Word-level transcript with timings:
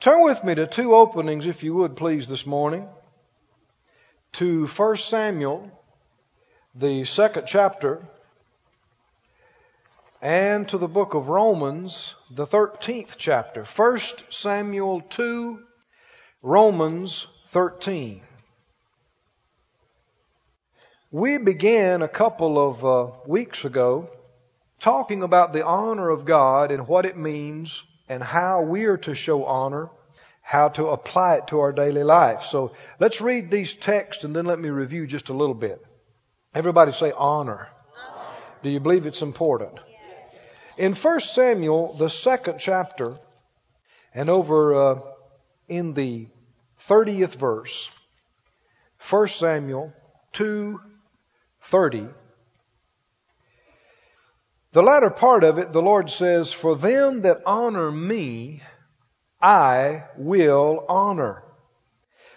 Turn 0.00 0.22
with 0.22 0.44
me 0.44 0.54
to 0.54 0.68
two 0.68 0.94
openings, 0.94 1.44
if 1.44 1.64
you 1.64 1.74
would, 1.74 1.96
please, 1.96 2.28
this 2.28 2.46
morning. 2.46 2.88
To 4.34 4.68
1 4.68 4.96
Samuel, 4.96 5.72
the 6.72 7.04
second 7.04 7.48
chapter, 7.48 8.06
and 10.22 10.68
to 10.68 10.78
the 10.78 10.86
book 10.86 11.14
of 11.14 11.28
Romans, 11.28 12.14
the 12.30 12.46
13th 12.46 13.16
chapter. 13.18 13.64
1 13.64 13.98
Samuel 14.30 15.00
2, 15.00 15.64
Romans 16.42 17.26
13. 17.48 18.22
We 21.10 21.38
began 21.38 22.02
a 22.02 22.08
couple 22.08 22.56
of 22.56 22.84
uh, 22.84 23.10
weeks 23.26 23.64
ago 23.64 24.10
talking 24.78 25.24
about 25.24 25.52
the 25.52 25.66
honor 25.66 26.08
of 26.08 26.24
God 26.24 26.70
and 26.70 26.86
what 26.86 27.04
it 27.04 27.16
means 27.16 27.82
and 28.08 28.22
how 28.22 28.62
we 28.62 28.84
are 28.84 28.96
to 28.98 29.14
show 29.14 29.44
honor, 29.44 29.90
how 30.42 30.68
to 30.70 30.88
apply 30.88 31.36
it 31.36 31.48
to 31.48 31.60
our 31.60 31.72
daily 31.72 32.04
life. 32.04 32.42
So 32.42 32.72
let's 32.98 33.20
read 33.20 33.50
these 33.50 33.74
texts 33.74 34.24
and 34.24 34.34
then 34.34 34.46
let 34.46 34.58
me 34.58 34.70
review 34.70 35.06
just 35.06 35.28
a 35.28 35.34
little 35.34 35.54
bit. 35.54 35.84
Everybody 36.54 36.92
say 36.92 37.12
honor. 37.12 37.68
Do 38.62 38.70
you 38.70 38.80
believe 38.80 39.06
it's 39.06 39.22
important? 39.22 39.78
In 40.76 40.94
1 40.94 41.20
Samuel, 41.20 41.94
the 41.94 42.08
second 42.08 42.58
chapter, 42.58 43.18
and 44.14 44.30
over 44.30 44.74
uh, 44.74 45.00
in 45.68 45.92
the 45.92 46.28
30th 46.80 47.36
verse, 47.36 47.90
1 49.10 49.28
Samuel 49.28 49.92
2 50.32 50.80
30. 51.62 52.06
The 54.72 54.82
latter 54.82 55.10
part 55.10 55.44
of 55.44 55.58
it, 55.58 55.72
the 55.72 55.82
Lord 55.82 56.10
says, 56.10 56.52
For 56.52 56.76
them 56.76 57.22
that 57.22 57.42
honor 57.46 57.90
me, 57.90 58.62
I 59.40 60.04
will 60.16 60.84
honor. 60.88 61.42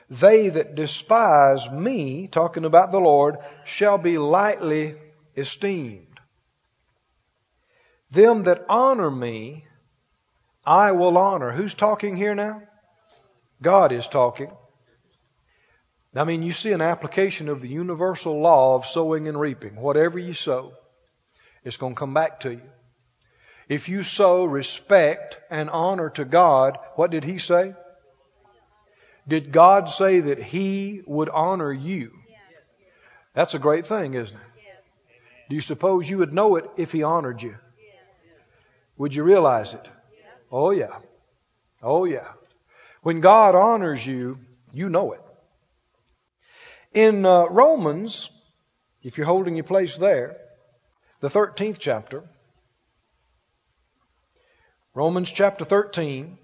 They 0.10 0.50
that 0.50 0.76
despise 0.76 1.70
me, 1.70 2.28
talking 2.28 2.66
about 2.66 2.92
the 2.92 3.00
Lord, 3.00 3.38
shall 3.66 3.98
be 3.98 4.18
lightly 4.18 4.96
esteemed. 5.36 6.20
Them 8.12 8.44
that 8.44 8.66
honor 8.68 9.10
me, 9.10 9.66
I 10.66 10.92
will 10.92 11.18
honor. 11.18 11.52
Who's 11.52 11.74
talking 11.74 12.16
here 12.16 12.36
now? 12.36 12.62
God 13.62 13.92
is 13.92 14.08
talking. 14.08 14.52
I 16.14 16.26
mean, 16.26 16.44
you 16.44 16.52
see 16.52 16.74
an 16.74 16.82
application 16.82 17.48
of 17.48 17.62
the 17.62 17.70
universal 17.70 18.42
law 18.42 18.76
of 18.76 18.86
sowing 18.86 19.28
and 19.28 19.40
reaping. 19.40 19.78
Whatever 19.78 20.20
you 20.20 20.34
sow, 20.34 20.74
it's 21.64 21.78
going 21.78 21.94
to 21.96 22.00
come 22.00 22.14
back 22.14 22.42
to 22.42 22.52
you. 22.52 22.62
If 23.70 23.88
you 23.88 24.04
sow 24.04 24.44
respect 24.44 25.40
and 25.50 25.70
honor 25.70 26.10
to 26.12 26.26
God, 26.26 26.78
what 26.96 27.12
did 27.12 27.24
He 27.24 27.38
say? 27.38 27.74
Did 29.28 29.52
God 29.52 29.90
say 29.90 30.20
that 30.20 30.42
He 30.42 31.02
would 31.06 31.30
honor 31.30 31.72
you? 31.72 32.12
That's 33.34 33.54
a 33.54 33.60
great 33.60 33.86
thing, 33.86 34.14
isn't 34.14 34.36
it? 34.36 34.44
Do 35.50 35.56
you 35.56 35.62
suppose 35.62 36.10
you 36.10 36.18
would 36.18 36.34
know 36.34 36.56
it 36.56 36.70
if 36.78 36.92
He 36.92 37.04
honored 37.04 37.42
you? 37.42 37.56
Would 38.98 39.16
you 39.16 39.24
realize 39.24 39.74
it? 39.74 39.90
Oh, 40.52 40.72
yeah. 40.72 40.98
Oh, 41.82 42.06
yeah. 42.06 42.28
When 43.04 43.22
God 43.22 43.56
honors 43.56 44.06
you, 44.06 44.40
you 44.74 44.90
know 44.90 45.14
it. 45.14 45.22
In 46.94 47.26
uh, 47.26 47.46
Romans, 47.46 48.30
if 49.02 49.18
you're 49.18 49.28
holding 49.28 49.56
your 49.56 49.64
place 49.64 49.96
there, 49.96 50.38
the 51.22 51.30
13th 51.30 51.78
chapter, 51.80 52.24
Romans 54.94 55.32
chapter 55.32 55.64
13, 55.64 56.38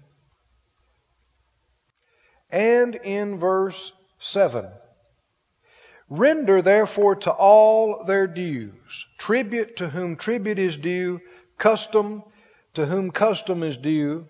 and 2.50 2.94
in 2.94 3.38
verse 3.38 3.92
7. 4.20 4.66
Render 6.08 6.62
therefore 6.62 7.16
to 7.16 7.30
all 7.30 8.04
their 8.04 8.26
dues, 8.26 9.06
tribute 9.18 9.76
to 9.76 9.88
whom 9.88 10.16
tribute 10.16 10.58
is 10.58 10.76
due, 10.76 11.20
custom 11.58 12.22
to 12.74 12.86
whom 12.86 13.10
custom 13.10 13.62
is 13.62 13.76
due. 13.76 14.26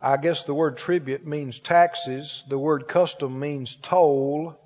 I 0.00 0.16
guess 0.16 0.42
the 0.42 0.54
word 0.54 0.78
tribute 0.78 1.24
means 1.26 1.60
taxes, 1.60 2.42
the 2.48 2.58
word 2.58 2.88
custom 2.88 3.38
means 3.38 3.76
toll 3.76 4.58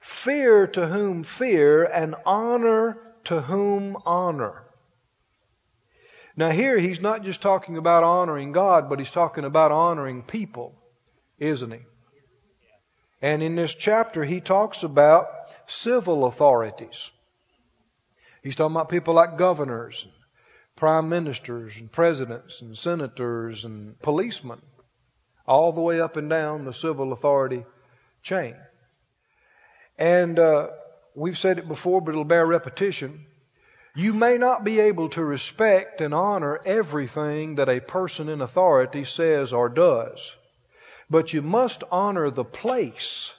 fear 0.00 0.66
to 0.66 0.86
whom 0.86 1.22
fear, 1.22 1.84
and 1.84 2.14
honor 2.26 2.98
to 3.24 3.40
whom 3.40 3.96
honor. 4.04 4.64
Now, 6.36 6.50
here 6.50 6.78
he's 6.78 7.00
not 7.00 7.22
just 7.22 7.42
talking 7.42 7.76
about 7.76 8.02
honoring 8.02 8.52
God, 8.52 8.88
but 8.88 8.98
he's 8.98 9.10
talking 9.10 9.44
about 9.44 9.70
honoring 9.70 10.22
people, 10.22 10.74
isn't 11.38 11.70
he? 11.70 11.80
And 13.22 13.42
in 13.42 13.54
this 13.54 13.74
chapter, 13.74 14.24
he 14.24 14.40
talks 14.40 14.82
about 14.82 15.28
civil 15.66 16.26
authorities. 16.26 17.10
He's 18.42 18.56
talking 18.56 18.74
about 18.74 18.88
people 18.88 19.14
like 19.14 19.38
governors, 19.38 20.06
prime 20.76 21.08
ministers, 21.08 21.78
and 21.78 21.90
presidents, 21.90 22.60
and 22.60 22.76
senators, 22.76 23.64
and 23.64 23.98
policemen, 24.00 24.60
all 25.46 25.72
the 25.72 25.80
way 25.80 26.00
up 26.00 26.16
and 26.16 26.28
down 26.28 26.64
the 26.64 26.72
civil 26.72 27.12
authority 27.12 27.64
chain. 28.22 28.56
And 29.96 30.38
uh, 30.38 30.68
we've 31.14 31.38
said 31.38 31.58
it 31.58 31.68
before, 31.68 32.00
but 32.00 32.10
it'll 32.12 32.24
bear 32.24 32.46
repetition. 32.46 33.26
You 33.94 34.12
may 34.12 34.38
not 34.38 34.64
be 34.64 34.80
able 34.80 35.08
to 35.10 35.24
respect 35.24 36.00
and 36.00 36.12
honor 36.12 36.60
everything 36.64 37.56
that 37.56 37.68
a 37.68 37.80
person 37.80 38.28
in 38.28 38.40
authority 38.40 39.04
says 39.04 39.52
or 39.52 39.68
does, 39.68 40.34
but 41.08 41.32
you 41.32 41.42
must 41.42 41.84
honor 41.92 42.30
the 42.30 42.44
place 42.44 43.32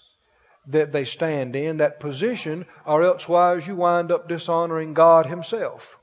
that 0.68 0.92
they 0.92 1.04
stand 1.04 1.56
in, 1.56 1.78
that 1.78 2.00
position, 2.00 2.66
or 2.86 3.04
elsewise 3.04 3.68
you 3.68 3.76
wind 3.76 4.12
up 4.12 4.28
dishonoring 4.28 4.94
God 4.94 5.26
Himself. 5.26 6.00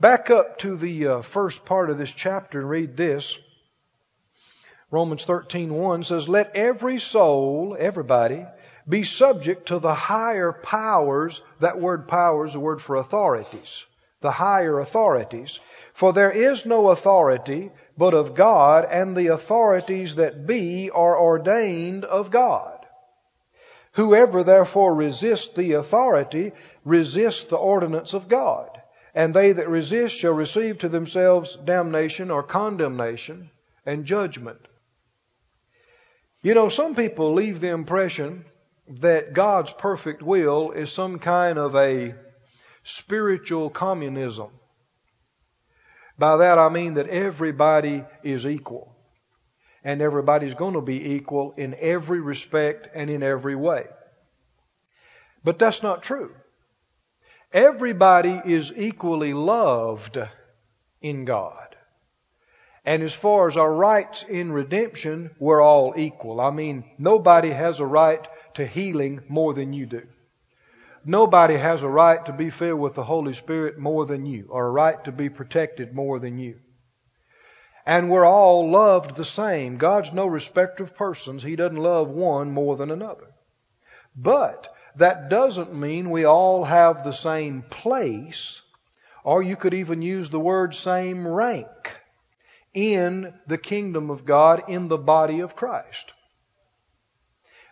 Back 0.00 0.30
up 0.30 0.58
to 0.58 0.76
the 0.76 1.06
uh, 1.06 1.22
first 1.22 1.64
part 1.64 1.90
of 1.90 1.98
this 1.98 2.12
chapter 2.12 2.60
and 2.60 2.68
read 2.68 2.96
this. 2.96 3.38
Romans 4.90 5.24
13:1 5.24 6.04
says, 6.04 6.28
"Let 6.28 6.56
every 6.56 6.98
soul, 6.98 7.76
everybody, 7.78 8.44
be 8.88 9.04
subject 9.04 9.68
to 9.68 9.78
the 9.78 9.94
higher 9.94 10.52
powers. 10.52 11.42
That 11.60 11.80
word 11.80 12.08
power 12.08 12.46
is 12.46 12.54
a 12.54 12.60
word 12.60 12.80
for 12.80 12.96
authorities. 12.96 13.84
The 14.20 14.30
higher 14.30 14.78
authorities. 14.78 15.60
For 15.92 16.12
there 16.12 16.30
is 16.30 16.66
no 16.66 16.90
authority 16.90 17.70
but 17.96 18.14
of 18.14 18.34
God, 18.34 18.86
and 18.90 19.16
the 19.16 19.28
authorities 19.28 20.14
that 20.16 20.46
be 20.46 20.90
are 20.90 21.18
ordained 21.18 22.04
of 22.04 22.30
God. 22.30 22.86
Whoever 23.92 24.42
therefore 24.42 24.94
resists 24.94 25.52
the 25.52 25.72
authority 25.72 26.52
resists 26.84 27.44
the 27.44 27.56
ordinance 27.56 28.14
of 28.14 28.28
God. 28.28 28.70
And 29.14 29.34
they 29.34 29.52
that 29.52 29.68
resist 29.68 30.16
shall 30.16 30.32
receive 30.32 30.78
to 30.78 30.88
themselves 30.88 31.56
damnation 31.56 32.30
or 32.30 32.42
condemnation 32.42 33.50
and 33.84 34.04
judgment. 34.04 34.60
You 36.42 36.54
know, 36.54 36.68
some 36.68 36.94
people 36.94 37.34
leave 37.34 37.60
the 37.60 37.70
impression 37.70 38.44
that 38.98 39.32
God's 39.32 39.72
perfect 39.72 40.22
will 40.22 40.72
is 40.72 40.90
some 40.90 41.18
kind 41.18 41.58
of 41.58 41.76
a 41.76 42.14
spiritual 42.82 43.70
communism. 43.70 44.48
By 46.18 46.38
that 46.38 46.58
I 46.58 46.68
mean 46.68 46.94
that 46.94 47.08
everybody 47.08 48.04
is 48.22 48.46
equal. 48.46 48.94
And 49.82 50.02
everybody's 50.02 50.54
going 50.54 50.74
to 50.74 50.82
be 50.82 51.14
equal 51.14 51.52
in 51.56 51.74
every 51.78 52.20
respect 52.20 52.88
and 52.94 53.08
in 53.08 53.22
every 53.22 53.56
way. 53.56 53.86
But 55.42 55.58
that's 55.58 55.82
not 55.82 56.02
true. 56.02 56.34
Everybody 57.52 58.38
is 58.44 58.72
equally 58.76 59.32
loved 59.32 60.18
in 61.00 61.24
God. 61.24 61.74
And 62.84 63.02
as 63.02 63.14
far 63.14 63.48
as 63.48 63.56
our 63.56 63.72
rights 63.72 64.22
in 64.22 64.52
redemption, 64.52 65.30
we're 65.38 65.62
all 65.62 65.94
equal. 65.96 66.40
I 66.40 66.50
mean, 66.50 66.84
nobody 66.98 67.50
has 67.50 67.80
a 67.80 67.86
right 67.86 68.26
to 68.54 68.66
healing 68.66 69.22
more 69.28 69.54
than 69.54 69.72
you 69.72 69.86
do. 69.86 70.06
Nobody 71.04 71.56
has 71.56 71.82
a 71.82 71.88
right 71.88 72.24
to 72.26 72.32
be 72.32 72.50
filled 72.50 72.80
with 72.80 72.94
the 72.94 73.04
Holy 73.04 73.32
Spirit 73.32 73.78
more 73.78 74.04
than 74.04 74.26
you, 74.26 74.46
or 74.50 74.66
a 74.66 74.70
right 74.70 75.02
to 75.04 75.12
be 75.12 75.28
protected 75.30 75.94
more 75.94 76.18
than 76.18 76.38
you. 76.38 76.58
And 77.86 78.10
we're 78.10 78.26
all 78.26 78.70
loved 78.70 79.16
the 79.16 79.24
same. 79.24 79.78
God's 79.78 80.12
no 80.12 80.26
respecter 80.26 80.84
of 80.84 80.96
persons. 80.96 81.42
He 81.42 81.56
doesn't 81.56 81.78
love 81.78 82.08
one 82.08 82.52
more 82.52 82.76
than 82.76 82.90
another. 82.90 83.28
But 84.14 84.68
that 84.96 85.30
doesn't 85.30 85.74
mean 85.74 86.10
we 86.10 86.24
all 86.24 86.64
have 86.64 87.02
the 87.02 87.12
same 87.12 87.62
place, 87.62 88.60
or 89.24 89.42
you 89.42 89.56
could 89.56 89.74
even 89.74 90.02
use 90.02 90.28
the 90.28 90.40
word 90.40 90.74
same 90.74 91.26
rank 91.26 91.96
in 92.74 93.32
the 93.46 93.58
kingdom 93.58 94.10
of 94.10 94.24
God, 94.26 94.64
in 94.68 94.88
the 94.88 94.98
body 94.98 95.40
of 95.40 95.56
Christ 95.56 96.12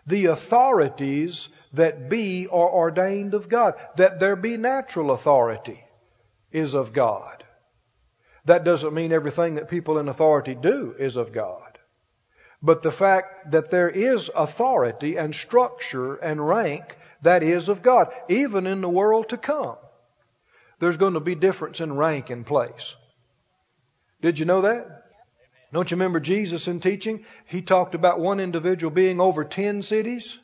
the 0.09 0.27
authorities 0.27 1.49
that 1.75 2.09
be 2.09 2.49
are 2.49 2.71
ordained 2.71 3.35
of 3.35 3.49
God. 3.49 3.75
That 3.97 4.19
there 4.19 4.37
be 4.37 4.57
natural 4.57 5.13
authority 5.13 5.85
is 6.51 6.75
of 6.75 6.93
God. 6.93 7.45
That 8.47 8.65
doesn't 8.65 8.95
mean 8.95 9.13
everything 9.13 9.57
that 9.57 9.69
people 9.69 9.99
in 9.99 10.09
authority 10.09 10.55
do 10.55 10.95
is 10.99 11.17
of 11.17 11.33
God. 11.33 11.79
but 12.63 12.83
the 12.83 12.93
fact 12.93 13.53
that 13.53 13.71
there 13.71 13.89
is 13.89 14.31
authority 14.35 15.17
and 15.17 15.35
structure 15.35 16.17
and 16.17 16.47
rank 16.47 16.97
that 17.23 17.43
is 17.43 17.69
of 17.69 17.83
God, 17.83 18.13
even 18.29 18.67
in 18.67 18.81
the 18.81 18.89
world 18.89 19.29
to 19.31 19.37
come. 19.37 19.77
There's 20.79 20.97
going 20.97 21.15
to 21.15 21.21
be 21.21 21.35
difference 21.35 21.81
in 21.81 21.97
rank 21.97 22.31
and 22.31 22.47
place. 22.47 22.95
Did 24.21 24.39
you 24.39 24.45
know 24.47 24.63
that? 24.63 25.08
Don't 25.73 25.91
you 25.91 25.97
remember 25.97 26.21
Jesus 26.21 26.67
in 26.67 26.81
teaching? 26.81 27.25
He 27.45 27.63
talked 27.63 27.95
about 27.95 28.21
one 28.21 28.41
individual 28.41 28.91
being 28.91 29.21
over 29.21 29.45
10 29.45 29.83
cities 29.83 30.39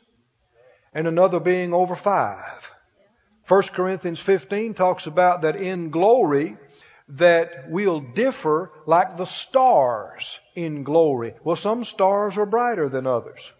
and 0.93 1.07
another 1.07 1.39
being 1.39 1.73
over 1.73 1.95
five. 1.95 2.71
1 3.47 3.61
Corinthians 3.73 4.19
15 4.19 4.73
talks 4.73 5.07
about 5.07 5.41
that 5.41 5.55
in 5.55 5.89
glory 5.89 6.57
that 7.09 7.69
we'll 7.69 7.99
differ 7.99 8.71
like 8.85 9.17
the 9.17 9.25
stars 9.25 10.39
in 10.55 10.83
glory. 10.83 11.33
Well, 11.43 11.55
some 11.55 11.83
stars 11.83 12.37
are 12.37 12.45
brighter 12.45 12.89
than 12.89 13.05
others. 13.05 13.51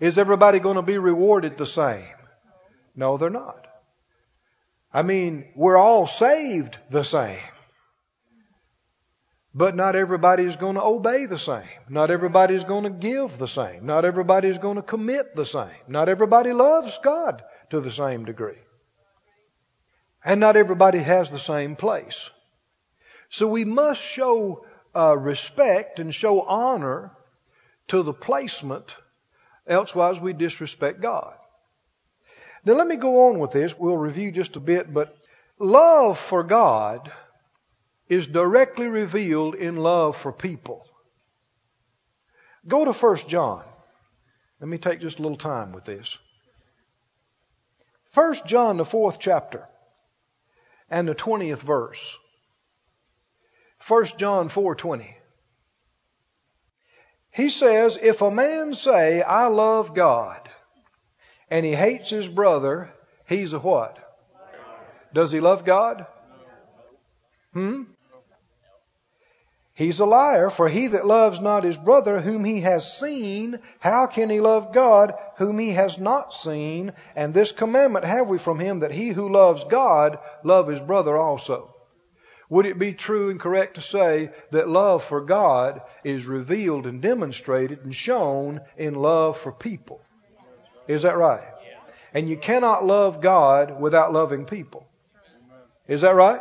Is 0.00 0.18
everybody 0.18 0.58
going 0.58 0.76
to 0.76 0.82
be 0.82 0.98
rewarded 0.98 1.56
the 1.56 1.66
same? 1.66 2.14
No, 2.94 3.16
they're 3.16 3.30
not. 3.30 3.66
I 4.92 5.02
mean, 5.02 5.46
we're 5.54 5.76
all 5.76 6.06
saved 6.06 6.78
the 6.88 7.04
same. 7.04 7.38
But 9.54 9.74
not 9.74 9.96
everybody 9.96 10.44
is 10.44 10.56
going 10.56 10.74
to 10.74 10.84
obey 10.84 11.26
the 11.26 11.38
same. 11.38 11.62
Not 11.88 12.10
everybody 12.10 12.54
is 12.54 12.64
going 12.64 12.84
to 12.84 12.90
give 12.90 13.38
the 13.38 13.48
same. 13.48 13.86
Not 13.86 14.04
everybody 14.04 14.48
is 14.48 14.58
going 14.58 14.76
to 14.76 14.82
commit 14.82 15.34
the 15.34 15.46
same. 15.46 15.82
Not 15.88 16.08
everybody 16.08 16.52
loves 16.52 16.98
God 17.02 17.42
to 17.70 17.80
the 17.80 17.90
same 17.90 18.24
degree. 18.24 18.58
And 20.24 20.40
not 20.40 20.56
everybody 20.56 20.98
has 20.98 21.30
the 21.30 21.38
same 21.38 21.76
place. 21.76 22.30
So 23.30 23.46
we 23.46 23.64
must 23.64 24.02
show 24.02 24.64
uh, 24.94 25.16
respect 25.16 26.00
and 26.00 26.14
show 26.14 26.42
honor 26.42 27.12
to 27.88 28.02
the 28.02 28.12
placement, 28.12 28.96
elsewise 29.66 30.20
we 30.20 30.32
disrespect 30.32 31.00
God. 31.00 31.34
Now 32.64 32.74
let 32.74 32.86
me 32.86 32.96
go 32.96 33.28
on 33.28 33.38
with 33.38 33.52
this. 33.52 33.78
We'll 33.78 33.96
review 33.96 34.30
just 34.32 34.56
a 34.56 34.60
bit, 34.60 34.92
but 34.92 35.16
love 35.58 36.18
for 36.18 36.42
God 36.42 37.10
is 38.08 38.26
directly 38.26 38.86
revealed 38.86 39.54
in 39.54 39.76
love 39.76 40.16
for 40.16 40.32
people. 40.32 40.86
Go 42.66 42.84
to 42.84 42.92
1 42.92 43.16
John. 43.28 43.64
Let 44.60 44.68
me 44.68 44.78
take 44.78 45.00
just 45.00 45.18
a 45.18 45.22
little 45.22 45.36
time 45.36 45.72
with 45.72 45.84
this. 45.84 46.18
1 48.14 48.34
John, 48.46 48.78
the 48.78 48.84
fourth 48.84 49.18
chapter, 49.20 49.68
and 50.90 51.06
the 51.06 51.14
20th 51.14 51.62
verse. 51.62 52.16
1 53.86 54.04
John 54.16 54.48
4:20. 54.48 55.14
He 57.30 57.50
says, 57.50 57.96
"If 58.00 58.22
a 58.22 58.30
man 58.30 58.74
say, 58.74 59.22
I 59.22 59.46
love 59.46 59.94
God, 59.94 60.48
and 61.50 61.64
he 61.64 61.74
hates 61.74 62.10
his 62.10 62.28
brother, 62.28 62.92
he's 63.26 63.52
a 63.52 63.58
what? 63.58 63.98
Does 65.12 65.30
he 65.30 65.40
love 65.40 65.64
God? 65.64 66.06
Hmm? 67.52 67.84
He's 69.78 70.00
a 70.00 70.06
liar, 70.06 70.50
for 70.50 70.68
he 70.68 70.88
that 70.88 71.06
loves 71.06 71.40
not 71.40 71.62
his 71.62 71.76
brother 71.76 72.20
whom 72.20 72.44
he 72.44 72.62
has 72.62 72.92
seen, 72.92 73.60
how 73.78 74.08
can 74.08 74.28
he 74.28 74.40
love 74.40 74.72
God 74.72 75.14
whom 75.36 75.56
he 75.60 75.70
has 75.70 76.00
not 76.00 76.34
seen? 76.34 76.92
And 77.14 77.32
this 77.32 77.52
commandment 77.52 78.04
have 78.04 78.28
we 78.28 78.38
from 78.38 78.58
him 78.58 78.80
that 78.80 78.90
he 78.90 79.10
who 79.10 79.28
loves 79.28 79.62
God 79.62 80.18
love 80.42 80.66
his 80.66 80.80
brother 80.80 81.16
also. 81.16 81.72
Would 82.50 82.66
it 82.66 82.80
be 82.80 82.92
true 82.92 83.30
and 83.30 83.38
correct 83.38 83.76
to 83.76 83.80
say 83.80 84.30
that 84.50 84.68
love 84.68 85.04
for 85.04 85.20
God 85.20 85.80
is 86.02 86.26
revealed 86.26 86.88
and 86.88 87.00
demonstrated 87.00 87.84
and 87.84 87.94
shown 87.94 88.60
in 88.76 88.96
love 88.96 89.36
for 89.36 89.52
people? 89.52 90.00
Is 90.88 91.02
that 91.02 91.16
right? 91.16 91.46
And 92.12 92.28
you 92.28 92.36
cannot 92.36 92.84
love 92.84 93.20
God 93.20 93.80
without 93.80 94.12
loving 94.12 94.44
people. 94.44 94.88
Is 95.86 96.00
that 96.00 96.16
right? 96.16 96.40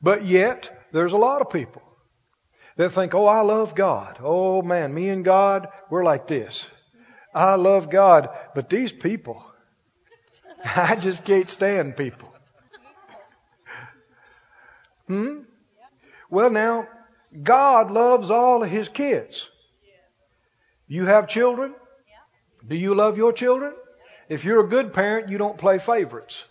But 0.00 0.24
yet, 0.24 0.75
there's 0.96 1.12
a 1.12 1.18
lot 1.18 1.42
of 1.42 1.50
people 1.50 1.82
that 2.76 2.90
think, 2.90 3.14
oh, 3.14 3.26
I 3.26 3.42
love 3.42 3.74
God. 3.74 4.18
Oh, 4.22 4.62
man, 4.62 4.94
me 4.94 5.10
and 5.10 5.24
God, 5.24 5.68
we're 5.90 6.04
like 6.04 6.26
this. 6.26 6.68
I 7.34 7.56
love 7.56 7.90
God, 7.90 8.30
but 8.54 8.70
these 8.70 8.92
people, 8.92 9.44
I 10.76 10.96
just 10.96 11.24
can't 11.24 11.50
stand 11.50 11.96
people. 11.96 12.32
Hmm? 15.06 15.40
Well, 16.30 16.50
now, 16.50 16.88
God 17.42 17.90
loves 17.90 18.30
all 18.30 18.62
of 18.62 18.70
His 18.70 18.88
kids. 18.88 19.50
You 20.88 21.04
have 21.04 21.28
children? 21.28 21.74
Do 22.66 22.74
you 22.74 22.94
love 22.94 23.18
your 23.18 23.32
children? 23.32 23.74
If 24.28 24.44
you're 24.44 24.64
a 24.64 24.68
good 24.68 24.92
parent, 24.92 25.28
you 25.28 25.38
don't 25.38 25.58
play 25.58 25.78
favorites. 25.78 26.48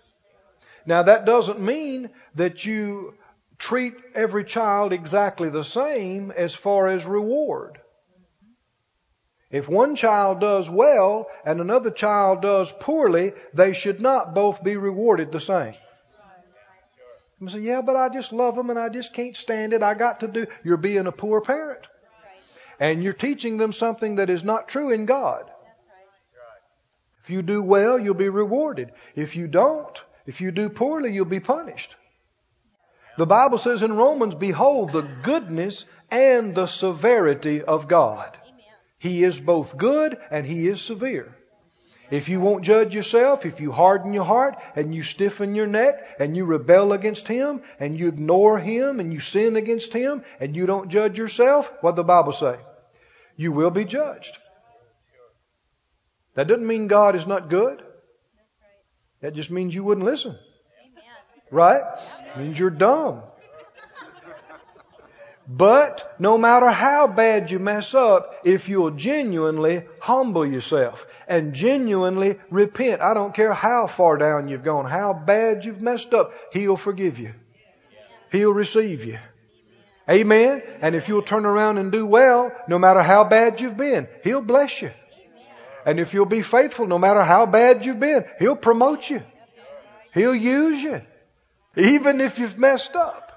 Now, 0.85 1.03
that 1.03 1.25
doesn't 1.25 1.59
mean 1.59 2.11
that 2.35 2.63
you 2.63 3.15
treat 3.57 3.93
every 4.13 4.43
child 4.43 4.93
exactly 4.93 5.49
the 5.49 5.63
same 5.63 6.31
as 6.31 6.53
far 6.53 6.87
as 6.87 7.05
reward. 7.05 7.79
If 9.51 9.69
one 9.69 9.95
child 9.95 10.41
does 10.41 10.69
well 10.69 11.27
and 11.45 11.61
another 11.61 11.91
child 11.91 12.41
does 12.41 12.71
poorly, 12.71 13.33
they 13.53 13.73
should 13.73 14.01
not 14.01 14.33
both 14.33 14.63
be 14.63 14.75
rewarded 14.75 15.31
the 15.31 15.39
same. 15.39 15.75
You 17.39 17.49
say, 17.49 17.59
yeah, 17.59 17.81
but 17.81 17.95
I 17.95 18.09
just 18.09 18.33
love 18.33 18.55
them 18.55 18.69
and 18.69 18.79
I 18.79 18.89
just 18.89 19.13
can't 19.13 19.35
stand 19.35 19.73
it. 19.73 19.83
I 19.83 19.93
got 19.93 20.21
to 20.21 20.27
do. 20.27 20.47
You're 20.63 20.77
being 20.77 21.05
a 21.05 21.11
poor 21.11 21.41
parent. 21.41 21.87
And 22.79 23.03
you're 23.03 23.13
teaching 23.13 23.57
them 23.57 23.71
something 23.71 24.15
that 24.15 24.29
is 24.29 24.43
not 24.43 24.67
true 24.67 24.91
in 24.91 25.05
God. 25.05 25.49
If 27.23 27.29
you 27.29 27.41
do 27.41 27.61
well, 27.61 27.97
you'll 27.97 28.13
be 28.13 28.29
rewarded. 28.29 28.91
If 29.15 29.35
you 29.35 29.47
don't, 29.47 30.03
if 30.25 30.41
you 30.41 30.51
do 30.51 30.69
poorly, 30.69 31.13
you'll 31.13 31.25
be 31.25 31.39
punished. 31.39 31.95
The 33.17 33.25
Bible 33.25 33.57
says 33.57 33.81
in 33.81 33.93
Romans, 33.93 34.35
Behold 34.35 34.91
the 34.91 35.01
goodness 35.01 35.85
and 36.11 36.53
the 36.53 36.65
severity 36.65 37.61
of 37.61 37.87
God. 37.87 38.37
He 38.97 39.23
is 39.23 39.39
both 39.39 39.77
good 39.77 40.17
and 40.31 40.45
He 40.45 40.67
is 40.67 40.81
severe. 40.81 41.35
If 42.11 42.29
you 42.29 42.39
won't 42.39 42.63
judge 42.63 42.93
yourself, 42.93 43.45
if 43.45 43.59
you 43.59 43.71
harden 43.71 44.13
your 44.13 44.25
heart 44.25 44.57
and 44.75 44.93
you 44.93 45.01
stiffen 45.01 45.55
your 45.55 45.65
neck 45.65 46.17
and 46.19 46.37
you 46.37 46.45
rebel 46.45 46.93
against 46.93 47.27
Him 47.27 47.63
and 47.79 47.99
you 47.99 48.07
ignore 48.09 48.59
Him 48.59 48.99
and 48.99 49.11
you 49.11 49.19
sin 49.19 49.55
against 49.55 49.91
Him 49.91 50.23
and 50.39 50.55
you 50.55 50.65
don't 50.65 50.89
judge 50.89 51.17
yourself, 51.17 51.71
what 51.81 51.95
the 51.95 52.03
Bible 52.03 52.31
say? 52.31 52.57
You 53.35 53.51
will 53.51 53.71
be 53.71 53.85
judged. 53.85 54.37
That 56.35 56.47
doesn't 56.47 56.67
mean 56.67 56.87
God 56.87 57.15
is 57.15 57.25
not 57.25 57.49
good. 57.49 57.81
That 59.21 59.33
just 59.33 59.49
means 59.49 59.73
you 59.73 59.83
wouldn't 59.83 60.05
listen. 60.05 60.37
Right? 61.51 61.83
Means 62.37 62.57
you're 62.59 62.69
dumb. 62.69 63.21
But 65.47 66.15
no 66.17 66.37
matter 66.39 66.69
how 66.69 67.05
bad 67.07 67.51
you 67.51 67.59
mess 67.59 67.93
up, 67.93 68.41
if 68.43 68.67
you'll 68.67 68.91
genuinely 68.91 69.83
humble 69.99 70.45
yourself 70.45 71.05
and 71.27 71.53
genuinely 71.53 72.39
repent, 72.49 73.01
I 73.01 73.13
don't 73.13 73.33
care 73.33 73.53
how 73.53 73.85
far 73.85 74.17
down 74.17 74.47
you've 74.47 74.63
gone, 74.63 74.85
how 74.85 75.13
bad 75.13 75.63
you've 75.63 75.81
messed 75.81 76.13
up, 76.15 76.33
He'll 76.51 76.77
forgive 76.77 77.19
you. 77.19 77.33
He'll 78.31 78.53
receive 78.53 79.05
you. 79.05 79.19
Amen. 80.09 80.63
And 80.81 80.95
if 80.95 81.07
you'll 81.07 81.21
turn 81.21 81.45
around 81.45 81.77
and 81.77 81.91
do 81.91 82.07
well, 82.07 82.51
no 82.67 82.79
matter 82.79 83.03
how 83.03 83.23
bad 83.23 83.61
you've 83.61 83.77
been, 83.77 84.07
He'll 84.23 84.41
bless 84.41 84.81
you. 84.81 84.91
And 85.85 85.99
if 85.99 86.15
you'll 86.15 86.25
be 86.25 86.41
faithful, 86.41 86.87
no 86.87 86.97
matter 86.97 87.21
how 87.21 87.45
bad 87.45 87.85
you've 87.85 87.99
been, 87.99 88.25
He'll 88.39 88.55
promote 88.55 89.07
you. 89.09 89.21
He'll 90.11 90.35
use 90.35 90.81
you. 90.81 91.01
Even 91.75 92.21
if 92.21 92.39
you've 92.39 92.57
messed 92.57 92.95
up. 92.95 93.31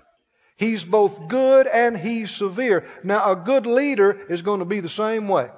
He's 0.56 0.84
both 0.84 1.28
good 1.28 1.68
and 1.68 1.96
he's 1.96 2.32
severe. 2.32 2.84
Now, 3.04 3.30
a 3.30 3.36
good 3.36 3.64
leader 3.66 4.10
is 4.28 4.42
going 4.42 4.58
to 4.58 4.64
be 4.64 4.80
the 4.80 4.88
same 4.88 5.28
way. 5.28 5.50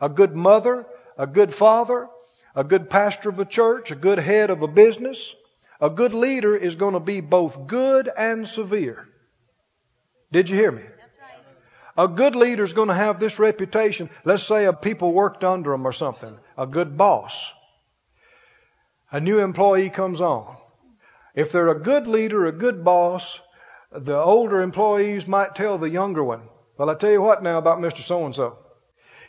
A 0.00 0.08
good 0.08 0.34
mother, 0.34 0.84
a 1.16 1.28
good 1.28 1.54
father, 1.54 2.08
a 2.56 2.64
good 2.64 2.90
pastor 2.90 3.28
of 3.28 3.38
a 3.38 3.44
church, 3.44 3.92
a 3.92 3.94
good 3.94 4.18
head 4.18 4.50
of 4.50 4.62
a 4.62 4.68
business, 4.68 5.34
a 5.80 5.90
good 5.90 6.12
leader 6.12 6.56
is 6.56 6.74
going 6.74 6.94
to 6.94 7.00
be 7.00 7.20
both 7.20 7.68
good 7.68 8.08
and 8.08 8.48
severe. 8.48 9.08
Did 10.32 10.50
you 10.50 10.56
hear 10.56 10.72
me? 10.72 10.82
A 11.96 12.08
good 12.08 12.34
leader 12.34 12.64
is 12.64 12.72
going 12.72 12.88
to 12.88 12.94
have 12.94 13.20
this 13.20 13.38
reputation. 13.38 14.10
Let's 14.24 14.42
say 14.42 14.64
a 14.64 14.72
people 14.72 15.12
worked 15.12 15.44
under 15.44 15.72
him 15.72 15.86
or 15.86 15.92
something. 15.92 16.36
A 16.58 16.66
good 16.66 16.96
boss. 16.96 17.52
A 19.12 19.20
new 19.20 19.38
employee 19.38 19.90
comes 19.90 20.20
on. 20.20 20.56
If 21.34 21.52
they're 21.52 21.68
a 21.68 21.80
good 21.80 22.06
leader, 22.06 22.46
a 22.46 22.52
good 22.52 22.84
boss, 22.84 23.40
the 23.90 24.18
older 24.18 24.60
employees 24.60 25.26
might 25.26 25.54
tell 25.54 25.78
the 25.78 25.88
younger 25.88 26.22
one, 26.22 26.42
well, 26.76 26.90
I 26.90 26.94
tell 26.94 27.10
you 27.10 27.22
what 27.22 27.42
now 27.42 27.58
about 27.58 27.78
Mr. 27.78 28.00
So 28.00 28.24
and 28.24 28.34
so. 28.34 28.58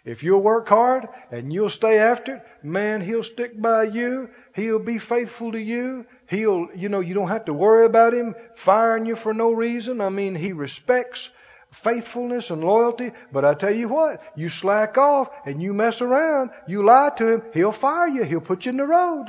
If 0.06 0.22
you'll 0.24 0.42
work 0.42 0.68
hard 0.68 1.08
and 1.32 1.54
you'll 1.54 1.70
stay 1.70 1.98
after 1.98 2.36
it, 2.36 2.44
man, 2.62 3.00
he'll 3.00 3.24
stick 3.24 3.60
by 3.60 3.84
you. 3.84 4.30
He'll 4.54 4.80
be 4.80 4.98
faithful 4.98 5.54
to 5.54 5.60
you. 5.60 6.06
He'll, 6.28 6.68
you 6.76 6.90
know, 6.90 7.00
you 7.00 7.14
don't 7.14 7.30
have 7.30 7.46
to 7.46 7.54
worry 7.54 7.86
about 7.86 8.14
him 8.14 8.36
firing 8.56 9.06
you 9.06 9.16
for 9.16 9.34
no 9.34 9.54
reason. 9.54 10.02
I 10.02 10.10
mean, 10.10 10.36
he 10.36 10.52
respects 10.52 11.30
faithfulness 11.72 12.50
and 12.50 12.64
loyalty. 12.64 13.12
But 13.32 13.46
I 13.46 13.54
tell 13.54 13.74
you 13.74 13.88
what, 13.88 14.22
you 14.36 14.50
slack 14.50 14.98
off 14.98 15.30
and 15.46 15.62
you 15.62 15.74
mess 15.74 16.02
around, 16.02 16.52
you 16.68 16.84
lie 16.84 17.12
to 17.18 17.36
him, 17.36 17.44
he'll 17.54 17.72
fire 17.72 18.08
you, 18.08 18.24
he'll 18.24 18.42
put 18.42 18.66
you 18.66 18.72
in 18.72 18.78
the 18.78 18.86
road. 18.86 19.28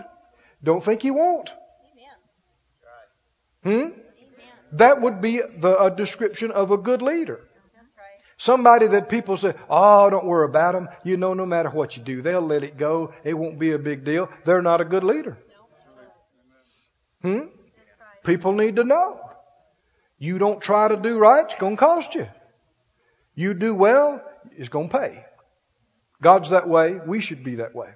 Don't 0.62 0.83
think 0.83 1.02
he 1.02 1.12
won't. 1.12 1.52
Hmm? 3.64 3.88
That 4.73 5.00
would 5.00 5.21
be 5.21 5.40
the, 5.40 5.76
a 5.83 5.90
description 5.90 6.50
of 6.50 6.71
a 6.71 6.76
good 6.76 7.02
leader. 7.02 7.40
Somebody 8.37 8.88
that 8.88 9.09
people 9.09 9.37
say, 9.37 9.54
oh, 9.71 10.11
don't 10.11 10.26
worry 10.26 10.49
about 10.49 10.73
them. 10.75 10.88
You 11.04 11.16
know, 11.16 11.35
no 11.35 11.47
matter 11.47 11.71
what 11.71 11.97
you 11.97 12.02
do, 12.02 12.21
they'll 12.21 12.40
let 12.40 12.64
it 12.64 12.76
go. 12.76 13.14
It 13.23 13.35
won't 13.35 13.59
be 13.59 13.73
a 13.73 13.78
big 13.78 14.04
deal. 14.04 14.28
They're 14.44 14.62
not 14.62 14.80
a 14.80 14.85
good 14.85 15.04
leader. 15.04 15.38
Hmm? 17.23 17.42
People 18.25 18.52
need 18.52 18.76
to 18.76 18.85
know. 18.85 19.21
You 20.18 20.38
don't 20.38 20.61
try 20.61 20.88
to 20.88 20.97
do 20.97 21.18
right, 21.18 21.44
it's 21.44 21.54
going 21.54 21.76
to 21.76 21.80
cost 21.80 22.14
you. 22.14 22.26
You 23.35 23.54
do 23.54 23.75
well, 23.75 24.23
it's 24.56 24.68
going 24.68 24.88
to 24.88 24.99
pay. 24.99 25.25
God's 26.21 26.50
that 26.50 26.68
way. 26.68 26.94
We 26.94 27.21
should 27.21 27.44
be 27.44 27.56
that 27.56 27.75
way. 27.75 27.92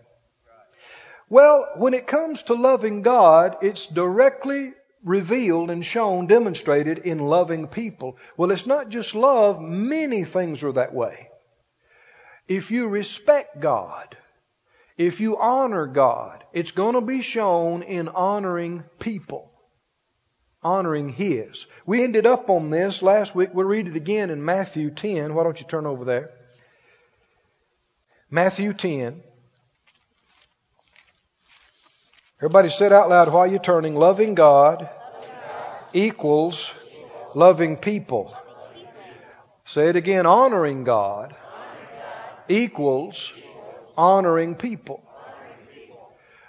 Well, 1.29 1.69
when 1.77 1.95
it 1.95 2.07
comes 2.07 2.45
to 2.45 2.55
loving 2.55 3.03
God, 3.03 3.57
it's 3.63 3.87
directly 3.87 4.73
revealed 5.05 5.71
and 5.71 5.85
shown, 5.85 6.27
demonstrated 6.27 6.99
in 6.99 7.19
loving 7.19 7.67
people. 7.69 8.17
Well, 8.37 8.51
it's 8.51 8.67
not 8.67 8.89
just 8.89 9.15
love, 9.15 9.61
many 9.61 10.25
things 10.25 10.63
are 10.65 10.73
that 10.73 10.95
way. 10.95 11.29
If 12.47 12.71
you 12.71 12.89
respect 12.89 13.61
God, 13.61 14.17
if 14.97 15.21
you 15.21 15.39
honor 15.39 15.87
God, 15.87 16.43
it's 16.53 16.73
going 16.73 16.95
to 16.95 17.01
be 17.01 17.23
shown 17.23 17.83
in 17.83 18.09
honoring 18.09 18.85
people, 18.99 19.53
honoring 20.63 21.09
His. 21.09 21.67
We 21.87 22.03
ended 22.03 22.27
up 22.27 22.51
on 22.51 22.71
this 22.71 23.03
last 23.03 23.35
week. 23.35 23.51
We'll 23.53 23.67
read 23.67 23.87
it 23.87 23.97
again 23.97 24.31
in 24.31 24.45
Matthew 24.45 24.91
10. 24.91 25.35
Why 25.35 25.45
don't 25.45 25.61
you 25.61 25.67
turn 25.67 25.87
over 25.87 26.05
there? 26.05 26.31
Matthew 28.31 28.73
10. 28.73 29.23
Everybody 32.39 32.69
said 32.69 32.93
out 32.93 33.09
loud 33.09 33.33
while 33.33 33.49
you're 33.49 33.59
turning, 33.59 33.97
loving 33.97 34.37
God 34.37 34.89
equals 35.93 36.71
loving 37.35 37.77
people. 37.77 38.33
Say 39.65 39.89
it 39.89 39.97
again, 39.97 40.25
honoring 40.25 40.85
God 40.85 41.35
equals 42.49 43.33
honoring 43.97 44.55
people. 44.55 45.03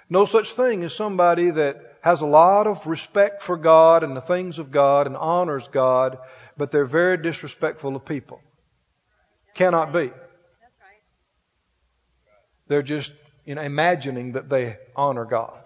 No 0.08 0.26
such 0.26 0.52
thing 0.52 0.84
as 0.84 0.94
somebody 0.94 1.50
that 1.50 1.98
has 2.02 2.22
a 2.22 2.26
lot 2.26 2.68
of 2.68 2.86
respect 2.86 3.42
for 3.42 3.56
God 3.56 4.04
and 4.04 4.16
the 4.16 4.20
things 4.20 4.60
of 4.60 4.70
God 4.70 5.08
and 5.08 5.16
honors 5.16 5.66
God, 5.66 6.18
but 6.56 6.70
they're 6.70 6.84
very 6.84 7.16
disrespectful 7.16 7.96
of 7.96 8.04
people. 8.04 8.40
Cannot 9.54 9.92
be. 9.92 10.12
They're 12.68 12.82
just 12.82 13.12
imagining 13.44 14.32
that 14.32 14.48
they 14.48 14.78
honor 14.94 15.24
God. 15.24 15.64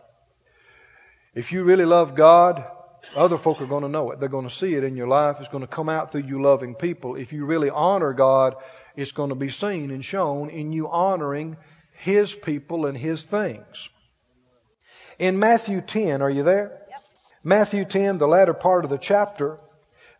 If 1.34 1.52
you 1.52 1.64
really 1.64 1.84
love 1.84 2.14
God, 2.14 2.64
other 3.16 3.36
folk 3.36 3.60
are 3.60 3.66
going 3.66 3.82
to 3.82 3.88
know 3.88 4.10
it. 4.12 4.20
They're 4.20 4.28
going 4.28 4.48
to 4.48 4.54
see 4.54 4.74
it 4.74 4.84
in 4.84 4.96
your 4.96 5.08
life. 5.08 5.40
It's 5.40 5.48
going 5.48 5.62
to 5.62 5.68
come 5.68 5.88
out 5.88 6.10
through 6.10 6.22
you 6.22 6.40
loving 6.40 6.74
people. 6.74 7.16
If 7.16 7.32
you 7.32 7.44
really 7.44 7.70
honor 7.70 8.12
God, 8.12 8.54
it's 8.96 9.12
going 9.12 9.30
to 9.30 9.34
be 9.34 9.50
seen 9.50 9.90
and 9.90 10.04
shown 10.04 10.50
in 10.50 10.72
you 10.72 10.88
honoring 10.88 11.56
His 11.92 12.34
people 12.34 12.86
and 12.86 12.96
His 12.96 13.24
things. 13.24 13.88
In 15.18 15.38
Matthew 15.38 15.80
10, 15.80 16.22
are 16.22 16.30
you 16.30 16.42
there? 16.42 16.80
Yep. 16.90 17.02
Matthew 17.42 17.84
10, 17.84 18.18
the 18.18 18.28
latter 18.28 18.54
part 18.54 18.84
of 18.84 18.90
the 18.90 18.98
chapter, 18.98 19.58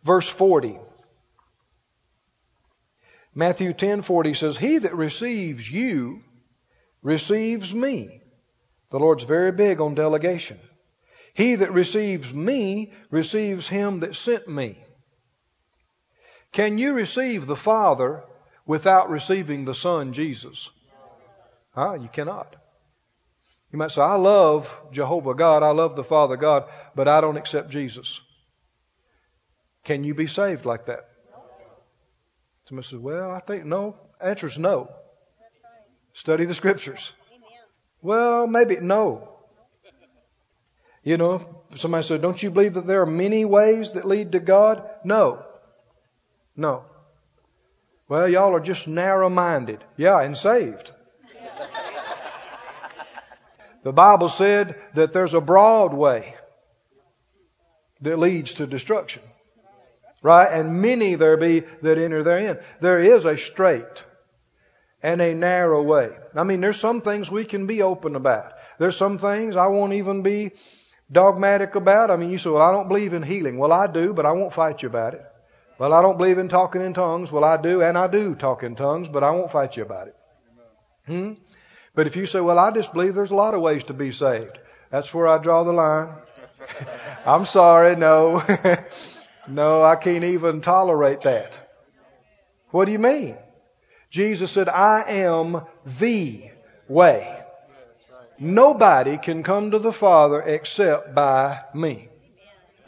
verse 0.03 0.27
40. 0.27 0.79
Matthew 3.37 3.73
10:40 3.73 4.33
says, 4.33 4.55
"He 4.55 4.77
that 4.77 4.95
receives 4.95 5.69
you 5.69 6.23
receives 7.03 7.75
me." 7.75 8.21
The 8.91 8.99
Lord's 8.99 9.25
very 9.25 9.51
big 9.51 9.81
on 9.81 9.93
delegation. 9.93 10.57
He 11.35 11.55
that 11.55 11.73
receives 11.73 12.33
me 12.33 12.93
receives 13.11 13.67
him 13.67 13.99
that 13.99 14.15
sent 14.15 14.47
me. 14.47 14.77
Can 16.53 16.77
you 16.77 16.93
receive 16.93 17.45
the 17.45 17.57
Father 17.57 18.23
without 18.65 19.09
receiving 19.09 19.65
the 19.65 19.75
Son, 19.75 20.13
Jesus? 20.13 20.69
Huh? 21.71 21.95
You 21.95 22.07
cannot. 22.07 22.55
You 23.73 23.77
might 23.77 23.91
say, 23.91 24.01
I 24.01 24.15
love 24.15 24.73
Jehovah 24.93 25.35
God, 25.35 25.61
I 25.61 25.71
love 25.71 25.97
the 25.97 26.05
Father 26.05 26.37
God, 26.37 26.69
but 26.95 27.09
I 27.09 27.19
don't 27.19 27.35
accept 27.35 27.69
Jesus. 27.69 28.21
Can 29.83 30.05
you 30.05 30.13
be 30.15 30.27
saved 30.27 30.63
like 30.65 30.85
that? 30.85 31.09
Somebody 32.69 32.87
says, 32.87 32.99
Well, 32.99 33.29
I 33.29 33.41
think 33.41 33.65
no. 33.65 33.97
Answer 34.21 34.47
is 34.47 34.57
no. 34.57 34.89
Study 36.13 36.45
the 36.45 36.53
scriptures. 36.53 37.11
Well, 38.01 38.47
maybe 38.47 38.77
no. 38.77 39.34
You 41.05 41.17
know, 41.17 41.63
somebody 41.75 42.03
said, 42.03 42.23
Don't 42.23 42.41
you 42.41 42.49
believe 42.49 42.73
that 42.73 42.87
there 42.87 43.03
are 43.03 43.05
many 43.05 43.45
ways 43.45 43.91
that 43.91 44.05
lead 44.05 44.31
to 44.31 44.39
God? 44.39 44.89
No. 45.03 45.45
No. 46.57 46.83
Well, 48.09 48.27
y'all 48.27 48.55
are 48.55 48.59
just 48.59 48.87
narrow 48.87 49.29
minded. 49.29 49.83
Yeah, 49.97 50.19
and 50.19 50.35
saved. 50.35 50.91
the 53.83 53.93
Bible 53.93 54.29
said 54.29 54.81
that 54.95 55.13
there's 55.13 55.35
a 55.35 55.41
broad 55.41 55.93
way 55.93 56.35
that 58.01 58.17
leads 58.17 58.53
to 58.53 58.65
destruction. 58.65 59.21
Right? 60.23 60.51
And 60.51 60.81
many 60.81 61.13
there 61.13 61.37
be 61.37 61.59
that 61.83 61.99
enter 61.99 62.23
therein. 62.23 62.57
There 62.81 62.99
is 62.99 63.25
a 63.25 63.37
straight 63.37 64.03
and 65.03 65.21
a 65.21 65.35
narrow 65.35 65.83
way. 65.83 66.09
I 66.33 66.43
mean, 66.43 66.61
there's 66.61 66.79
some 66.79 67.01
things 67.01 67.29
we 67.29 67.45
can 67.45 67.67
be 67.67 67.83
open 67.83 68.15
about. 68.15 68.53
There's 68.79 68.97
some 68.97 69.19
things 69.19 69.55
I 69.55 69.67
won't 69.67 69.93
even 69.93 70.23
be 70.23 70.53
dogmatic 71.11 71.75
about? 71.75 72.11
I 72.11 72.15
mean, 72.15 72.31
you 72.31 72.37
say, 72.37 72.49
well, 72.49 72.61
I 72.61 72.71
don't 72.71 72.87
believe 72.87 73.13
in 73.13 73.23
healing. 73.23 73.57
Well, 73.57 73.71
I 73.71 73.87
do, 73.87 74.13
but 74.13 74.25
I 74.25 74.31
won't 74.31 74.53
fight 74.53 74.81
you 74.81 74.89
about 74.89 75.13
it. 75.13 75.25
Well, 75.77 75.93
I 75.93 76.01
don't 76.01 76.17
believe 76.17 76.37
in 76.37 76.47
talking 76.47 76.81
in 76.81 76.93
tongues. 76.93 77.31
Well, 77.31 77.43
I 77.43 77.57
do, 77.57 77.81
and 77.81 77.97
I 77.97 78.07
do 78.07 78.33
talk 78.33 78.63
in 78.63 78.75
tongues, 78.75 79.09
but 79.09 79.23
I 79.23 79.31
won't 79.31 79.51
fight 79.51 79.75
you 79.75 79.83
about 79.83 80.07
it. 80.07 80.15
Hmm? 81.05 81.33
But 81.93 82.07
if 82.07 82.15
you 82.15 82.25
say, 82.25 82.39
well, 82.39 82.59
I 82.59 82.71
just 82.71 82.93
believe 82.93 83.15
there's 83.15 83.31
a 83.31 83.35
lot 83.35 83.53
of 83.53 83.61
ways 83.61 83.83
to 83.85 83.93
be 83.93 84.11
saved, 84.11 84.57
that's 84.89 85.13
where 85.13 85.27
I 85.27 85.37
draw 85.37 85.63
the 85.63 85.73
line. 85.73 86.13
I'm 87.25 87.45
sorry, 87.45 87.95
no. 87.95 88.43
no, 89.47 89.83
I 89.83 89.95
can't 89.95 90.23
even 90.23 90.61
tolerate 90.61 91.21
that. 91.21 91.59
What 92.71 92.85
do 92.85 92.91
you 92.91 92.99
mean? 92.99 93.37
Jesus 94.09 94.51
said, 94.51 94.69
I 94.69 95.03
am 95.07 95.61
the 95.85 96.51
way. 96.87 97.34
Nobody 98.37 99.17
can 99.17 99.43
come 99.43 99.71
to 99.71 99.79
the 99.79 99.93
Father 99.93 100.41
except 100.41 101.15
by 101.15 101.63
me. 101.73 102.09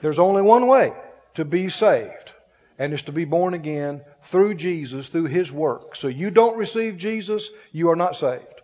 There's 0.01 0.19
only 0.19 0.41
one 0.41 0.67
way 0.67 0.93
to 1.35 1.45
be 1.45 1.69
saved, 1.69 2.33
and 2.77 2.93
it's 2.93 3.03
to 3.03 3.11
be 3.11 3.25
born 3.25 3.53
again 3.53 4.01
through 4.23 4.55
Jesus, 4.55 5.07
through 5.07 5.25
His 5.25 5.51
work. 5.51 5.95
So 5.95 6.07
you 6.07 6.31
don't 6.31 6.57
receive 6.57 6.97
Jesus, 6.97 7.49
you 7.71 7.89
are 7.89 7.95
not 7.95 8.15
saved. 8.15 8.61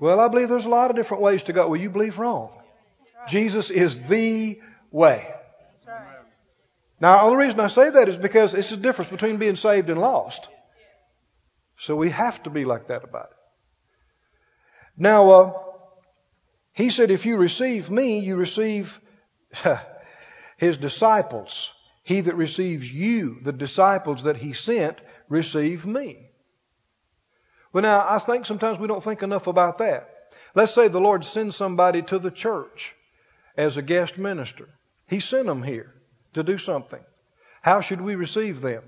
Well, 0.00 0.18
I 0.18 0.28
believe 0.28 0.48
there's 0.48 0.64
a 0.64 0.70
lot 0.70 0.90
of 0.90 0.96
different 0.96 1.22
ways 1.22 1.42
to 1.44 1.52
go. 1.52 1.68
Well, 1.68 1.80
you 1.80 1.90
believe 1.90 2.18
wrong. 2.18 2.50
Jesus 3.28 3.68
is 3.70 4.08
the 4.08 4.60
way. 4.90 5.34
Now, 7.00 7.18
the 7.18 7.22
only 7.24 7.44
reason 7.44 7.60
I 7.60 7.68
say 7.68 7.90
that 7.90 8.08
is 8.08 8.18
because 8.18 8.54
it's 8.54 8.70
the 8.70 8.76
difference 8.76 9.10
between 9.10 9.38
being 9.38 9.56
saved 9.56 9.88
and 9.90 10.00
lost. 10.00 10.48
So 11.78 11.96
we 11.96 12.10
have 12.10 12.42
to 12.42 12.50
be 12.50 12.64
like 12.64 12.88
that 12.88 13.04
about 13.04 13.30
it. 13.30 13.36
Now, 15.00 15.30
uh, 15.30 15.52
he 16.74 16.90
said, 16.90 17.10
if 17.10 17.24
you 17.24 17.38
receive 17.38 17.90
me, 17.90 18.18
you 18.18 18.36
receive 18.36 19.00
his 20.58 20.76
disciples. 20.76 21.72
He 22.02 22.20
that 22.20 22.36
receives 22.36 22.92
you, 22.92 23.38
the 23.40 23.52
disciples 23.52 24.24
that 24.24 24.36
he 24.36 24.52
sent, 24.52 25.00
receive 25.30 25.86
me. 25.86 26.30
Well, 27.72 27.82
now, 27.82 28.04
I 28.06 28.18
think 28.18 28.44
sometimes 28.44 28.78
we 28.78 28.88
don't 28.88 29.02
think 29.02 29.22
enough 29.22 29.46
about 29.46 29.78
that. 29.78 30.10
Let's 30.54 30.74
say 30.74 30.88
the 30.88 31.00
Lord 31.00 31.24
sends 31.24 31.56
somebody 31.56 32.02
to 32.02 32.18
the 32.18 32.30
church 32.30 32.94
as 33.56 33.78
a 33.78 33.82
guest 33.82 34.18
minister. 34.18 34.68
He 35.06 35.20
sent 35.20 35.46
them 35.46 35.62
here 35.62 35.94
to 36.34 36.42
do 36.42 36.58
something. 36.58 37.02
How 37.62 37.80
should 37.80 38.02
we 38.02 38.16
receive 38.16 38.60
them? 38.60 38.82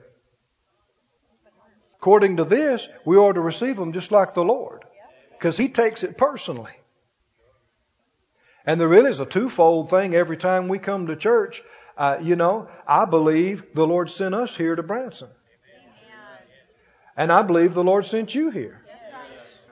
According 1.97 2.37
to 2.37 2.45
this, 2.45 2.87
we 3.07 3.17
ought 3.17 3.35
to 3.35 3.41
receive 3.41 3.77
them 3.77 3.93
just 3.93 4.13
like 4.13 4.35
the 4.35 4.45
Lord 4.45 4.85
because 5.43 5.57
he 5.57 5.69
takes 5.69 6.05
it 6.05 6.17
personally. 6.17 6.71
And 8.65 8.81
there 8.81 8.87
really 8.87 9.11
is 9.11 9.19
a 9.19 9.27
twofold 9.27 9.91
thing 9.91 10.15
every 10.15 10.37
time 10.37 10.69
we 10.69 10.79
come 10.79 11.09
to 11.09 11.17
church. 11.17 11.61
Uh, 11.99 12.19
you 12.23 12.37
know, 12.37 12.69
I 12.87 13.07
believe 13.07 13.75
the 13.75 13.85
Lord 13.85 14.09
sent 14.09 14.37
us 14.37 14.55
here 14.55 14.77
to 14.77 14.85
Branson. 14.85 15.31
And 17.17 17.33
I 17.33 17.43
believe 17.43 17.75
the 17.75 17.83
Lord 17.83 18.07
sent 18.07 18.37
you 18.37 18.51
here. 18.51 18.81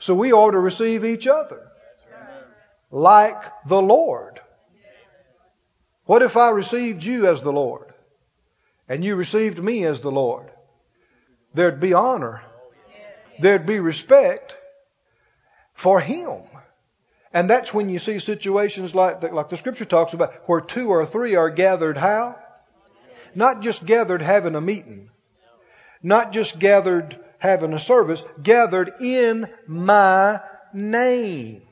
So 0.01 0.13
we 0.13 0.33
ought 0.33 0.51
to 0.51 0.59
receive 0.59 1.05
each 1.05 1.29
other 1.29 1.63
like 2.91 3.41
the 3.65 3.81
Lord. 3.81 4.41
What 6.05 6.23
if 6.23 6.37
I 6.37 6.51
received 6.51 7.05
you 7.05 7.29
as 7.29 7.43
the 7.43 7.53
Lord? 7.53 7.95
and 8.89 9.05
you 9.05 9.15
received 9.15 9.63
me 9.63 9.85
as 9.85 10.01
the 10.01 10.11
Lord, 10.11 10.51
there'd 11.55 11.79
be 11.79 11.95
honor, 11.95 12.43
there'd 13.39 13.65
be 13.65 13.79
respect 13.79 14.57
for 15.81 15.99
Him. 15.99 16.43
And 17.33 17.49
that's 17.49 17.73
when 17.73 17.89
you 17.89 17.99
see 17.99 18.19
situations 18.19 18.95
like 18.95 19.21
the, 19.21 19.29
like 19.29 19.49
the 19.49 19.57
scripture 19.57 19.87
talks 19.87 20.13
about, 20.13 20.35
where 20.47 20.61
two 20.61 20.91
or 20.91 21.07
three 21.07 21.37
are 21.37 21.49
gathered 21.49 21.97
how? 21.97 22.37
Not 23.35 23.63
just 23.63 23.87
gathered 23.87 24.21
having 24.21 24.57
a 24.57 24.61
meeting, 24.61 25.09
not 26.03 26.33
just 26.33 26.59
gathered 26.59 27.19
having 27.39 27.73
a 27.73 27.79
service, 27.79 28.23
gathered 28.43 28.93
in 29.01 29.49
my 29.67 30.41
name. 30.75 31.63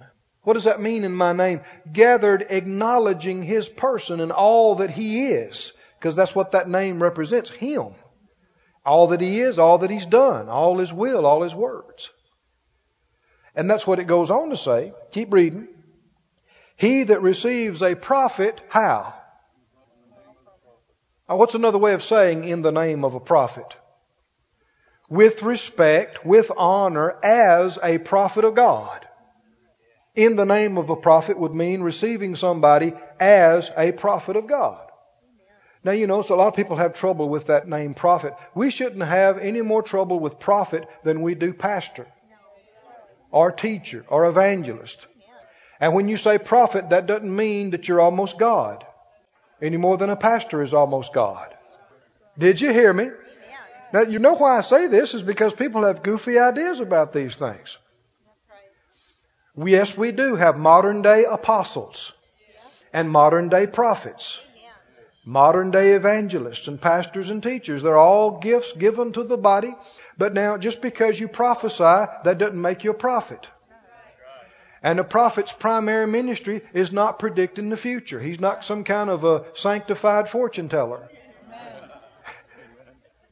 What 0.42 0.54
does 0.54 0.64
that 0.64 0.80
mean 0.80 1.04
in 1.04 1.12
my 1.12 1.34
name? 1.34 1.60
Gathered 1.92 2.46
acknowledging 2.48 3.42
His 3.42 3.68
person 3.68 4.20
and 4.20 4.32
all 4.32 4.76
that 4.76 4.90
He 4.90 5.26
is, 5.26 5.74
because 5.98 6.16
that's 6.16 6.34
what 6.34 6.52
that 6.52 6.70
name 6.70 7.02
represents 7.02 7.50
Him. 7.50 7.88
All 8.86 9.08
that 9.08 9.20
He 9.20 9.42
is, 9.42 9.58
all 9.58 9.78
that 9.78 9.90
He's 9.90 10.06
done, 10.06 10.48
all 10.48 10.78
His 10.78 10.94
will, 10.94 11.26
all 11.26 11.42
His 11.42 11.54
words. 11.54 12.10
And 13.58 13.68
that's 13.68 13.88
what 13.88 13.98
it 13.98 14.04
goes 14.04 14.30
on 14.30 14.50
to 14.50 14.56
say. 14.56 14.92
Keep 15.10 15.32
reading. 15.32 15.66
He 16.76 17.02
that 17.02 17.22
receives 17.22 17.82
a 17.82 17.96
prophet, 17.96 18.62
how? 18.68 19.12
Now, 21.28 21.38
what's 21.38 21.56
another 21.56 21.76
way 21.76 21.94
of 21.94 22.04
saying 22.04 22.44
in 22.44 22.62
the 22.62 22.70
name 22.70 23.04
of 23.04 23.16
a 23.16 23.20
prophet? 23.20 23.76
With 25.10 25.42
respect, 25.42 26.24
with 26.24 26.52
honor, 26.56 27.16
as 27.24 27.80
a 27.82 27.98
prophet 27.98 28.44
of 28.44 28.54
God. 28.54 29.04
In 30.14 30.36
the 30.36 30.46
name 30.46 30.78
of 30.78 30.90
a 30.90 30.96
prophet 30.96 31.36
would 31.36 31.52
mean 31.52 31.80
receiving 31.80 32.36
somebody 32.36 32.92
as 33.18 33.72
a 33.76 33.90
prophet 33.90 34.36
of 34.36 34.46
God. 34.46 34.88
Now, 35.82 35.92
you 35.92 36.06
know, 36.06 36.22
so 36.22 36.36
a 36.36 36.38
lot 36.38 36.46
of 36.46 36.54
people 36.54 36.76
have 36.76 36.94
trouble 36.94 37.28
with 37.28 37.46
that 37.46 37.66
name 37.66 37.94
prophet. 37.94 38.34
We 38.54 38.70
shouldn't 38.70 39.02
have 39.02 39.38
any 39.38 39.62
more 39.62 39.82
trouble 39.82 40.20
with 40.20 40.38
prophet 40.38 40.88
than 41.02 41.22
we 41.22 41.34
do 41.34 41.52
pastor 41.52 42.06
or 43.30 43.52
teacher 43.52 44.04
or 44.08 44.26
evangelist. 44.26 45.06
And 45.80 45.94
when 45.94 46.08
you 46.08 46.16
say 46.16 46.38
prophet, 46.38 46.90
that 46.90 47.06
doesn't 47.06 47.34
mean 47.34 47.70
that 47.70 47.86
you're 47.86 48.00
almost 48.00 48.38
God 48.38 48.84
any 49.60 49.76
more 49.76 49.96
than 49.96 50.10
a 50.10 50.16
pastor 50.16 50.62
is 50.62 50.74
almost 50.74 51.12
God. 51.12 51.54
Did 52.38 52.60
you 52.60 52.72
hear 52.72 52.92
me? 52.92 53.10
Now, 53.92 54.02
you 54.02 54.18
know 54.18 54.34
why 54.34 54.58
I 54.58 54.60
say 54.60 54.86
this 54.86 55.14
is 55.14 55.22
because 55.22 55.54
people 55.54 55.84
have 55.84 56.02
goofy 56.02 56.38
ideas 56.38 56.80
about 56.80 57.12
these 57.12 57.36
things. 57.36 57.78
Yes, 59.56 59.96
we 59.96 60.12
do 60.12 60.36
have 60.36 60.56
modern 60.56 61.02
day 61.02 61.24
apostles 61.24 62.12
and 62.92 63.10
modern 63.10 63.48
day 63.48 63.66
prophets, 63.66 64.40
modern 65.28 65.70
day 65.70 65.92
evangelists 65.92 66.68
and 66.68 66.80
pastors 66.80 67.30
and 67.30 67.42
teachers. 67.42 67.82
They're 67.82 67.96
all 67.96 68.38
gifts 68.38 68.72
given 68.72 69.12
to 69.12 69.22
the 69.24 69.38
body 69.38 69.74
but 70.18 70.34
now, 70.34 70.58
just 70.58 70.82
because 70.82 71.18
you 71.18 71.28
prophesy, 71.28 71.84
that 72.24 72.38
doesn't 72.38 72.60
make 72.60 72.82
you 72.82 72.90
a 72.90 72.94
prophet. 72.94 73.48
And 74.82 74.98
a 74.98 75.04
prophet's 75.04 75.52
primary 75.52 76.08
ministry 76.08 76.62
is 76.72 76.92
not 76.92 77.20
predicting 77.20 77.68
the 77.68 77.76
future. 77.76 78.20
He's 78.20 78.40
not 78.40 78.64
some 78.64 78.82
kind 78.84 79.10
of 79.10 79.24
a 79.24 79.44
sanctified 79.54 80.28
fortune 80.28 80.68
teller. 80.68 81.08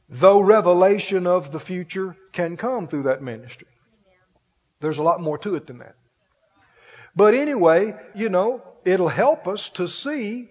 Though 0.09 0.39
revelation 0.39 1.27
of 1.27 1.51
the 1.51 1.59
future 1.59 2.15
can 2.31 2.55
come 2.55 2.87
through 2.87 3.03
that 3.03 3.21
ministry. 3.21 3.67
There's 4.79 4.99
a 4.99 5.03
lot 5.03 5.19
more 5.19 5.37
to 5.39 5.55
it 5.55 5.67
than 5.67 5.79
that. 5.79 5.95
But 7.15 7.33
anyway, 7.33 7.95
you 8.15 8.29
know, 8.29 8.61
it'll 8.85 9.09
help 9.09 9.47
us 9.47 9.69
to 9.71 9.89
see 9.89 10.49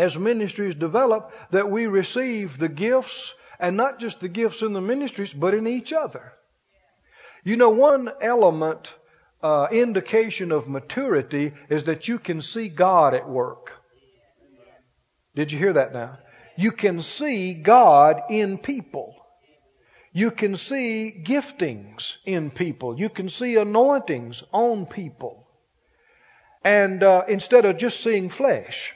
as 0.00 0.18
ministries 0.18 0.74
develop 0.74 1.30
that 1.50 1.70
we 1.70 1.86
receive 1.86 2.56
the 2.56 2.70
gifts 2.70 3.34
and 3.58 3.76
not 3.76 3.98
just 3.98 4.20
the 4.20 4.30
gifts 4.30 4.62
in 4.62 4.72
the 4.72 4.80
ministries, 4.80 5.34
but 5.34 5.52
in 5.52 5.66
each 5.66 5.92
other. 5.92 6.32
You 7.44 7.56
know, 7.56 7.70
one 7.70 8.10
element, 8.22 8.94
uh, 9.42 9.68
indication 9.70 10.52
of 10.52 10.68
maturity 10.68 11.52
is 11.68 11.84
that 11.84 12.08
you 12.08 12.18
can 12.18 12.40
see 12.40 12.70
God 12.70 13.12
at 13.12 13.28
work. 13.28 13.78
Did 15.34 15.52
you 15.52 15.58
hear 15.58 15.74
that 15.74 15.92
now? 15.92 16.18
You 16.56 16.72
can 16.72 17.00
see 17.00 17.52
God 17.52 18.22
in 18.30 18.56
people. 18.56 19.14
You 20.12 20.30
can 20.30 20.56
see 20.56 21.22
giftings 21.22 22.16
in 22.24 22.50
people. 22.50 22.98
You 22.98 23.10
can 23.10 23.28
see 23.28 23.56
anointings 23.56 24.42
on 24.50 24.86
people. 24.86 25.46
And 26.64 27.02
uh, 27.02 27.24
instead 27.28 27.66
of 27.66 27.76
just 27.76 28.00
seeing 28.00 28.30
flesh. 28.30 28.94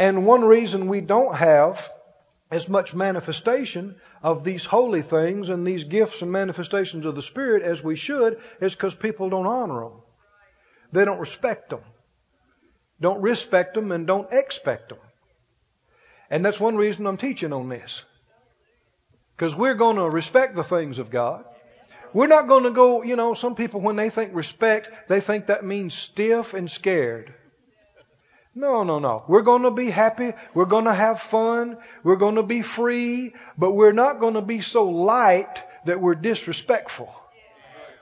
And 0.00 0.24
one 0.24 0.42
reason 0.42 0.88
we 0.88 1.02
don't 1.02 1.34
have 1.34 1.86
as 2.50 2.70
much 2.70 2.94
manifestation 2.94 3.96
of 4.22 4.44
these 4.44 4.64
holy 4.64 5.02
things 5.02 5.50
and 5.50 5.66
these 5.66 5.84
gifts 5.84 6.22
and 6.22 6.32
manifestations 6.32 7.04
of 7.04 7.14
the 7.14 7.20
Spirit 7.20 7.62
as 7.62 7.84
we 7.84 7.96
should 7.96 8.40
is 8.62 8.74
because 8.74 8.94
people 8.94 9.28
don't 9.28 9.46
honor 9.46 9.80
them. 9.80 10.00
They 10.90 11.04
don't 11.04 11.20
respect 11.20 11.68
them. 11.68 11.82
Don't 12.98 13.20
respect 13.20 13.74
them 13.74 13.92
and 13.92 14.06
don't 14.06 14.32
expect 14.32 14.88
them. 14.88 14.98
And 16.30 16.42
that's 16.42 16.58
one 16.58 16.78
reason 16.78 17.06
I'm 17.06 17.18
teaching 17.18 17.52
on 17.52 17.68
this. 17.68 18.02
Because 19.36 19.54
we're 19.54 19.74
going 19.74 19.96
to 19.96 20.08
respect 20.08 20.56
the 20.56 20.64
things 20.64 20.98
of 20.98 21.10
God. 21.10 21.44
We're 22.14 22.26
not 22.26 22.48
going 22.48 22.64
to 22.64 22.70
go, 22.70 23.02
you 23.02 23.16
know, 23.16 23.34
some 23.34 23.54
people 23.54 23.82
when 23.82 23.96
they 23.96 24.08
think 24.08 24.34
respect, 24.34 25.08
they 25.08 25.20
think 25.20 25.48
that 25.48 25.62
means 25.62 25.92
stiff 25.92 26.54
and 26.54 26.70
scared. 26.70 27.34
No, 28.54 28.82
no, 28.82 28.98
no. 28.98 29.24
We're 29.28 29.42
going 29.42 29.62
to 29.62 29.70
be 29.70 29.90
happy. 29.90 30.32
We're 30.54 30.64
going 30.64 30.86
to 30.86 30.94
have 30.94 31.20
fun. 31.20 31.78
We're 32.02 32.16
going 32.16 32.34
to 32.34 32.42
be 32.42 32.62
free. 32.62 33.34
But 33.56 33.72
we're 33.72 33.92
not 33.92 34.18
going 34.18 34.34
to 34.34 34.42
be 34.42 34.60
so 34.60 34.88
light 34.88 35.62
that 35.84 36.00
we're 36.00 36.16
disrespectful. 36.16 37.12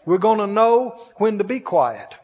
We're 0.06 0.18
going 0.18 0.38
to 0.38 0.46
know 0.46 0.98
when 1.16 1.38
to 1.38 1.44
be 1.44 1.60
quiet. 1.60 2.16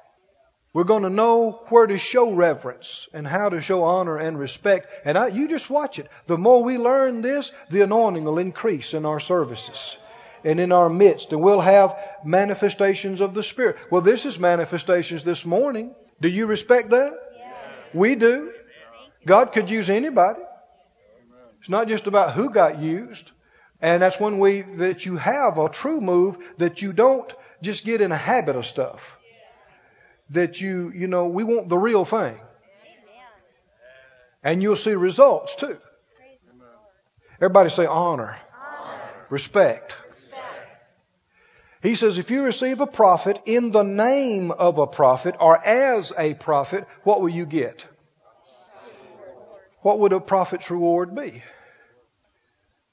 We're 0.72 0.84
going 0.84 1.02
to 1.04 1.10
know 1.10 1.62
where 1.68 1.86
to 1.86 1.98
show 1.98 2.32
reverence 2.32 3.08
and 3.12 3.28
how 3.28 3.50
to 3.50 3.60
show 3.60 3.84
honor 3.84 4.16
and 4.16 4.38
respect. 4.38 4.88
And 5.04 5.16
I, 5.16 5.28
you 5.28 5.46
just 5.46 5.70
watch 5.70 5.98
it. 5.98 6.08
The 6.26 6.38
more 6.38 6.64
we 6.64 6.78
learn 6.78 7.20
this, 7.20 7.52
the 7.70 7.82
anointing 7.82 8.24
will 8.24 8.38
increase 8.38 8.94
in 8.94 9.04
our 9.04 9.20
services 9.20 9.96
and 10.42 10.58
in 10.58 10.72
our 10.72 10.88
midst. 10.88 11.30
And 11.30 11.42
we'll 11.42 11.60
have 11.60 11.96
manifestations 12.24 13.20
of 13.20 13.34
the 13.34 13.42
Spirit. 13.42 13.76
Well, 13.90 14.02
this 14.02 14.26
is 14.26 14.38
manifestations 14.38 15.22
this 15.22 15.44
morning. 15.44 15.94
Do 16.20 16.28
you 16.28 16.46
respect 16.46 16.90
that? 16.90 17.12
We 17.94 18.14
do. 18.16 18.52
God 19.24 19.52
could 19.52 19.70
use 19.70 19.88
anybody. 19.88 20.40
It's 21.60 21.70
not 21.70 21.88
just 21.88 22.06
about 22.06 22.32
who 22.32 22.50
got 22.50 22.78
used. 22.78 23.30
And 23.80 24.02
that's 24.02 24.20
when 24.20 24.38
we, 24.38 24.62
that 24.62 25.06
you 25.06 25.16
have 25.16 25.58
a 25.58 25.68
true 25.68 26.00
move 26.00 26.36
that 26.58 26.82
you 26.82 26.92
don't 26.92 27.32
just 27.62 27.84
get 27.84 28.00
in 28.00 28.12
a 28.12 28.16
habit 28.16 28.56
of 28.56 28.66
stuff. 28.66 29.18
That 30.30 30.60
you, 30.60 30.90
you 30.94 31.06
know, 31.06 31.26
we 31.26 31.44
want 31.44 31.68
the 31.68 31.78
real 31.78 32.04
thing. 32.04 32.38
And 34.42 34.62
you'll 34.62 34.76
see 34.76 34.92
results 34.92 35.56
too. 35.56 35.78
Everybody 37.36 37.70
say 37.70 37.86
honor, 37.86 38.36
honor. 38.54 39.00
Respect. 39.30 39.98
He 41.84 41.96
says, 41.96 42.16
if 42.16 42.30
you 42.30 42.44
receive 42.44 42.80
a 42.80 42.86
prophet 42.86 43.40
in 43.44 43.70
the 43.70 43.82
name 43.82 44.50
of 44.50 44.78
a 44.78 44.86
prophet 44.86 45.36
or 45.38 45.62
as 45.62 46.14
a 46.16 46.32
prophet, 46.32 46.86
what 47.02 47.20
will 47.20 47.28
you 47.28 47.44
get? 47.44 47.86
What 49.82 49.98
would 49.98 50.14
a 50.14 50.18
prophet's 50.18 50.70
reward 50.70 51.14
be? 51.14 51.42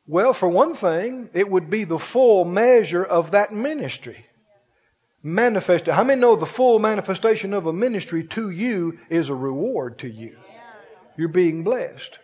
Well, 0.08 0.34
for 0.34 0.50
one 0.50 0.74
thing, 0.74 1.30
it 1.34 1.50
would 1.50 1.70
be 1.70 1.86
the 1.86 1.98
full 1.98 2.44
measure 2.44 3.02
of 3.02 3.32
that 3.32 3.54
ministry. 3.54 4.26
Manifested. 5.24 5.94
How 5.94 6.04
many 6.04 6.20
know 6.20 6.36
the 6.36 6.46
full 6.46 6.78
manifestation 6.78 7.54
of 7.54 7.68
a 7.68 7.72
ministry 7.72 8.26
to 8.26 8.50
you 8.50 9.00
is 9.10 9.30
a 9.30 9.36
reward 9.36 10.00
to 10.00 10.10
you? 10.10 10.36
You're 11.16 11.30
being 11.30 11.64
blessed. 11.64 12.20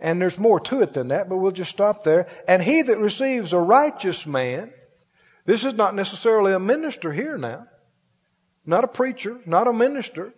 And 0.00 0.20
there's 0.20 0.40
more 0.40 0.58
to 0.58 0.82
it 0.82 0.92
than 0.92 1.08
that, 1.08 1.28
but 1.28 1.36
we'll 1.36 1.52
just 1.52 1.70
stop 1.70 2.02
there. 2.02 2.26
And 2.48 2.60
he 2.60 2.82
that 2.82 2.98
receives 2.98 3.52
a 3.52 3.60
righteous 3.60 4.26
man, 4.26 4.72
this 5.44 5.64
is 5.64 5.74
not 5.74 5.94
necessarily 5.94 6.52
a 6.52 6.58
minister 6.58 7.12
here 7.12 7.36
now. 7.36 7.66
Not 8.64 8.84
a 8.84 8.88
preacher, 8.88 9.38
not 9.44 9.68
a 9.68 9.72
minister, 9.72 10.32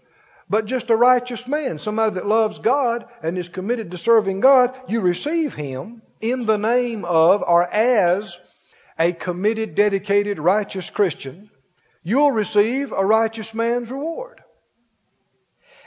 but 0.49 0.67
just 0.67 0.91
a 0.91 0.97
righteous 0.97 1.47
man, 1.47 1.79
somebody 1.79 2.15
that 2.15 2.27
loves 2.27 2.59
God 2.59 3.07
and 3.23 3.39
is 3.39 3.49
committed 3.49 3.93
to 3.93 3.99
serving 3.99 4.41
God. 4.41 4.75
You 4.89 5.01
receive 5.01 5.55
him 5.55 6.03
in 6.21 6.47
the 6.47 6.59
name 6.59 7.05
of 7.05 7.43
or 7.43 7.67
as 7.67 8.39
a 8.99 9.13
committed, 9.13 9.75
dedicated, 9.75 10.39
righteous 10.39 10.91
Christian. 10.91 11.51
You'll 12.03 12.33
receive 12.33 12.93
a 12.93 13.05
righteous 13.05 13.55
man's 13.55 13.91
reward. 13.91 14.43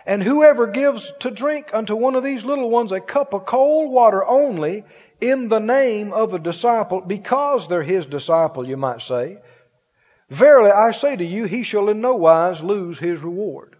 And 0.05 0.23
whoever 0.23 0.67
gives 0.67 1.11
to 1.19 1.31
drink 1.31 1.69
unto 1.73 1.95
one 1.95 2.15
of 2.15 2.23
these 2.23 2.45
little 2.45 2.69
ones 2.69 2.91
a 2.91 2.99
cup 2.99 3.33
of 3.33 3.45
cold 3.45 3.91
water 3.91 4.25
only 4.25 4.85
in 5.21 5.47
the 5.47 5.59
name 5.59 6.13
of 6.13 6.33
a 6.33 6.39
disciple, 6.39 7.01
because 7.01 7.67
they're 7.67 7.83
his 7.83 8.05
disciple, 8.05 8.67
you 8.67 8.77
might 8.77 9.01
say, 9.01 9.41
verily 10.29 10.71
I 10.71 10.91
say 10.91 11.15
to 11.15 11.25
you, 11.25 11.45
he 11.45 11.63
shall 11.63 11.89
in 11.89 12.01
no 12.01 12.15
wise 12.15 12.63
lose 12.63 12.97
his 12.97 13.21
reward. 13.21 13.75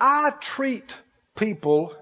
I 0.00 0.32
treat 0.40 0.96
people 1.34 1.94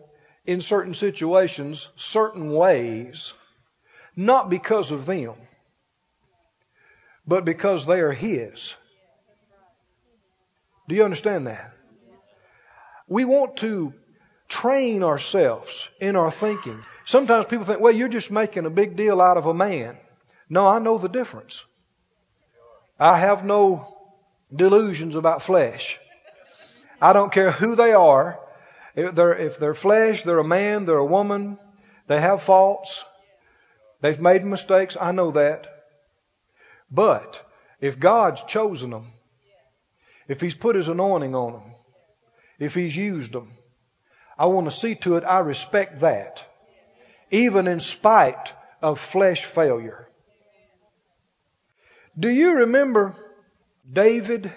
in 0.45 0.61
certain 0.61 0.95
situations, 0.95 1.89
certain 1.97 2.53
ways, 2.53 3.33
not 4.17 4.51
because 4.51 4.91
of 4.91 5.07
them, 5.07 5.35
but 7.27 7.45
because 7.45 7.87
they 7.87 8.01
are 8.01 8.13
His. 8.13 8.75
Do 10.89 10.95
you 10.95 11.05
understand 11.05 11.47
that? 11.47 11.73
We 13.07 13.25
want 13.25 13.59
to 13.59 13.95
train 14.53 15.03
ourselves 15.03 15.89
in 15.99 16.15
our 16.15 16.31
thinking. 16.31 16.79
Sometimes 17.07 17.47
people 17.47 17.65
think, 17.65 17.81
well, 17.81 17.93
you're 17.93 18.09
just 18.09 18.31
making 18.31 18.67
a 18.67 18.71
big 18.71 18.97
deal 18.97 19.21
out 19.21 19.39
of 19.39 19.47
a 19.47 19.55
man. 19.55 19.97
No, 20.51 20.67
I 20.67 20.79
know 20.79 20.99
the 20.99 21.09
difference. 21.09 21.65
I 23.01 23.17
have 23.19 23.47
no 23.47 23.97
delusions 24.55 25.17
about 25.17 25.43
flesh. 25.43 25.99
I 27.01 27.15
don't 27.15 27.33
care 27.33 27.51
who 27.51 27.75
they 27.77 27.95
are. 27.95 28.39
If 28.95 29.15
they're, 29.15 29.35
if 29.35 29.59
they're 29.59 29.75
flesh, 29.75 30.23
they're 30.23 30.39
a 30.39 30.45
man, 30.45 30.85
they're 30.85 30.99
a 30.99 31.15
woman, 31.19 31.59
they 32.07 32.21
have 32.21 32.43
faults, 32.43 33.03
they've 34.03 34.21
made 34.21 34.45
mistakes. 34.45 34.99
I 35.01 35.13
know 35.13 35.31
that. 35.31 35.67
But 36.91 37.43
if 37.81 37.99
God's 37.99 38.43
chosen 38.43 38.91
them, 38.91 39.07
if 40.29 40.43
He's 40.43 40.55
put 40.55 40.77
His 40.77 40.89
anointing 40.89 41.35
on 41.35 41.53
them, 41.53 41.63
if 42.59 42.75
He's 42.75 42.95
used 42.95 43.33
them, 43.33 43.49
I 44.39 44.47
want 44.47 44.67
to 44.67 44.71
see 44.71 44.95
to 44.97 45.17
it 45.17 45.25
I 45.25 45.41
respect 45.41 46.01
that, 46.01 46.45
even 47.31 47.67
in 47.67 47.81
spite 47.81 48.53
of 48.81 48.99
flesh 48.99 49.45
failure. 49.45 50.09
Do 52.19 52.29
you 52.29 52.53
remember 52.53 53.15
David 53.91 54.53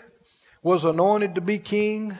was 0.61 0.85
anointed 0.85 1.35
to 1.35 1.41
be 1.41 1.59
king? 1.59 2.17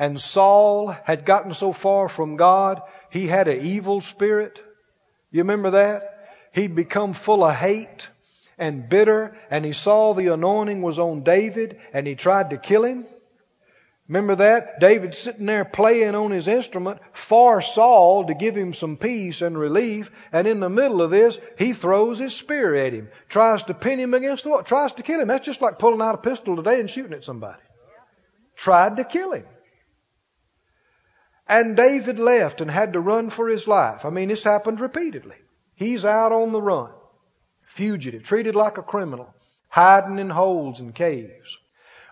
and 0.00 0.18
Saul 0.18 0.88
had 0.88 1.26
gotten 1.26 1.52
so 1.52 1.74
far 1.74 2.08
from 2.08 2.36
God, 2.36 2.80
he 3.10 3.26
had 3.26 3.48
an 3.48 3.60
evil 3.60 4.00
spirit. 4.00 4.62
You 5.30 5.42
remember 5.42 5.72
that? 5.72 6.26
He'd 6.54 6.74
become 6.74 7.12
full 7.12 7.44
of 7.44 7.54
hate 7.54 8.08
and 8.56 8.88
bitter, 8.88 9.36
and 9.50 9.62
he 9.62 9.72
saw 9.72 10.14
the 10.14 10.28
anointing 10.28 10.80
was 10.80 10.98
on 10.98 11.22
David, 11.22 11.78
and 11.92 12.06
he 12.06 12.14
tried 12.14 12.48
to 12.50 12.56
kill 12.56 12.82
him. 12.82 13.04
Remember 14.10 14.34
that? 14.34 14.80
David 14.80 15.14
sitting 15.14 15.46
there 15.46 15.64
playing 15.64 16.16
on 16.16 16.32
his 16.32 16.48
instrument 16.48 16.98
for 17.12 17.62
Saul 17.62 18.26
to 18.26 18.34
give 18.34 18.56
him 18.56 18.74
some 18.74 18.96
peace 18.96 19.40
and 19.40 19.56
relief, 19.56 20.10
and 20.32 20.48
in 20.48 20.58
the 20.58 20.68
middle 20.68 21.00
of 21.00 21.12
this, 21.12 21.38
he 21.56 21.72
throws 21.72 22.18
his 22.18 22.34
spear 22.34 22.74
at 22.74 22.92
him, 22.92 23.08
tries 23.28 23.62
to 23.64 23.74
pin 23.74 24.00
him 24.00 24.12
against 24.12 24.42
the 24.42 24.50
wall, 24.50 24.64
tries 24.64 24.94
to 24.94 25.04
kill 25.04 25.20
him. 25.20 25.28
That's 25.28 25.46
just 25.46 25.62
like 25.62 25.78
pulling 25.78 26.02
out 26.02 26.16
a 26.16 26.18
pistol 26.18 26.56
today 26.56 26.80
and 26.80 26.90
shooting 26.90 27.12
at 27.12 27.24
somebody. 27.24 27.62
Tried 28.56 28.96
to 28.96 29.04
kill 29.04 29.30
him. 29.30 29.46
And 31.46 31.76
David 31.76 32.18
left 32.18 32.60
and 32.60 32.68
had 32.68 32.94
to 32.94 33.00
run 33.00 33.30
for 33.30 33.46
his 33.46 33.68
life. 33.68 34.04
I 34.04 34.10
mean, 34.10 34.26
this 34.26 34.42
happened 34.42 34.80
repeatedly. 34.80 35.36
He's 35.76 36.04
out 36.04 36.32
on 36.32 36.50
the 36.50 36.60
run, 36.60 36.90
fugitive, 37.62 38.24
treated 38.24 38.56
like 38.56 38.76
a 38.76 38.82
criminal, 38.82 39.32
hiding 39.68 40.18
in 40.18 40.30
holes 40.30 40.80
and 40.80 40.92
caves. 40.92 41.58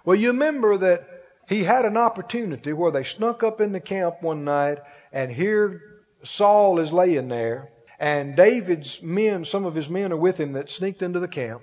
Well, 0.04 0.14
you 0.14 0.28
remember 0.28 0.76
that 0.76 1.17
he 1.48 1.64
had 1.64 1.84
an 1.84 1.96
opportunity 1.96 2.72
where 2.72 2.90
they 2.90 3.04
snuck 3.04 3.42
up 3.42 3.60
in 3.60 3.72
the 3.72 3.80
camp 3.80 4.16
one 4.22 4.44
night, 4.44 4.78
and 5.12 5.32
here 5.32 5.80
Saul 6.22 6.78
is 6.78 6.92
laying 6.92 7.28
there, 7.28 7.70
and 7.98 8.36
David's 8.36 9.02
men, 9.02 9.44
some 9.44 9.64
of 9.64 9.74
his 9.74 9.88
men 9.88 10.12
are 10.12 10.16
with 10.16 10.38
him 10.38 10.52
that 10.52 10.70
sneaked 10.70 11.02
into 11.02 11.20
the 11.20 11.28
camp. 11.28 11.62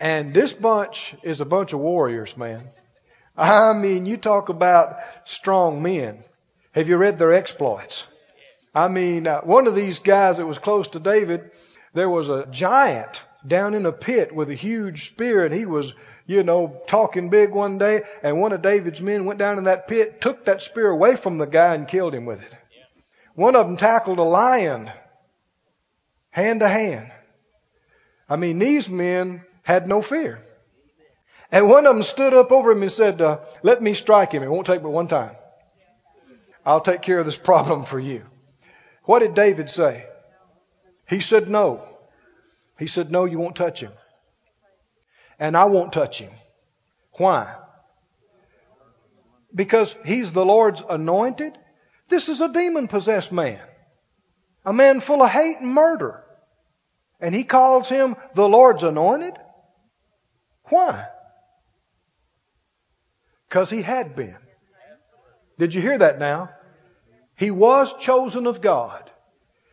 And 0.00 0.34
this 0.34 0.52
bunch 0.52 1.14
is 1.22 1.40
a 1.40 1.44
bunch 1.44 1.72
of 1.72 1.80
warriors, 1.80 2.36
man. 2.36 2.68
I 3.36 3.72
mean, 3.74 4.06
you 4.06 4.16
talk 4.16 4.48
about 4.48 4.96
strong 5.24 5.82
men. 5.82 6.24
Have 6.72 6.88
you 6.88 6.96
read 6.96 7.18
their 7.18 7.32
exploits? 7.32 8.06
I 8.74 8.88
mean, 8.88 9.26
uh, 9.26 9.42
one 9.42 9.66
of 9.66 9.74
these 9.74 9.98
guys 9.98 10.38
that 10.38 10.46
was 10.46 10.58
close 10.58 10.88
to 10.88 11.00
David, 11.00 11.50
there 11.92 12.08
was 12.08 12.28
a 12.28 12.46
giant 12.46 13.22
down 13.46 13.74
in 13.74 13.84
a 13.86 13.92
pit 13.92 14.34
with 14.34 14.50
a 14.50 14.54
huge 14.54 15.10
spear, 15.10 15.44
and 15.44 15.54
he 15.54 15.66
was, 15.66 15.92
you 16.26 16.42
know, 16.42 16.80
talking 16.86 17.28
big 17.28 17.50
one 17.50 17.78
day, 17.78 18.02
and 18.22 18.40
one 18.40 18.52
of 18.52 18.62
David's 18.62 19.00
men 19.00 19.24
went 19.24 19.38
down 19.38 19.58
in 19.58 19.64
that 19.64 19.88
pit, 19.88 20.20
took 20.20 20.44
that 20.44 20.62
spear 20.62 20.88
away 20.88 21.16
from 21.16 21.38
the 21.38 21.46
guy, 21.46 21.74
and 21.74 21.88
killed 21.88 22.14
him 22.14 22.26
with 22.26 22.42
it. 22.42 22.54
One 23.34 23.56
of 23.56 23.66
them 23.66 23.76
tackled 23.76 24.18
a 24.18 24.22
lion 24.22 24.90
hand 26.30 26.60
to 26.60 26.68
hand. 26.68 27.10
I 28.28 28.36
mean, 28.36 28.58
these 28.58 28.88
men 28.88 29.44
had 29.62 29.86
no 29.86 30.02
fear. 30.02 30.40
And 31.50 31.68
one 31.68 31.86
of 31.86 31.94
them 31.94 32.02
stood 32.02 32.32
up 32.32 32.50
over 32.50 32.72
him 32.72 32.82
and 32.82 32.90
said, 32.90 33.20
uh, 33.20 33.40
Let 33.62 33.82
me 33.82 33.94
strike 33.94 34.32
him. 34.32 34.42
It 34.42 34.50
won't 34.50 34.66
take 34.66 34.82
but 34.82 34.90
one 34.90 35.08
time. 35.08 35.36
I'll 36.64 36.80
take 36.80 37.02
care 37.02 37.18
of 37.18 37.26
this 37.26 37.36
problem 37.36 37.84
for 37.84 38.00
you. 38.00 38.24
What 39.04 39.18
did 39.18 39.34
David 39.34 39.70
say? 39.70 40.06
He 41.08 41.20
said, 41.20 41.48
No. 41.48 41.86
He 42.78 42.86
said, 42.86 43.10
No, 43.10 43.26
you 43.26 43.38
won't 43.38 43.56
touch 43.56 43.80
him. 43.80 43.92
And 45.38 45.56
I 45.56 45.64
won't 45.66 45.92
touch 45.92 46.18
him. 46.18 46.32
Why? 47.12 47.54
Because 49.54 49.94
he's 50.04 50.32
the 50.32 50.44
Lord's 50.44 50.82
anointed? 50.88 51.58
This 52.08 52.28
is 52.28 52.40
a 52.40 52.52
demon 52.52 52.88
possessed 52.88 53.32
man. 53.32 53.60
A 54.64 54.72
man 54.72 55.00
full 55.00 55.22
of 55.22 55.30
hate 55.30 55.58
and 55.58 55.72
murder. 55.72 56.24
And 57.20 57.34
he 57.34 57.44
calls 57.44 57.88
him 57.88 58.16
the 58.34 58.48
Lord's 58.48 58.82
anointed? 58.82 59.34
Why? 60.64 61.06
Because 63.48 63.70
he 63.70 63.82
had 63.82 64.16
been. 64.16 64.36
Did 65.58 65.74
you 65.74 65.82
hear 65.82 65.98
that 65.98 66.18
now? 66.18 66.50
He 67.36 67.50
was 67.50 67.94
chosen 67.96 68.46
of 68.46 68.60
God. 68.60 69.10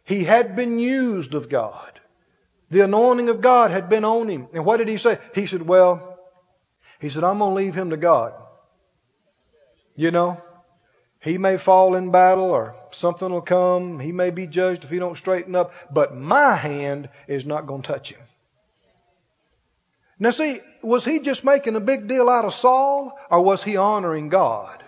He 0.04 0.24
had 0.24 0.56
been 0.56 0.80
used 0.80 1.36
of 1.36 1.50
God. 1.50 1.99
The 2.70 2.82
anointing 2.82 3.30
of 3.30 3.42
God 3.42 3.72
had 3.72 3.90
been 3.90 4.06
on 4.06 4.28
him. 4.28 4.48
And 4.54 4.66
what 4.66 4.78
did 4.78 4.88
he 4.88 4.98
say? 4.98 5.18
He 5.34 5.48
said, 5.48 5.62
Well, 5.62 6.20
he 7.00 7.10
said, 7.10 7.24
I'm 7.24 7.40
going 7.40 7.52
to 7.52 7.56
leave 7.56 7.76
him 7.76 7.90
to 7.90 7.98
God. 7.98 8.34
You 9.96 10.12
know, 10.12 10.42
he 11.20 11.38
may 11.38 11.58
fall 11.58 11.96
in 11.96 12.12
battle 12.12 12.46
or 12.46 12.76
something 12.92 13.30
will 13.30 13.42
come. 13.42 14.00
He 14.00 14.12
may 14.12 14.30
be 14.30 14.48
judged 14.48 14.84
if 14.84 14.90
he 14.90 15.00
don't 15.00 15.18
straighten 15.18 15.56
up, 15.56 15.74
but 15.92 16.16
my 16.16 16.54
hand 16.54 17.10
is 17.28 17.46
not 17.46 17.66
going 17.66 17.82
to 17.82 17.92
touch 17.92 18.14
him. 18.14 18.22
Now, 20.20 20.32
see, 20.32 20.60
was 20.82 21.06
he 21.06 21.20
just 21.20 21.44
making 21.44 21.76
a 21.76 21.80
big 21.80 22.08
deal 22.08 22.30
out 22.30 22.46
of 22.46 22.54
Saul 22.54 23.18
or 23.30 23.42
was 23.42 23.64
he 23.64 23.78
honoring 23.78 24.30
God? 24.30 24.84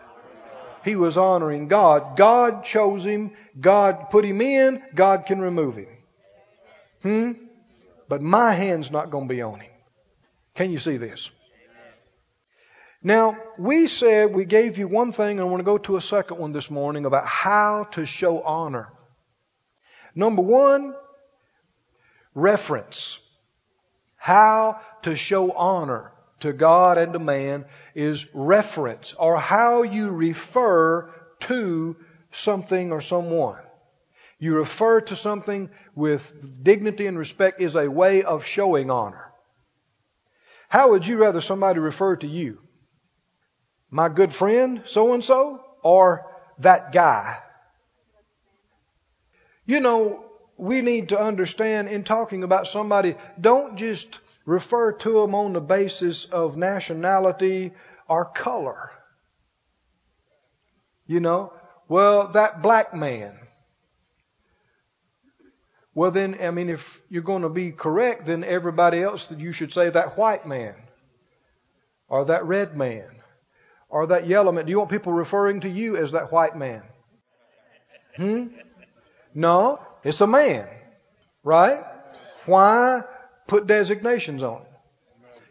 he 0.84 0.96
was 0.96 1.18
honoring 1.18 1.68
God. 1.68 2.18
God 2.18 2.64
chose 2.64 3.06
him. 3.06 3.32
God 3.60 4.10
put 4.10 4.26
him 4.26 4.42
in. 4.42 4.82
God 4.94 5.26
can 5.26 5.42
remove 5.42 5.78
him. 5.78 5.88
Hmm? 7.04 7.32
But 8.12 8.22
my 8.22 8.52
hand's 8.52 8.92
not 8.92 9.10
going 9.10 9.30
to 9.30 9.34
be 9.34 9.42
on 9.42 9.62
him. 9.62 9.72
Can 10.56 10.70
you 10.70 10.80
see 10.80 10.98
this? 10.98 11.32
Now, 13.02 13.38
we 13.58 13.88
said 13.88 14.34
we 14.34 14.44
gave 14.44 14.78
you 14.78 14.90
one 14.90 15.14
thing, 15.14 15.40
and 15.40 15.40
I 15.40 15.44
want 15.46 15.62
to 15.62 15.64
go 15.64 15.78
to 15.78 15.96
a 15.96 16.02
second 16.02 16.38
one 16.38 16.52
this 16.52 16.70
morning 16.70 17.06
about 17.06 17.26
how 17.26 17.86
to 17.92 18.06
show 18.06 18.42
honor. 18.42 18.92
Number 20.14 20.42
one, 20.42 20.94
reference. 22.36 23.18
How 24.18 24.82
to 25.04 25.16
show 25.16 25.54
honor 25.54 26.12
to 26.42 26.52
God 26.52 26.98
and 26.98 27.14
to 27.14 27.20
man 27.20 27.64
is 27.96 28.30
reference 28.34 29.14
or 29.14 29.40
how 29.40 29.84
you 29.84 30.10
refer 30.10 31.10
to 31.48 31.96
something 32.34 32.92
or 32.92 33.00
someone. 33.00 33.62
You 34.42 34.56
refer 34.56 35.02
to 35.02 35.16
something 35.16 35.70
with 35.94 36.64
dignity 36.64 37.06
and 37.06 37.16
respect 37.16 37.62
is 37.62 37.76
a 37.76 37.92
way 37.92 38.24
of 38.24 38.44
showing 38.44 38.90
honor. 38.90 39.32
How 40.68 40.90
would 40.90 41.06
you 41.06 41.18
rather 41.18 41.42
somebody 41.42 41.80
refer 41.80 42.16
to 42.16 42.28
you? 42.28 42.58
My 43.92 44.10
good 44.10 44.34
friend, 44.34 44.82
so 44.86 45.14
and 45.14 45.24
so, 45.24 45.64
or 45.84 46.26
that 46.58 46.92
guy? 46.92 47.38
You 49.68 49.80
know, 49.80 50.26
we 50.58 50.82
need 50.82 51.10
to 51.10 51.22
understand 51.22 51.90
in 51.90 52.04
talking 52.04 52.44
about 52.44 52.66
somebody, 52.66 53.18
don't 53.40 53.78
just 53.78 54.20
refer 54.48 54.94
to 54.94 55.22
them 55.22 55.36
on 55.36 55.54
the 55.54 55.62
basis 55.62 56.26
of 56.26 56.58
nationality 56.58 57.74
or 58.08 58.26
color. 58.26 58.90
You 61.06 61.20
know, 61.20 61.54
well, 61.88 62.30
that 62.30 62.64
black 62.64 62.96
man. 62.96 63.38
Well, 65.94 66.12
then, 66.12 66.38
I 66.42 66.52
mean, 66.52 66.70
if 66.70 67.02
you're 67.10 67.22
going 67.22 67.42
to 67.42 67.50
be 67.50 67.72
correct, 67.72 68.26
then 68.26 68.44
everybody 68.44 69.02
else 69.02 69.28
that 69.28 69.40
you 69.40 69.52
should 69.52 69.74
say 69.74 69.90
that 69.90 70.18
white 70.18 70.48
man 70.48 70.76
or 72.08 72.26
that 72.26 72.46
red 72.46 72.78
man 72.78 73.10
or 73.90 74.08
that 74.08 74.28
yellow 74.28 74.52
man. 74.52 74.66
Do 74.66 74.72
you 74.72 74.78
want 74.78 74.90
people 74.90 75.12
referring 75.12 75.62
to 75.62 75.70
you 75.70 75.98
as 75.98 76.14
that 76.14 76.32
white 76.32 76.56
man? 76.56 76.84
Hmm? 78.16 78.48
No, 79.34 79.80
it's 80.04 80.22
a 80.22 80.28
man, 80.28 80.68
right? 81.44 81.84
Why 82.46 83.04
put 83.52 83.68
designations 83.68 84.44
on 84.44 84.62
it. 84.62 84.68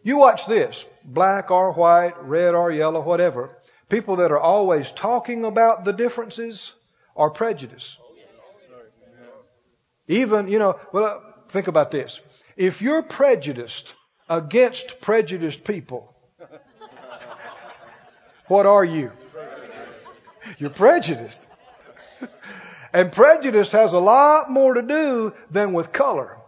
You 0.02 0.16
watch 0.16 0.46
this 0.46 0.86
black 1.04 1.50
or 1.50 1.72
white, 1.72 2.14
red 2.24 2.54
or 2.54 2.72
yellow, 2.72 3.02
whatever. 3.02 3.50
People 3.90 4.16
that 4.16 4.32
are 4.32 4.40
always 4.40 4.90
talking 4.90 5.44
about 5.44 5.84
the 5.84 5.92
differences 5.92 6.74
are 7.14 7.28
prejudice. 7.28 7.98
Even, 10.10 10.48
you 10.48 10.58
know, 10.58 10.78
well, 10.92 11.22
think 11.50 11.68
about 11.68 11.92
this. 11.92 12.20
If 12.56 12.82
you're 12.82 13.02
prejudiced 13.02 13.94
against 14.28 15.00
prejudiced 15.00 15.62
people, 15.62 16.12
what 18.48 18.66
are 18.66 18.84
you? 18.84 19.12
You're 20.58 20.70
prejudiced. 20.70 21.46
And 22.92 23.12
prejudice 23.12 23.70
has 23.70 23.92
a 23.92 24.00
lot 24.00 24.50
more 24.50 24.74
to 24.74 24.82
do 24.82 25.32
than 25.48 25.74
with 25.74 25.92
color. 25.92 26.38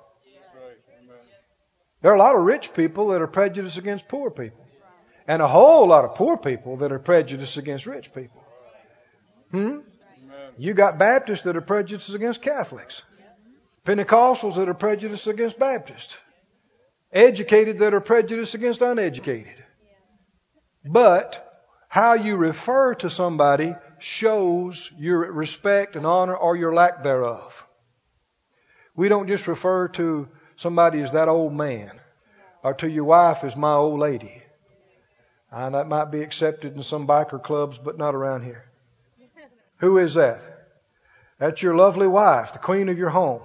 There 2.01 2.11
are 2.11 2.17
a 2.17 2.19
lot 2.19 2.35
of 2.35 2.43
rich 2.43 2.75
people 2.75 3.09
that 3.09 3.23
are 3.23 3.29
prejudiced 3.29 3.79
against 3.79 4.09
poor 4.09 4.33
people. 4.33 4.67
And 5.29 5.41
a 5.41 5.47
whole 5.47 5.87
lot 5.87 6.05
of 6.05 6.17
poor 6.17 6.37
people 6.37 6.79
that 6.79 6.91
are 6.91 6.99
prejudiced 6.99 7.57
against 7.59 7.87
rich 7.87 8.13
people. 8.13 8.43
Hmm? 9.53 9.79
You 10.59 10.75
got 10.75 10.99
Baptists 10.99 11.43
that 11.43 11.57
are 11.57 11.61
prejudiced 11.61 12.13
against 12.13 12.43
Catholics. 12.43 13.05
Pentecostals 13.85 14.57
that 14.57 14.69
are 14.69 14.75
prejudiced 14.75 15.27
against 15.27 15.59
Baptists. 15.59 16.17
Educated 17.13 17.81
that 17.81 17.95
are 17.95 18.01
prejudiced 18.01 18.55
against 18.55 18.81
uneducated. 18.81 19.63
But 20.85 21.49
how 21.89 22.15
you 22.15 22.37
refer 22.37 22.95
to 22.97 23.11
somebody 23.11 23.75
shows 23.99 24.91
your 24.99 25.31
respect 25.33 25.95
and 25.97 26.07
honor 26.07 26.35
or 26.35 26.57
your 26.57 26.73
lack 26.73 27.03
thereof. 27.03 27.67
We 28.95 29.09
don't 29.09 29.29
just 29.29 29.47
refer 29.47 29.89
to 29.89 30.29
somebody 30.57 31.01
as 31.03 31.13
that 31.13 31.29
old 31.29 31.53
man 31.53 32.01
or 32.63 32.75
to 32.75 32.89
your 32.89 33.05
wife 33.05 33.45
as 33.45 33.57
my 33.57 33.75
old 33.75 34.01
lady. 34.01 34.43
And 35.51 35.75
that 35.75 35.89
might 35.89 36.11
be 36.11 36.23
accepted 36.23 36.77
in 36.77 36.83
some 36.83 37.07
biker 37.07 37.43
clubs, 37.43 37.79
but 37.79 37.99
not 37.99 38.15
around 38.15 38.43
here. 38.43 38.65
Who 39.79 39.99
is 39.99 40.15
that? 40.15 40.41
That's 41.39 41.63
your 41.63 41.75
lovely 41.75 42.07
wife, 42.07 42.53
the 42.53 42.59
queen 42.59 42.89
of 42.89 42.97
your 42.97 43.11
home. 43.11 43.43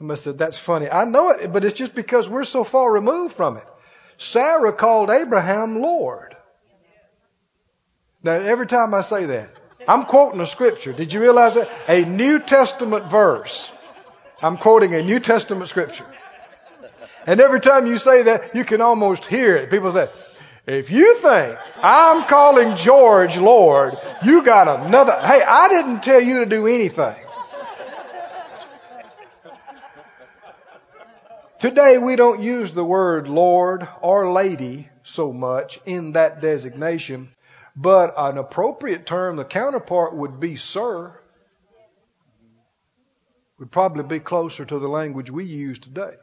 Somebody 0.00 0.18
said, 0.18 0.38
That's 0.38 0.56
funny. 0.56 0.88
I 0.88 1.04
know 1.04 1.28
it, 1.28 1.52
but 1.52 1.62
it's 1.62 1.78
just 1.78 1.94
because 1.94 2.26
we're 2.26 2.44
so 2.44 2.64
far 2.64 2.90
removed 2.90 3.34
from 3.34 3.58
it. 3.58 3.64
Sarah 4.16 4.72
called 4.72 5.10
Abraham 5.10 5.82
Lord. 5.82 6.34
Now, 8.22 8.32
every 8.32 8.66
time 8.66 8.94
I 8.94 9.02
say 9.02 9.26
that, 9.26 9.50
I'm 9.86 10.04
quoting 10.04 10.40
a 10.40 10.46
scripture. 10.46 10.94
Did 10.94 11.12
you 11.12 11.20
realize 11.20 11.54
that? 11.56 11.70
A 11.86 12.06
New 12.06 12.38
Testament 12.38 13.10
verse. 13.10 13.70
I'm 14.40 14.56
quoting 14.56 14.94
a 14.94 15.02
New 15.02 15.20
Testament 15.20 15.68
scripture. 15.68 16.06
And 17.26 17.38
every 17.38 17.60
time 17.60 17.86
you 17.86 17.98
say 17.98 18.22
that, 18.22 18.54
you 18.54 18.64
can 18.64 18.80
almost 18.80 19.26
hear 19.26 19.54
it. 19.56 19.68
People 19.68 19.92
say, 19.92 20.08
if 20.66 20.90
you 20.90 21.20
think 21.20 21.58
I'm 21.76 22.24
calling 22.24 22.78
George 22.78 23.36
Lord, 23.36 23.98
you 24.22 24.42
got 24.44 24.86
another. 24.86 25.12
Hey, 25.12 25.42
I 25.46 25.68
didn't 25.68 26.02
tell 26.02 26.20
you 26.22 26.38
to 26.38 26.46
do 26.46 26.66
anything. 26.66 27.16
Today 31.60 31.98
we 31.98 32.16
don't 32.16 32.40
use 32.40 32.72
the 32.72 32.86
word 32.86 33.28
Lord 33.28 33.86
or 34.00 34.32
Lady 34.32 34.88
so 35.02 35.30
much 35.30 35.78
in 35.84 36.12
that 36.12 36.40
designation, 36.40 37.34
but 37.76 38.14
an 38.16 38.38
appropriate 38.38 39.04
term, 39.04 39.36
the 39.36 39.44
counterpart 39.44 40.16
would 40.16 40.40
be 40.40 40.56
Sir. 40.56 41.20
Would 43.58 43.70
probably 43.70 44.04
be 44.04 44.20
closer 44.20 44.64
to 44.64 44.78
the 44.78 44.88
language 44.88 45.30
we 45.30 45.44
use 45.44 45.78
today. 45.78 46.14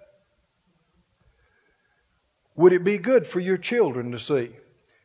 Would 2.55 2.73
it 2.73 2.83
be 2.83 2.97
good 2.97 3.27
for 3.27 3.39
your 3.39 3.57
children 3.59 4.13
to 4.13 4.19
see 4.19 4.49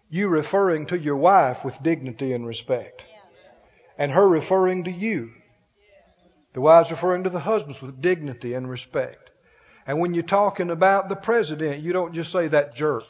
you 0.09 0.29
referring 0.29 0.87
to 0.87 0.99
your 0.99 1.17
wife 1.17 1.63
with 1.63 1.83
dignity 1.83 2.33
and 2.33 2.47
respect? 2.47 3.05
And 3.99 4.11
her 4.11 4.27
referring 4.27 4.85
to 4.85 4.91
you. 4.91 5.33
The 6.55 6.63
wives 6.63 6.91
referring 6.91 7.25
to 7.25 7.31
the 7.31 7.39
husbands 7.39 7.83
with 7.83 8.01
dignity 8.01 8.55
and 8.55 8.67
respect. 8.67 9.22
And 9.87 9.99
when 9.99 10.15
you're 10.15 10.23
talking 10.23 10.71
about 10.71 11.09
the 11.09 11.17
president, 11.17 11.83
you 11.83 11.93
don't 11.93 12.15
just 12.15 12.33
say 12.33 12.49
that 12.49 12.75
jerk. 12.75 13.05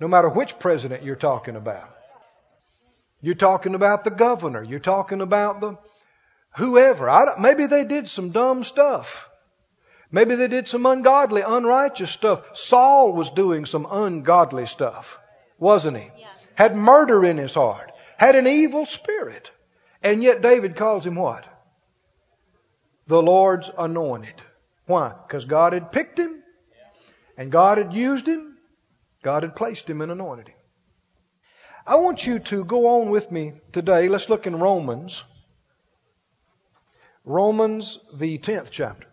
No 0.00 0.08
matter 0.08 0.28
which 0.28 0.58
president 0.58 1.02
you're 1.02 1.16
talking 1.16 1.56
about. 1.56 1.94
You're 3.20 3.34
talking 3.34 3.74
about 3.74 4.04
the 4.04 4.10
governor. 4.10 4.62
You're 4.62 4.78
talking 4.78 5.20
about 5.20 5.60
the 5.60 5.76
whoever. 6.56 7.34
maybe 7.38 7.66
they 7.66 7.84
did 7.84 8.08
some 8.08 8.30
dumb 8.30 8.64
stuff. 8.64 9.28
Maybe 10.10 10.34
they 10.34 10.48
did 10.48 10.68
some 10.68 10.86
ungodly, 10.86 11.42
unrighteous 11.42 12.10
stuff. 12.10 12.56
Saul 12.56 13.12
was 13.12 13.30
doing 13.30 13.64
some 13.66 13.86
ungodly 13.88 14.66
stuff, 14.66 15.20
wasn't 15.58 15.98
he? 15.98 16.10
Yeah. 16.18 16.26
Had 16.56 16.74
murder 16.74 17.24
in 17.24 17.36
his 17.38 17.54
heart, 17.54 17.92
had 18.16 18.34
an 18.34 18.46
evil 18.46 18.86
spirit. 18.86 19.52
And 20.02 20.22
yet 20.22 20.42
David 20.42 20.76
calls 20.76 21.06
him 21.06 21.14
what? 21.14 21.46
The 23.06 23.22
Lord's 23.22 23.70
anointed. 23.76 24.42
Why? 24.90 25.14
Because 25.24 25.44
God 25.44 25.72
had 25.72 25.92
picked 25.92 26.18
him, 26.18 26.42
and 27.36 27.52
God 27.52 27.78
had 27.78 27.94
used 27.94 28.26
him, 28.26 28.58
God 29.22 29.44
had 29.44 29.54
placed 29.54 29.88
him 29.88 30.00
and 30.00 30.10
anointed 30.10 30.48
him. 30.48 30.56
I 31.86 31.94
want 31.94 32.26
you 32.26 32.40
to 32.40 32.64
go 32.64 33.00
on 33.00 33.10
with 33.10 33.30
me 33.30 33.52
today. 33.70 34.08
Let's 34.08 34.28
look 34.28 34.48
in 34.48 34.58
Romans. 34.58 35.22
Romans, 37.24 38.00
the 38.12 38.38
10th 38.38 38.70
chapter. 38.72 39.06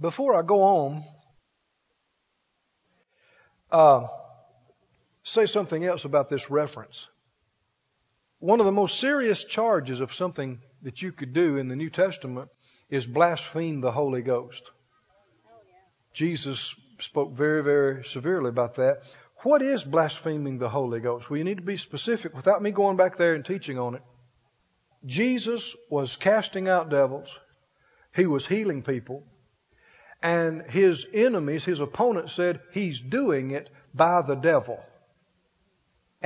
Before 0.00 0.34
I 0.34 0.42
go 0.42 0.62
on, 0.62 1.04
uh, 3.70 4.08
say 5.22 5.46
something 5.46 5.84
else 5.84 6.04
about 6.04 6.28
this 6.28 6.50
reference. 6.50 7.06
One 8.40 8.58
of 8.58 8.66
the 8.66 8.72
most 8.72 8.98
serious 8.98 9.44
charges 9.44 10.00
of 10.00 10.12
something 10.12 10.60
that 10.82 11.00
you 11.00 11.12
could 11.12 11.32
do 11.32 11.58
in 11.58 11.68
the 11.68 11.76
New 11.76 11.90
Testament 11.90 12.50
is 12.90 13.06
blaspheme 13.06 13.80
the 13.80 13.92
Holy 13.92 14.22
Ghost. 14.22 14.70
Jesus 16.12 16.74
spoke 16.98 17.32
very, 17.32 17.62
very 17.62 18.04
severely 18.04 18.48
about 18.48 18.76
that. 18.76 19.02
What 19.42 19.60
is 19.60 19.84
blaspheming 19.84 20.58
the 20.58 20.68
Holy 20.68 21.00
Ghost? 21.00 21.28
Well, 21.28 21.36
you 21.36 21.44
need 21.44 21.58
to 21.58 21.62
be 21.62 21.76
specific 21.76 22.34
without 22.34 22.62
me 22.62 22.70
going 22.70 22.96
back 22.96 23.16
there 23.16 23.34
and 23.34 23.44
teaching 23.44 23.78
on 23.78 23.96
it. 23.96 24.02
Jesus 25.04 25.76
was 25.90 26.16
casting 26.16 26.68
out 26.68 26.88
devils. 26.88 27.36
He 28.14 28.26
was 28.26 28.46
healing 28.46 28.82
people. 28.82 29.24
And 30.22 30.62
his 30.62 31.06
enemies, 31.12 31.64
his 31.64 31.80
opponents 31.80 32.32
said, 32.32 32.60
he's 32.72 33.00
doing 33.00 33.50
it 33.50 33.68
by 33.94 34.22
the 34.22 34.34
devil. 34.34 34.82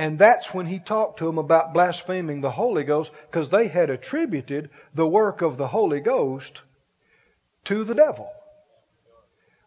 And 0.01 0.17
that's 0.17 0.51
when 0.51 0.65
he 0.65 0.79
talked 0.79 1.19
to 1.19 1.25
them 1.25 1.37
about 1.37 1.75
blaspheming 1.75 2.41
the 2.41 2.49
Holy 2.49 2.83
Ghost 2.83 3.11
because 3.29 3.49
they 3.49 3.67
had 3.67 3.91
attributed 3.91 4.71
the 4.95 5.07
work 5.07 5.43
of 5.43 5.57
the 5.57 5.67
Holy 5.67 5.99
Ghost 5.99 6.63
to 7.65 7.83
the 7.83 7.93
devil. 7.93 8.27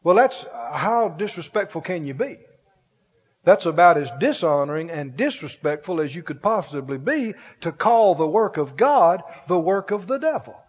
Well, 0.02 0.16
that's 0.16 0.44
how 0.52 1.08
disrespectful 1.10 1.82
can 1.82 2.04
you 2.04 2.14
be? 2.14 2.38
That's 3.44 3.66
about 3.66 3.96
as 3.96 4.10
dishonoring 4.18 4.90
and 4.90 5.16
disrespectful 5.16 6.00
as 6.00 6.12
you 6.12 6.24
could 6.24 6.42
possibly 6.42 6.98
be 6.98 7.34
to 7.60 7.70
call 7.70 8.16
the 8.16 8.26
work 8.26 8.56
of 8.56 8.76
God 8.76 9.22
the 9.46 9.60
work 9.60 9.92
of 9.92 10.08
the 10.08 10.18
devil. 10.18 10.60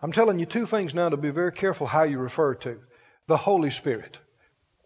I'm 0.00 0.12
telling 0.12 0.38
you 0.38 0.46
two 0.46 0.66
things 0.66 0.94
now 0.94 1.08
to 1.08 1.16
be 1.16 1.30
very 1.30 1.50
careful 1.50 1.88
how 1.88 2.04
you 2.04 2.20
refer 2.20 2.54
to. 2.54 2.78
The 3.26 3.36
Holy 3.36 3.70
Spirit. 3.70 4.20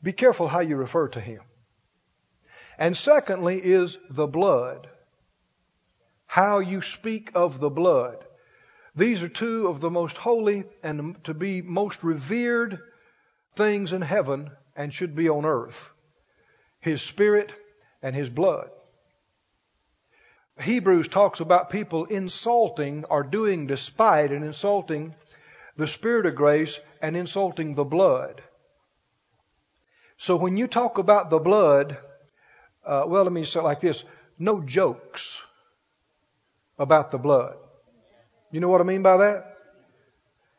Be 0.02 0.14
careful 0.14 0.48
how 0.48 0.60
you 0.60 0.76
refer 0.76 1.08
to 1.08 1.20
Him. 1.20 1.42
And 2.82 2.96
secondly 2.96 3.60
is 3.62 3.96
the 4.10 4.26
blood. 4.26 4.88
How 6.26 6.58
you 6.58 6.82
speak 6.82 7.30
of 7.32 7.60
the 7.60 7.70
blood. 7.70 8.24
These 8.96 9.22
are 9.22 9.28
two 9.28 9.68
of 9.68 9.80
the 9.80 9.88
most 9.88 10.16
holy 10.16 10.64
and 10.82 11.22
to 11.22 11.32
be 11.32 11.62
most 11.62 12.02
revered 12.02 12.80
things 13.54 13.92
in 13.92 14.02
heaven 14.02 14.50
and 14.74 14.92
should 14.92 15.14
be 15.14 15.28
on 15.28 15.44
earth. 15.44 15.92
His 16.80 17.02
Spirit 17.02 17.54
and 18.02 18.16
His 18.16 18.28
blood. 18.28 18.70
Hebrews 20.60 21.06
talks 21.06 21.38
about 21.38 21.70
people 21.70 22.06
insulting 22.06 23.04
or 23.04 23.22
doing 23.22 23.68
despite 23.68 24.32
and 24.32 24.44
insulting 24.44 25.14
the 25.76 25.86
Spirit 25.86 26.26
of 26.26 26.34
grace 26.34 26.80
and 27.00 27.16
insulting 27.16 27.76
the 27.76 27.84
blood. 27.84 28.42
So 30.16 30.34
when 30.34 30.56
you 30.56 30.66
talk 30.66 30.98
about 30.98 31.30
the 31.30 31.38
blood, 31.38 31.96
uh, 32.84 33.04
well, 33.06 33.24
let 33.24 33.32
me 33.32 33.44
say 33.44 33.60
it 33.60 33.64
like 33.64 33.80
this 33.80 34.04
no 34.38 34.60
jokes 34.60 35.40
about 36.78 37.10
the 37.10 37.18
blood. 37.18 37.56
You 38.50 38.60
know 38.60 38.68
what 38.68 38.80
I 38.80 38.84
mean 38.84 39.02
by 39.02 39.18
that? 39.18 39.56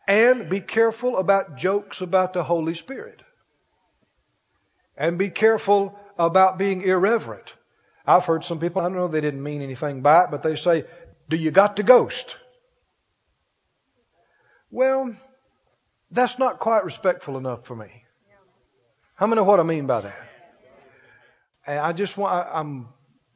And 0.07 0.49
be 0.49 0.61
careful 0.61 1.17
about 1.17 1.57
jokes 1.57 2.01
about 2.01 2.33
the 2.33 2.43
Holy 2.43 2.73
Spirit. 2.73 3.21
And 4.97 5.17
be 5.17 5.29
careful 5.29 5.97
about 6.17 6.57
being 6.57 6.81
irreverent. 6.81 7.53
I've 8.05 8.25
heard 8.25 8.43
some 8.43 8.59
people, 8.59 8.81
I 8.81 8.85
don't 8.85 8.95
know 8.95 9.07
they 9.07 9.21
didn't 9.21 9.43
mean 9.43 9.61
anything 9.61 10.01
by 10.01 10.25
it, 10.25 10.31
but 10.31 10.43
they 10.43 10.55
say, 10.55 10.85
Do 11.29 11.37
you 11.37 11.51
got 11.51 11.75
the 11.75 11.83
ghost? 11.83 12.37
Well, 14.71 15.15
that's 16.11 16.37
not 16.37 16.59
quite 16.59 16.83
respectful 16.83 17.37
enough 17.37 17.65
for 17.65 17.75
me. 17.75 18.03
How 19.15 19.27
many 19.27 19.37
know 19.37 19.45
what 19.45 19.59
I 19.59 19.63
mean 19.63 19.87
by 19.87 20.01
that? 20.01 20.32
And 21.65 21.79
I 21.79 21.93
just 21.93 22.17
want, 22.17 22.33
I, 22.33 22.59
am 22.59 22.89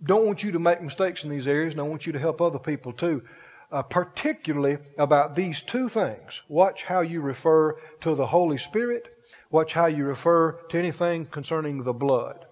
don't 0.03 0.25
want 0.25 0.43
you 0.43 0.51
to 0.51 0.59
make 0.59 0.81
mistakes 0.81 1.23
in 1.23 1.29
these 1.29 1.47
areas, 1.47 1.73
and 1.73 1.81
I 1.81 1.85
want 1.85 2.05
you 2.05 2.13
to 2.13 2.19
help 2.19 2.41
other 2.41 2.59
people 2.59 2.93
too, 2.93 3.23
uh, 3.71 3.83
particularly 3.83 4.77
about 4.97 5.35
these 5.35 5.61
two 5.61 5.89
things. 5.89 6.41
Watch 6.47 6.83
how 6.83 7.01
you 7.01 7.21
refer 7.21 7.77
to 8.01 8.15
the 8.15 8.25
Holy 8.25 8.57
Spirit. 8.57 9.07
Watch 9.49 9.73
how 9.73 9.87
you 9.87 10.05
refer 10.05 10.53
to 10.69 10.77
anything 10.77 11.25
concerning 11.25 11.83
the 11.83 11.93
blood. 11.93 12.45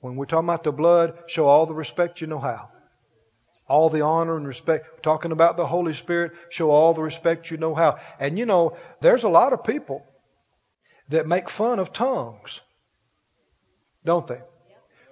When 0.00 0.16
we're 0.16 0.26
talking 0.26 0.48
about 0.48 0.64
the 0.64 0.72
blood, 0.72 1.18
show 1.26 1.46
all 1.46 1.66
the 1.66 1.74
respect 1.74 2.20
you 2.20 2.26
know 2.26 2.38
how. 2.38 2.70
All 3.66 3.88
the 3.88 4.00
honor 4.02 4.36
and 4.36 4.46
respect. 4.46 4.86
We're 4.94 5.00
talking 5.00 5.32
about 5.32 5.56
the 5.56 5.66
Holy 5.66 5.92
Spirit, 5.92 6.32
show 6.48 6.70
all 6.70 6.94
the 6.94 7.02
respect 7.02 7.50
you 7.50 7.56
know 7.56 7.74
how. 7.74 7.98
And 8.18 8.38
you 8.38 8.46
know, 8.46 8.76
there's 9.00 9.24
a 9.24 9.28
lot 9.28 9.52
of 9.52 9.64
people 9.64 10.04
that 11.08 11.26
make 11.26 11.50
fun 11.50 11.78
of 11.78 11.92
tongues, 11.92 12.60
don't 14.04 14.26
they? 14.26 14.40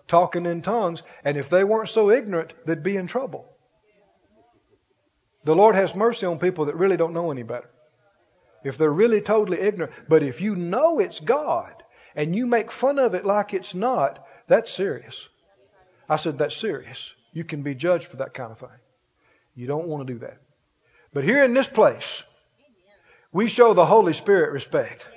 Talking 0.08 0.46
in 0.46 0.62
tongues, 0.62 1.02
and 1.22 1.36
if 1.36 1.50
they 1.50 1.62
weren't 1.64 1.90
so 1.90 2.10
ignorant, 2.10 2.54
they'd 2.66 2.82
be 2.82 2.96
in 2.96 3.06
trouble. 3.06 3.48
The 5.44 5.54
Lord 5.54 5.76
has 5.76 5.94
mercy 5.94 6.26
on 6.26 6.38
people 6.38 6.66
that 6.66 6.76
really 6.76 6.96
don't 6.96 7.14
know 7.14 7.30
any 7.30 7.42
better. 7.42 7.70
If 8.64 8.76
they're 8.76 8.90
really 8.90 9.20
totally 9.20 9.60
ignorant, 9.60 9.92
but 10.08 10.22
if 10.22 10.40
you 10.40 10.56
know 10.56 10.98
it's 10.98 11.20
God 11.20 11.72
and 12.16 12.34
you 12.34 12.46
make 12.46 12.72
fun 12.72 12.98
of 12.98 13.14
it 13.14 13.24
like 13.24 13.54
it's 13.54 13.74
not, 13.74 14.26
that's 14.48 14.70
serious. 14.70 15.28
I 16.08 16.16
said, 16.16 16.38
that's 16.38 16.56
serious. 16.56 17.14
You 17.32 17.44
can 17.44 17.62
be 17.62 17.74
judged 17.74 18.06
for 18.06 18.16
that 18.16 18.34
kind 18.34 18.50
of 18.50 18.58
thing. 18.58 18.80
You 19.54 19.66
don't 19.66 19.86
want 19.86 20.06
to 20.06 20.12
do 20.12 20.18
that. 20.20 20.38
But 21.12 21.24
here 21.24 21.44
in 21.44 21.54
this 21.54 21.68
place, 21.68 22.22
we 23.32 23.48
show 23.48 23.74
the 23.74 23.86
Holy 23.86 24.12
Spirit 24.12 24.52
respect. 24.52 25.08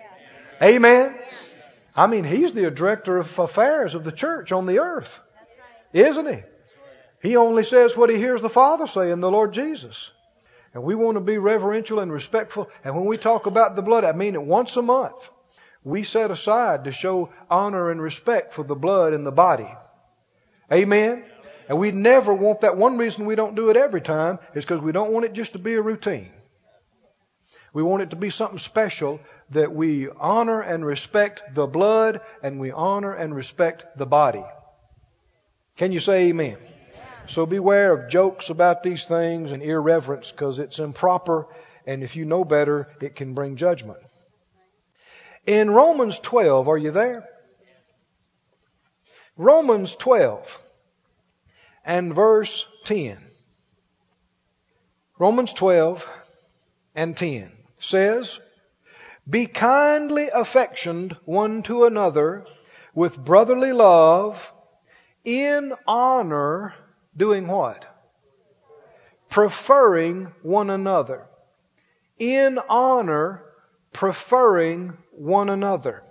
Amen. 0.62 1.18
I 1.96 2.08
mean, 2.08 2.24
He's 2.24 2.54
the 2.54 2.70
director 2.72 3.18
of 3.18 3.40
affairs 3.40 3.96
of 3.96 4.04
the 4.04 4.12
church 4.12 4.52
on 4.52 4.66
the 4.66 4.80
earth, 4.80 5.20
isn't 5.94 6.28
He? 6.28 6.44
He 7.22 7.36
only 7.36 7.64
says 7.64 7.96
what 7.96 8.10
He 8.10 8.18
hears 8.18 8.42
the 8.42 8.50
Father 8.50 8.88
say 8.88 9.12
in 9.12 9.20
the 9.20 9.32
Lord 9.32 9.54
Jesus. 9.54 10.12
And 10.74 10.84
we 10.84 10.96
want 10.96 11.16
to 11.16 11.22
be 11.22 11.38
reverential 11.38 12.00
and 12.00 12.12
respectful. 12.12 12.70
And 12.84 12.96
when 12.96 13.06
we 13.06 13.18
talk 13.18 13.46
about 13.46 13.76
the 13.76 13.82
blood, 13.82 14.06
I 14.06 14.14
mean 14.14 14.36
it 14.36 14.42
once 14.42 14.78
a 14.78 14.82
month 14.82 15.30
we 15.84 16.04
set 16.04 16.32
aside 16.32 16.84
to 16.84 16.92
show 16.92 17.30
honor 17.50 17.90
and 17.90 18.02
respect 18.02 18.54
for 18.54 18.64
the 18.64 18.76
blood 18.76 19.14
and 19.14 19.26
the 19.26 19.32
body. 19.32 19.70
Amen? 20.72 21.26
And 21.68 21.80
we 21.80 21.92
never 21.92 22.34
want 22.34 22.62
that. 22.62 22.78
One 22.78 22.98
reason 22.98 23.26
we 23.26 23.36
don't 23.36 23.56
do 23.56 23.70
it 23.70 23.78
every 23.78 24.02
time 24.02 24.40
is 24.54 24.64
because 24.64 24.82
we 24.82 24.92
don't 24.92 25.12
want 25.12 25.26
it 25.26 25.34
just 25.34 25.54
to 25.54 25.60
be 25.60 25.74
a 25.74 25.82
routine. 25.82 26.32
We 27.74 27.84
want 27.84 28.04
it 28.04 28.10
to 28.12 28.16
be 28.16 28.30
something 28.30 28.60
special 28.60 29.22
that 29.52 29.74
we 29.74 30.10
honor 30.10 30.62
and 30.62 30.86
respect 30.86 31.54
the 31.54 31.68
blood 31.68 32.22
and 32.42 32.60
we 32.60 32.72
honor 32.72 33.14
and 33.14 33.36
respect 33.36 33.86
the 33.98 34.06
body. 34.06 34.44
Can 35.78 35.92
you 35.92 36.00
say 36.00 36.30
amen? 36.30 36.58
So 37.28 37.46
beware 37.46 37.94
of 37.94 38.10
jokes 38.10 38.50
about 38.50 38.84
these 38.84 39.06
things 39.06 39.52
and 39.52 39.62
irreverence 39.62 40.32
because 40.32 40.60
it's 40.60 40.80
improper 40.80 41.48
and 41.86 42.04
if 42.04 42.16
you 42.16 42.26
know 42.26 42.44
better, 42.44 42.90
it 43.00 43.16
can 43.16 43.34
bring 43.34 43.56
judgment. 43.56 44.00
In 45.46 45.72
Romans 45.72 46.20
12, 46.20 46.68
are 46.68 46.78
you 46.78 46.92
there? 46.92 47.28
Romans 49.38 49.96
12 49.96 50.60
and 51.84 52.14
verse 52.14 52.68
10. 52.86 53.18
Romans 55.18 55.54
12 55.54 56.08
and 56.96 57.18
10 57.18 57.52
says, 57.80 58.40
Be 59.32 59.46
kindly 59.46 60.28
affectioned 60.28 61.16
one 61.24 61.64
to 61.64 61.86
another 61.86 62.46
with 62.94 63.18
brotherly 63.18 63.72
love, 63.72 64.52
in 65.24 65.72
honor, 65.88 66.74
doing 67.16 67.48
what? 67.48 67.88
Preferring 69.30 70.34
one 70.42 70.70
another. 70.70 71.30
In 72.20 72.60
honor, 72.68 73.42
preferring 73.94 74.98
one 75.12 75.50
another. 75.50 76.04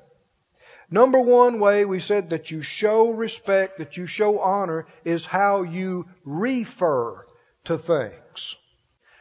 Number 0.91 1.21
one 1.21 1.61
way 1.61 1.85
we 1.85 1.99
said 1.99 2.31
that 2.31 2.51
you 2.51 2.63
show 2.63 3.11
respect, 3.11 3.77
that 3.79 3.99
you 3.99 4.07
show 4.07 4.41
honor, 4.41 4.87
is 5.05 5.27
how 5.27 5.61
you 5.61 6.09
refer 6.25 7.27
to 7.65 7.77
things. 7.77 8.57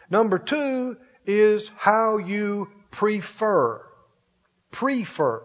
Number 0.09 0.39
two 0.39 0.95
is 1.25 1.69
how 1.75 2.17
you 2.17 2.69
prefer. 2.91 3.85
Prefer 4.71 5.43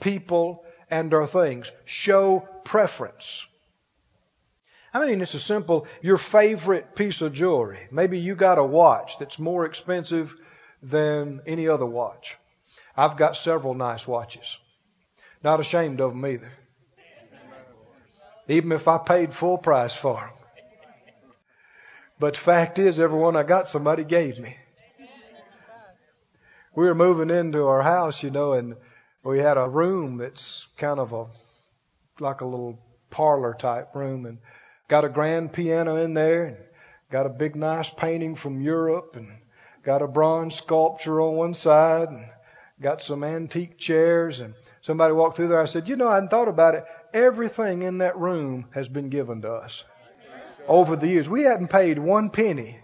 people 0.00 0.64
and 0.90 1.12
our 1.14 1.26
things. 1.26 1.70
Show 1.84 2.48
preference. 2.64 3.46
I 4.92 5.06
mean, 5.06 5.20
it's 5.20 5.34
a 5.34 5.38
simple, 5.38 5.86
your 6.02 6.18
favorite 6.18 6.96
piece 6.96 7.22
of 7.22 7.32
jewelry. 7.32 7.86
Maybe 7.92 8.18
you 8.18 8.34
got 8.34 8.58
a 8.58 8.64
watch 8.64 9.18
that's 9.18 9.38
more 9.38 9.64
expensive 9.64 10.34
than 10.82 11.42
any 11.46 11.68
other 11.68 11.86
watch. 11.86 12.36
I've 12.96 13.16
got 13.16 13.36
several 13.36 13.74
nice 13.74 14.06
watches. 14.06 14.58
Not 15.44 15.60
ashamed 15.60 16.00
of 16.00 16.10
them 16.10 16.26
either. 16.26 16.50
Even 18.48 18.72
if 18.72 18.88
I 18.88 18.98
paid 18.98 19.32
full 19.32 19.58
price 19.58 19.94
for 19.94 20.14
them. 20.14 20.30
But 22.18 22.36
fact 22.36 22.78
is, 22.78 22.98
every 22.98 23.18
one 23.18 23.36
I 23.36 23.44
got, 23.44 23.68
somebody 23.68 24.04
gave 24.04 24.38
me. 24.38 24.56
We 26.74 26.84
were 26.86 26.94
moving 26.94 27.30
into 27.30 27.66
our 27.66 27.82
house, 27.82 28.22
you 28.22 28.30
know, 28.30 28.52
and 28.52 28.76
we 29.24 29.40
had 29.40 29.56
a 29.56 29.68
room 29.68 30.18
that's 30.18 30.68
kind 30.76 31.00
of 31.00 31.12
a 31.12 31.26
like 32.20 32.42
a 32.42 32.46
little 32.46 32.78
parlor 33.10 33.54
type 33.54 33.94
room, 33.94 34.26
and 34.26 34.38
got 34.88 35.04
a 35.04 35.08
grand 35.08 35.52
piano 35.52 35.96
in 35.96 36.14
there, 36.14 36.44
and 36.44 36.56
got 37.10 37.26
a 37.26 37.30
big 37.30 37.56
nice 37.56 37.90
painting 37.90 38.36
from 38.36 38.60
Europe, 38.60 39.16
and 39.16 39.28
got 39.82 40.02
a 40.02 40.06
bronze 40.06 40.54
sculpture 40.54 41.20
on 41.20 41.34
one 41.34 41.54
side, 41.54 42.08
and 42.08 42.26
got 42.80 43.02
some 43.02 43.24
antique 43.24 43.78
chairs, 43.78 44.40
and 44.40 44.54
somebody 44.82 45.12
walked 45.12 45.36
through 45.36 45.48
there. 45.48 45.60
I 45.60 45.66
said, 45.66 45.88
You 45.88 45.96
know, 45.96 46.08
I 46.08 46.14
hadn't 46.14 46.30
thought 46.30 46.48
about 46.48 46.74
it. 46.74 46.84
Everything 47.12 47.82
in 47.82 47.98
that 47.98 48.16
room 48.16 48.66
has 48.72 48.88
been 48.88 49.08
given 49.08 49.42
to 49.42 49.52
us 49.52 49.84
over 50.68 50.94
the 50.94 51.08
years. 51.08 51.28
We 51.28 51.42
hadn't 51.42 51.68
paid 51.68 51.98
one 51.98 52.30
penny 52.30 52.78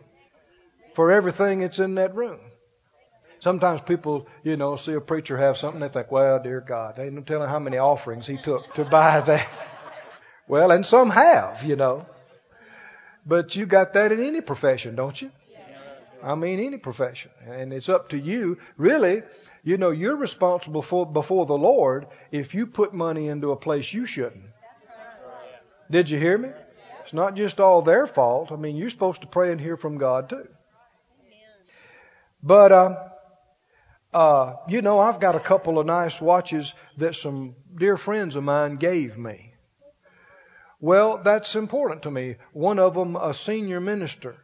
for 0.94 1.12
everything 1.12 1.60
that's 1.60 1.78
in 1.78 1.94
that 1.96 2.14
room. 2.14 2.40
Sometimes 3.40 3.80
people, 3.80 4.26
you 4.42 4.56
know, 4.56 4.76
see 4.76 4.94
a 4.94 5.00
preacher 5.00 5.36
have 5.36 5.56
something, 5.56 5.80
they 5.80 5.88
think, 5.88 6.10
well, 6.10 6.42
dear 6.42 6.60
God, 6.60 6.96
they 6.96 7.10
don't 7.10 7.26
tell 7.26 7.46
how 7.46 7.58
many 7.58 7.78
offerings 7.78 8.26
he 8.26 8.38
took 8.38 8.74
to 8.74 8.84
buy 8.84 9.20
that. 9.26 9.46
well, 10.48 10.70
and 10.70 10.84
some 10.84 11.10
have, 11.10 11.64
you 11.64 11.76
know. 11.76 12.06
But 13.26 13.56
you 13.56 13.66
got 13.66 13.94
that 13.94 14.12
in 14.12 14.20
any 14.20 14.40
profession, 14.40 14.94
don't 14.94 15.20
you? 15.20 15.30
I 16.22 16.34
mean, 16.34 16.60
any 16.60 16.78
profession. 16.78 17.30
And 17.46 17.72
it's 17.72 17.88
up 17.88 18.10
to 18.10 18.18
you. 18.18 18.58
Really, 18.76 19.22
you 19.62 19.76
know, 19.76 19.90
you're 19.90 20.16
responsible 20.16 20.82
for 20.82 21.06
before 21.06 21.46
the 21.46 21.58
Lord 21.58 22.06
if 22.30 22.54
you 22.54 22.66
put 22.66 22.94
money 22.94 23.28
into 23.28 23.52
a 23.52 23.56
place 23.56 23.92
you 23.92 24.06
shouldn't. 24.06 24.44
Did 25.90 26.10
you 26.10 26.18
hear 26.18 26.38
me? 26.38 26.50
It's 27.02 27.12
not 27.12 27.36
just 27.36 27.60
all 27.60 27.82
their 27.82 28.06
fault. 28.06 28.50
I 28.50 28.56
mean, 28.56 28.76
you're 28.76 28.90
supposed 28.90 29.20
to 29.20 29.28
pray 29.28 29.52
and 29.52 29.60
hear 29.60 29.76
from 29.76 29.98
God 29.98 30.28
too. 30.28 30.48
But, 32.42 32.72
uh, 32.72 33.08
uh, 34.16 34.56
you 34.66 34.80
know, 34.80 34.98
I've 34.98 35.20
got 35.20 35.34
a 35.34 35.40
couple 35.40 35.78
of 35.78 35.84
nice 35.84 36.18
watches 36.22 36.72
that 36.96 37.16
some 37.16 37.54
dear 37.76 37.98
friends 37.98 38.34
of 38.34 38.44
mine 38.44 38.76
gave 38.76 39.18
me. 39.18 39.52
Well, 40.80 41.20
that's 41.22 41.54
important 41.54 42.04
to 42.04 42.10
me. 42.10 42.36
One 42.54 42.78
of 42.78 42.94
them, 42.94 43.16
a 43.16 43.34
senior 43.34 43.78
minister, 43.78 44.34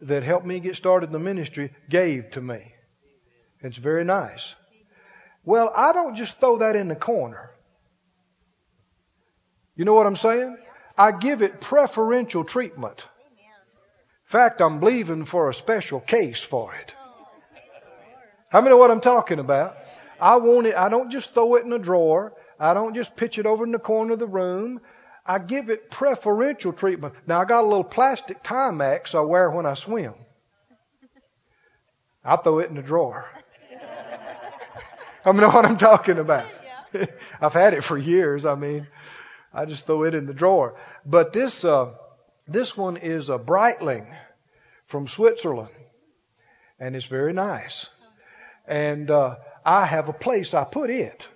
that 0.00 0.24
helped 0.24 0.46
me 0.46 0.58
get 0.58 0.74
started 0.74 1.06
in 1.06 1.12
the 1.12 1.20
ministry 1.20 1.72
gave 1.88 2.32
to 2.32 2.40
me. 2.40 2.74
It's 3.60 3.76
very 3.76 4.02
nice. 4.02 4.56
Well, 5.44 5.72
I 5.76 5.92
don't 5.92 6.16
just 6.16 6.40
throw 6.40 6.58
that 6.58 6.74
in 6.74 6.88
the 6.88 6.96
corner. 6.96 7.52
You 9.76 9.84
know 9.84 9.94
what 9.94 10.08
I'm 10.08 10.16
saying? 10.16 10.56
I 10.98 11.12
give 11.12 11.40
it 11.42 11.60
preferential 11.60 12.42
treatment. 12.42 13.06
In 13.28 14.32
fact, 14.32 14.60
I'm 14.60 14.80
believing 14.80 15.24
for 15.24 15.48
a 15.48 15.54
special 15.54 16.00
case 16.00 16.42
for 16.42 16.74
it. 16.74 16.96
How 18.50 18.60
many 18.60 18.70
know 18.70 18.78
what 18.78 18.90
I'm 18.90 19.00
talking 19.00 19.38
about? 19.38 19.76
I 20.20 20.36
want 20.36 20.66
it, 20.66 20.74
I 20.74 20.88
don't 20.88 21.10
just 21.10 21.32
throw 21.34 21.54
it 21.54 21.64
in 21.64 21.72
a 21.72 21.78
drawer. 21.78 22.34
I 22.58 22.74
don't 22.74 22.94
just 22.94 23.16
pitch 23.16 23.38
it 23.38 23.46
over 23.46 23.64
in 23.64 23.72
the 23.72 23.78
corner 23.78 24.12
of 24.12 24.18
the 24.18 24.26
room. 24.26 24.80
I 25.24 25.38
give 25.38 25.70
it 25.70 25.90
preferential 25.90 26.72
treatment. 26.72 27.14
Now 27.26 27.40
I 27.40 27.44
got 27.44 27.62
a 27.62 27.66
little 27.66 27.84
plastic 27.84 28.42
Timex 28.42 29.14
I 29.14 29.20
wear 29.20 29.50
when 29.50 29.66
I 29.66 29.74
swim. 29.74 30.14
I 32.24 32.36
throw 32.36 32.58
it 32.58 32.68
in 32.68 32.74
the 32.74 32.82
drawer. 32.82 33.24
I 35.24 35.32
know 35.32 35.50
what 35.50 35.64
I'm 35.64 35.76
talking 35.76 36.18
about. 36.18 36.48
I've 37.40 37.52
had 37.52 37.74
it 37.74 37.84
for 37.84 37.96
years. 37.96 38.46
I 38.46 38.56
mean, 38.56 38.86
I 39.54 39.64
just 39.64 39.86
throw 39.86 40.02
it 40.02 40.14
in 40.14 40.26
the 40.26 40.34
drawer. 40.34 40.74
But 41.06 41.32
this 41.32 41.64
uh, 41.64 41.92
this 42.48 42.76
one 42.76 42.96
is 42.96 43.30
a 43.30 43.38
Breitling 43.38 44.12
from 44.86 45.06
Switzerland, 45.06 45.74
and 46.80 46.96
it's 46.96 47.06
very 47.06 47.32
nice. 47.32 47.88
And 48.66 49.10
uh, 49.10 49.36
I 49.64 49.84
have 49.84 50.08
a 50.08 50.12
place 50.12 50.54
I 50.54 50.64
put 50.64 50.90
it. 50.90 51.28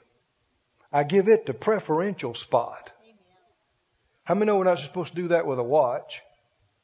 I 0.93 1.03
give 1.03 1.29
it 1.29 1.47
the 1.47 1.55
preferential 1.55 2.35
spot. 2.35 2.93
How 4.25 4.35
many 4.35 4.47
know 4.47 4.57
we're 4.57 4.65
not 4.65 4.79
supposed 4.79 5.15
to 5.15 5.23
do 5.23 5.29
that 5.29 5.47
with 5.47 5.59
a 5.59 5.63
watch? 5.63 6.23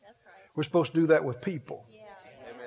That's 0.05 0.19
right. 0.27 0.51
We're 0.55 0.63
supposed 0.63 0.93
to 0.95 1.01
do 1.01 1.07
that 1.09 1.25
with 1.25 1.41
people. 1.41 1.87
Yeah. 1.91 2.01
Amen. 2.51 2.65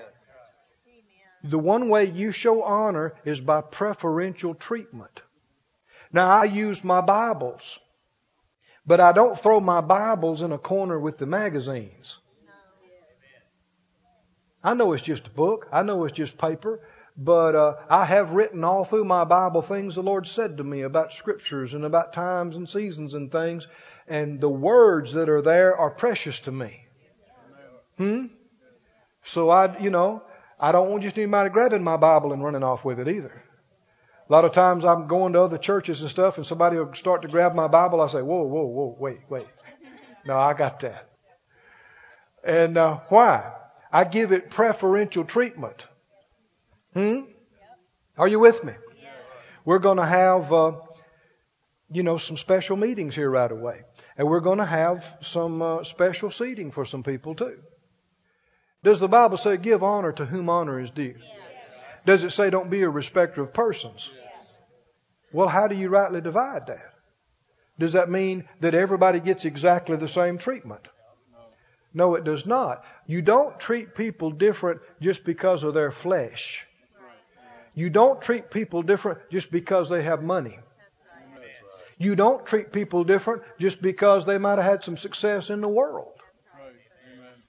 Amen. 0.88 1.52
The 1.52 1.60
one 1.60 1.90
way 1.90 2.06
you 2.06 2.32
show 2.32 2.64
honor 2.64 3.14
is 3.24 3.40
by 3.40 3.62
preferential 3.62 4.56
treatment. 4.56 5.22
Now, 6.12 6.30
I 6.30 6.46
use 6.46 6.84
my 6.84 7.02
Bibles, 7.02 7.80
but 8.86 9.00
I 9.00 9.12
don't 9.12 9.38
throw 9.38 9.60
my 9.60 9.82
Bibles 9.82 10.42
in 10.42 10.52
a 10.52 10.58
corner 10.58 11.00
with 11.00 11.18
the 11.18 11.26
magazines. 11.26 12.18
I 14.64 14.76
know 14.76 14.94
it's 14.94 15.04
just 15.04 15.28
a 15.28 15.32
book, 15.32 15.68
I 15.74 15.84
know 15.84 16.06
it's 16.06 16.16
just 16.16 16.38
paper, 16.38 16.80
but 17.16 17.56
uh, 17.56 17.76
I 17.90 18.06
have 18.06 18.32
written 18.32 18.64
all 18.64 18.86
through 18.86 19.06
my 19.06 19.24
Bible 19.24 19.62
things 19.62 19.96
the 19.96 20.04
Lord 20.04 20.28
said 20.28 20.58
to 20.58 20.64
me 20.64 20.82
about 20.82 21.14
scriptures 21.14 21.74
and 21.74 21.86
about 21.86 22.14
times 22.14 22.58
and 22.58 22.68
seasons 22.68 23.14
and 23.14 23.32
things, 23.32 23.68
and 24.08 24.42
the 24.42 24.50
words 24.50 25.14
that 25.14 25.30
are 25.30 25.42
there 25.42 25.78
are 25.78 25.92
precious 25.92 26.40
to 26.42 26.52
me. 26.52 26.86
Hmm? 27.98 28.26
So 29.24 29.50
I, 29.50 29.78
you 29.80 29.90
know, 29.90 30.24
I 30.60 30.72
don't 30.72 30.90
want 30.90 31.04
just 31.04 31.18
anybody 31.18 31.50
grabbing 31.50 31.84
my 31.84 31.98
Bible 31.98 32.34
and 32.34 32.44
running 32.44 32.64
off 32.64 32.84
with 32.84 33.00
it 33.00 33.08
either. 33.08 33.44
A 34.28 34.32
lot 34.32 34.46
of 34.46 34.54
times 34.54 34.86
I'm 34.86 35.08
going 35.08 35.34
to 35.34 35.42
other 35.42 35.58
churches 35.58 36.02
and 36.02 36.10
stuff, 36.10 36.38
and 36.38 36.46
somebody 36.46 36.78
will 36.78 36.94
start 36.94 37.22
to 37.22 37.28
grab 37.28 37.54
my 37.54 37.68
Bible. 37.68 38.02
I 38.02 38.08
say, 38.08 38.22
"Whoa, 38.22 38.44
whoa, 38.44 38.66
whoa, 38.66 38.96
wait, 38.98 39.20
wait. 39.30 39.48
No, 40.26 40.40
I 40.40 40.54
got 40.54 40.80
that." 40.80 41.06
And 42.44 42.78
uh, 42.78 43.02
why? 43.10 43.54
I 43.92 44.06
give 44.06 44.32
it 44.32 44.50
preferential 44.50 45.26
treatment. 45.26 45.86
Hmm? 46.94 47.22
Are 48.18 48.28
you 48.28 48.40
with 48.40 48.64
me? 48.64 48.74
We're 49.66 49.80
going 49.80 49.98
to 49.98 50.06
have, 50.06 50.52
uh, 50.52 50.74
you 51.92 52.04
know, 52.04 52.18
some 52.18 52.38
special 52.38 52.78
meetings 52.78 53.16
here 53.16 53.30
right 53.30 53.52
away, 53.52 53.82
and 54.18 54.28
we're 54.28 54.42
going 54.42 54.60
to 54.60 54.66
have 54.66 55.18
some 55.22 55.62
uh, 55.62 55.84
special 55.84 56.32
seating 56.32 56.72
for 56.72 56.86
some 56.86 57.04
people 57.04 57.36
too. 57.36 57.60
Does 58.84 59.00
the 59.00 59.08
Bible 59.08 59.38
say, 59.38 59.58
"Give 59.58 59.84
honor 59.84 60.12
to 60.12 60.26
whom 60.26 60.50
honor 60.50 60.80
is 60.80 60.92
due"? 60.92 61.16
Does 62.06 62.24
it 62.24 62.32
say, 62.32 62.50
"Don't 62.50 62.70
be 62.70 62.82
a 62.82 62.90
respecter 62.90 63.42
of 63.42 63.54
persons"? 63.54 64.12
Well, 65.32 65.48
how 65.48 65.68
do 65.68 65.76
you 65.76 65.90
rightly 65.90 66.22
divide 66.22 66.68
that? 66.68 66.94
Does 67.80 67.94
that 67.94 68.10
mean 68.10 68.48
that 68.60 68.76
everybody 68.76 69.20
gets 69.20 69.46
exactly 69.46 69.96
the 69.96 70.08
same 70.08 70.38
treatment? 70.38 70.88
No, 71.94 72.16
it 72.16 72.24
does 72.24 72.46
not. 72.46 72.84
You 73.08 73.22
don't 73.22 73.60
treat 73.60 73.96
people 73.96 74.32
different 74.32 74.82
just 75.00 75.26
because 75.26 75.64
of 75.64 75.74
their 75.74 75.92
flesh. 75.92 76.68
You 77.76 77.90
don't 77.90 78.22
treat 78.22 78.52
people 78.52 78.84
different 78.84 79.20
just 79.30 79.52
because 79.52 79.90
they 79.90 80.04
have 80.04 80.24
money. 80.24 80.60
You 81.98 82.16
don't 82.16 82.46
treat 82.46 82.72
people 82.72 83.04
different 83.04 83.44
just 83.60 83.82
because 83.82 84.26
they 84.26 84.38
might 84.38 84.58
have 84.58 84.66
had 84.66 84.84
some 84.84 84.98
success 84.98 85.50
in 85.50 85.62
the 85.62 85.68
world. 85.68 86.14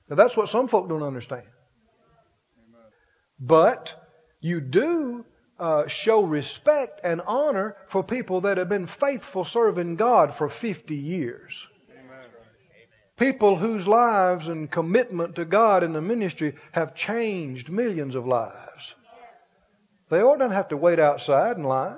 Now, 0.09 0.17
that's 0.17 0.37
what 0.37 0.49
some 0.49 0.69
folk 0.69 0.89
don't 0.89 1.03
understand. 1.03 1.47
But 3.41 3.95
you 4.41 4.61
do 4.61 5.25
uh, 5.59 5.87
show 5.87 6.23
respect 6.23 7.01
and 7.05 7.21
honor 7.27 7.77
for 7.87 8.03
people 8.03 8.43
that 8.43 8.59
have 8.59 8.69
been 8.69 8.87
faithful 8.87 9.45
serving 9.45 9.97
God 9.97 10.35
for 10.35 10.49
50 10.49 10.95
years. 10.95 11.67
People 13.17 13.57
whose 13.57 13.87
lives 13.87 14.49
and 14.49 14.71
commitment 14.71 15.37
to 15.37 15.45
God 15.45 15.85
and 15.85 15.95
the 15.95 16.03
ministry 16.03 16.55
have 16.73 16.95
changed 16.95 17.71
millions 17.71 18.15
of 18.15 18.27
lives. 18.27 18.64
They 20.15 20.21
all 20.21 20.39
don't 20.39 20.53
have 20.53 20.69
to 20.69 20.77
wait 20.77 21.01
outside 21.01 21.57
in 21.57 21.65
line. 21.65 21.97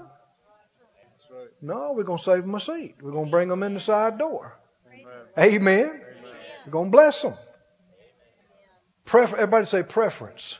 No, 1.60 1.92
we're 1.92 2.04
going 2.04 2.16
to 2.16 2.24
save 2.24 2.42
them 2.42 2.54
a 2.54 2.60
seat. 2.60 2.94
We're 3.02 3.10
going 3.10 3.26
to 3.26 3.30
bring 3.30 3.48
them 3.48 3.62
in 3.62 3.74
the 3.74 3.80
side 3.80 4.16
door. 4.16 4.56
Amen. 5.38 6.00
We're 6.64 6.72
going 6.72 6.86
to 6.86 6.90
bless 6.90 7.20
them. 7.20 7.34
Prefer- 9.04 9.36
everybody 9.36 9.66
say 9.66 9.82
preference. 9.82 10.58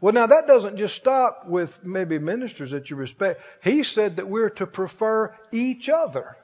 Well, 0.00 0.12
now 0.12 0.26
that 0.26 0.48
doesn't 0.48 0.76
just 0.76 0.96
stop 0.96 1.46
with 1.46 1.84
maybe 1.84 2.18
ministers 2.18 2.72
that 2.72 2.90
you 2.90 2.96
respect. 2.96 3.40
He 3.62 3.84
said 3.84 4.16
that 4.16 4.28
we're 4.28 4.50
to 4.50 4.66
prefer 4.66 5.32
each 5.52 5.88
other. 5.88 6.36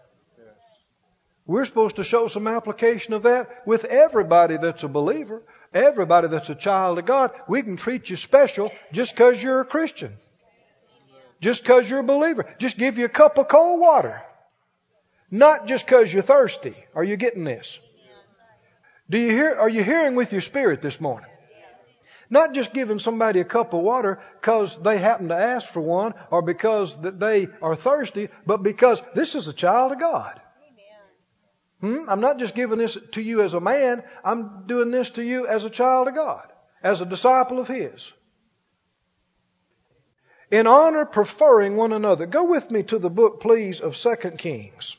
We're 1.46 1.64
supposed 1.64 1.96
to 1.96 2.04
show 2.04 2.28
some 2.28 2.46
application 2.46 3.12
of 3.14 3.24
that 3.24 3.66
with 3.66 3.84
everybody 3.84 4.56
that's 4.56 4.84
a 4.84 4.88
believer, 4.88 5.42
everybody 5.72 6.28
that's 6.28 6.50
a 6.50 6.54
child 6.54 6.98
of 6.98 7.06
God. 7.06 7.32
We 7.48 7.62
can 7.62 7.76
treat 7.76 8.10
you 8.10 8.16
special 8.16 8.72
just 8.92 9.14
because 9.14 9.42
you're 9.42 9.60
a 9.60 9.64
Christian, 9.64 10.12
just 11.40 11.62
because 11.62 11.88
you're 11.88 12.00
a 12.00 12.04
believer. 12.04 12.46
Just 12.58 12.78
give 12.78 12.98
you 12.98 13.04
a 13.04 13.10
cup 13.10 13.38
of 13.38 13.48
cold 13.48 13.80
water, 13.80 14.22
not 15.30 15.66
just 15.66 15.86
because 15.86 16.12
you're 16.12 16.22
thirsty. 16.22 16.74
Are 16.94 17.04
you 17.04 17.16
getting 17.16 17.44
this? 17.44 17.78
Do 19.08 19.18
you 19.18 19.30
hear? 19.30 19.54
Are 19.54 19.68
you 19.68 19.84
hearing 19.84 20.16
with 20.16 20.32
your 20.32 20.40
spirit 20.40 20.82
this 20.82 21.00
morning? 21.00 21.30
Not 22.28 22.54
just 22.54 22.74
giving 22.74 22.98
somebody 22.98 23.38
a 23.40 23.44
cup 23.44 23.72
of 23.72 23.80
water 23.80 24.18
because 24.40 24.76
they 24.78 24.98
happen 24.98 25.28
to 25.28 25.36
ask 25.36 25.68
for 25.68 25.80
one 25.80 26.14
or 26.30 26.42
because 26.42 27.00
that 27.02 27.20
they 27.20 27.48
are 27.62 27.76
thirsty, 27.76 28.30
but 28.44 28.62
because 28.64 29.00
this 29.14 29.36
is 29.36 29.46
a 29.46 29.52
child 29.52 29.92
of 29.92 30.00
God. 30.00 30.40
Hmm? 31.80 32.08
I'm 32.08 32.20
not 32.20 32.38
just 32.38 32.54
giving 32.54 32.78
this 32.78 32.96
to 33.12 33.22
you 33.22 33.42
as 33.42 33.54
a 33.54 33.60
man, 33.60 34.02
I'm 34.24 34.66
doing 34.66 34.90
this 34.90 35.10
to 35.10 35.22
you 35.22 35.46
as 35.46 35.64
a 35.64 35.70
child 35.70 36.08
of 36.08 36.14
God, 36.14 36.50
as 36.82 37.00
a 37.00 37.06
disciple 37.06 37.58
of 37.58 37.68
His. 37.68 38.12
In 40.50 40.66
honor, 40.66 41.04
preferring 41.04 41.76
one 41.76 41.92
another. 41.92 42.26
Go 42.26 42.44
with 42.44 42.70
me 42.70 42.84
to 42.84 42.98
the 42.98 43.10
book, 43.10 43.40
please, 43.40 43.80
of 43.80 43.96
2 43.96 44.16
Kings. 44.38 44.96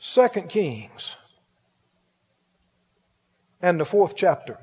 2 0.00 0.28
Kings. 0.48 1.16
And 3.60 3.80
the 3.80 3.84
fourth 3.84 4.14
chapter. 4.14 4.58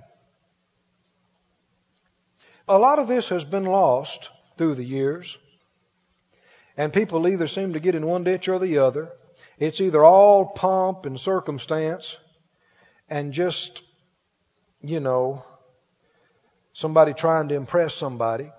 A 2.67 2.77
lot 2.77 2.99
of 2.99 3.09
this 3.09 3.27
has 3.29 3.43
been 3.43 3.65
lost 3.65 4.29
through 4.57 4.75
the 4.75 4.85
years. 4.85 5.37
And 6.77 6.93
people 6.93 7.27
either 7.27 7.47
seem 7.47 7.73
to 7.73 7.81
get 7.81 7.95
in 7.95 8.05
one 8.05 8.23
ditch 8.23 8.47
or 8.47 8.57
the 8.57 8.77
other. 8.77 9.11
It's 9.59 9.81
either 9.81 10.03
all 10.03 10.45
pomp 10.45 11.05
and 11.05 11.19
circumstance 11.19 12.17
and 13.09 13.33
just, 13.33 13.83
you 14.81 14.99
know, 14.99 15.43
somebody 16.73 17.13
trying 17.13 17.49
to 17.49 17.55
impress 17.55 17.93
somebody. 17.93 18.51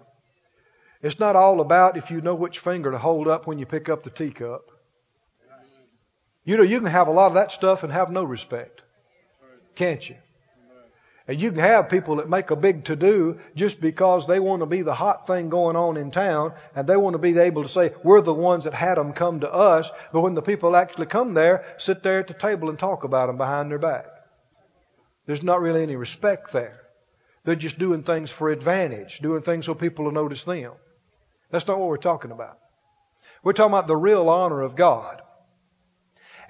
It's 1.03 1.19
not 1.19 1.37
all 1.37 1.61
about 1.61 1.97
if 1.97 2.11
you 2.11 2.21
know 2.21 2.35
which 2.35 2.61
finger 2.61 2.91
to 2.91 2.99
hold 2.99 3.29
up 3.29 3.47
when 3.47 3.59
you 3.59 3.67
pick 3.67 3.89
up 3.89 4.03
the 4.05 4.11
teacup. 4.11 4.71
You 6.45 6.57
know, 6.57 6.63
you 6.63 6.79
can 6.79 6.89
have 6.89 7.09
a 7.09 7.13
lot 7.13 7.29
of 7.29 7.35
that 7.35 7.53
stuff 7.53 7.83
and 7.83 7.93
have 7.93 8.11
no 8.11 8.23
respect. 8.23 8.83
Can't 9.75 10.09
you? 10.09 10.17
And 11.27 11.41
you 11.41 11.51
can 11.51 11.61
have 11.61 11.89
people 11.89 12.17
that 12.17 12.29
make 12.29 12.51
a 12.51 12.57
big 12.57 12.85
to 12.85 12.97
do 12.97 13.39
just 13.55 13.81
because 13.81 14.27
they 14.27 14.41
want 14.41 14.61
to 14.61 14.67
be 14.67 14.83
the 14.83 14.95
hot 14.95 15.27
thing 15.27 15.49
going 15.49 15.75
on 15.75 15.97
in 15.97 16.11
town 16.11 16.53
and 16.77 16.87
they 16.87 16.99
want 16.99 17.15
to 17.15 17.19
be 17.19 17.39
able 17.39 17.63
to 17.63 17.69
say, 17.69 17.95
we're 18.03 18.21
the 18.21 18.35
ones 18.35 18.65
that 18.65 18.75
had 18.75 18.99
them 18.99 19.15
come 19.15 19.41
to 19.41 19.51
us. 19.51 19.91
But 20.13 20.21
when 20.21 20.35
the 20.35 20.43
people 20.43 20.77
actually 20.77 21.07
come 21.07 21.33
there, 21.33 21.65
sit 21.79 22.03
there 22.03 22.21
at 22.21 22.27
the 22.27 22.35
table 22.35 22.69
and 22.69 22.79
talk 22.79 23.05
about 23.05 23.29
them 23.29 23.39
behind 23.39 23.71
their 23.71 23.79
back. 23.79 24.07
There's 25.25 25.43
not 25.43 25.63
really 25.63 25.83
any 25.83 25.97
respect 25.97 26.53
there. 26.53 26.79
They're 27.45 27.55
just 27.55 27.79
doing 27.79 28.03
things 28.03 28.31
for 28.31 28.51
advantage, 28.51 29.19
doing 29.21 29.41
things 29.41 29.65
so 29.65 29.75
people 29.75 30.05
will 30.05 30.13
notice 30.13 30.45
them. 30.45 30.73
That's 31.51 31.67
not 31.67 31.79
what 31.79 31.89
we're 31.89 31.97
talking 31.97 32.33
about. 32.33 32.59
We're 33.43 33.55
talking 33.55 33.73
about 33.73 33.87
the 33.87 33.97
real 33.97 34.29
honor 34.29 34.61
of 34.61 34.77
God. 34.77 35.23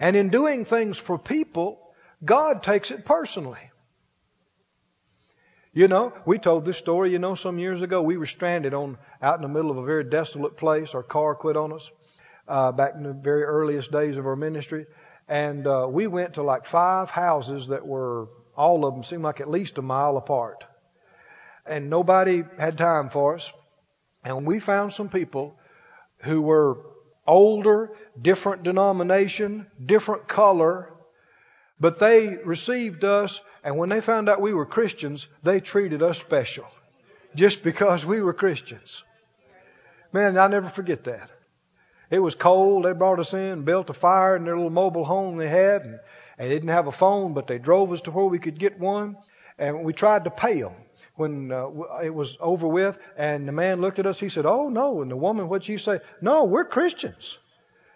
And 0.00 0.16
in 0.16 0.30
doing 0.30 0.64
things 0.64 0.98
for 0.98 1.16
people, 1.16 1.80
God 2.24 2.64
takes 2.64 2.90
it 2.90 3.04
personally. 3.04 3.70
You 5.76 5.88
know, 5.88 6.12
we 6.24 6.38
told 6.38 6.64
this 6.64 6.78
story, 6.78 7.10
you 7.10 7.18
know, 7.18 7.34
some 7.34 7.58
years 7.58 7.82
ago. 7.82 8.00
We 8.00 8.16
were 8.16 8.26
stranded 8.26 8.74
on 8.74 8.96
out 9.20 9.36
in 9.36 9.42
the 9.42 9.48
middle 9.48 9.72
of 9.72 9.76
a 9.76 9.84
very 9.84 10.04
desolate 10.04 10.56
place. 10.56 10.94
Our 10.94 11.02
car 11.02 11.34
quit 11.34 11.56
on 11.56 11.72
us 11.72 11.90
uh, 12.46 12.70
back 12.70 12.94
in 12.94 13.02
the 13.02 13.12
very 13.12 13.42
earliest 13.42 13.90
days 13.90 14.16
of 14.16 14.24
our 14.24 14.36
ministry. 14.36 14.86
And 15.26 15.66
uh, 15.66 15.88
we 15.90 16.06
went 16.06 16.34
to 16.34 16.44
like 16.44 16.64
five 16.64 17.10
houses 17.10 17.66
that 17.68 17.84
were, 17.84 18.28
all 18.56 18.86
of 18.86 18.94
them 18.94 19.02
seemed 19.02 19.24
like 19.24 19.40
at 19.40 19.50
least 19.50 19.76
a 19.78 19.82
mile 19.82 20.16
apart. 20.16 20.62
And 21.66 21.90
nobody 21.90 22.44
had 22.56 22.78
time 22.78 23.08
for 23.10 23.34
us. 23.34 23.52
And 24.22 24.46
we 24.46 24.60
found 24.60 24.92
some 24.92 25.08
people 25.08 25.58
who 26.18 26.40
were 26.40 26.78
older, 27.26 27.90
different 28.20 28.62
denomination, 28.62 29.66
different 29.84 30.28
color, 30.28 30.94
but 31.80 31.98
they 31.98 32.36
received 32.44 33.02
us, 33.02 33.40
and 33.64 33.76
when 33.78 33.88
they 33.88 34.00
found 34.00 34.28
out 34.28 34.40
we 34.40 34.54
were 34.54 34.66
Christians, 34.66 35.26
they 35.42 35.60
treated 35.60 36.02
us 36.02 36.18
special 36.18 36.66
just 37.34 37.62
because 37.62 38.04
we 38.04 38.20
were 38.20 38.34
Christians. 38.34 39.02
Man, 40.12 40.38
I'll 40.38 40.48
never 40.48 40.68
forget 40.68 41.04
that. 41.04 41.30
It 42.10 42.20
was 42.20 42.34
cold. 42.34 42.84
They 42.84 42.92
brought 42.92 43.18
us 43.18 43.34
in, 43.34 43.62
built 43.62 43.90
a 43.90 43.94
fire 43.94 44.36
in 44.36 44.44
their 44.44 44.54
little 44.54 44.70
mobile 44.70 45.04
home 45.04 45.36
they 45.36 45.48
had, 45.48 45.82
and, 45.82 46.00
they 46.36 46.48
didn't 46.48 46.68
have 46.68 46.88
a 46.88 46.92
phone, 46.92 47.32
but 47.32 47.46
they 47.46 47.58
drove 47.58 47.92
us 47.92 48.02
to 48.02 48.10
where 48.10 48.24
we 48.24 48.38
could 48.38 48.58
get 48.58 48.78
one. 48.78 49.16
And 49.56 49.84
we 49.84 49.92
tried 49.92 50.24
to 50.24 50.30
pay 50.30 50.60
them 50.60 50.74
when 51.14 51.52
uh, 51.52 51.68
it 52.02 52.12
was 52.12 52.36
over 52.40 52.66
with. 52.66 52.98
And 53.16 53.46
the 53.46 53.52
man 53.52 53.80
looked 53.80 54.00
at 54.00 54.06
us. 54.06 54.18
He 54.18 54.28
said, 54.28 54.44
"Oh 54.44 54.68
no." 54.68 55.00
And 55.00 55.10
the 55.12 55.16
woman, 55.16 55.48
what'd 55.48 55.64
she 55.64 55.78
say? 55.78 56.00
No, 56.20 56.42
we're 56.42 56.64
Christians. 56.64 57.38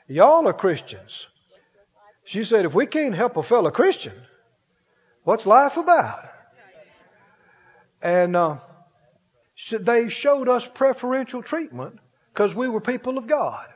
Y'all 0.07 0.47
are 0.49 0.55
Christians. 0.55 1.27
She 2.25 2.45
said, 2.45 2.65
if 2.65 2.75
we 2.75 2.87
can't 2.87 3.15
help 3.15 3.37
a 3.37 3.43
fellow 3.43 3.71
Christian, 3.71 4.15
what's 5.25 5.47
life 5.47 5.77
about? 5.77 6.29
And 8.01 8.37
uh, 8.37 8.59
they 9.81 10.09
showed 10.09 10.49
us 10.49 10.67
preferential 10.67 11.43
treatment 11.43 11.99
because 12.33 12.55
we 12.55 12.69
were 12.69 12.81
people 12.81 13.19
of 13.19 13.27
God. 13.27 13.67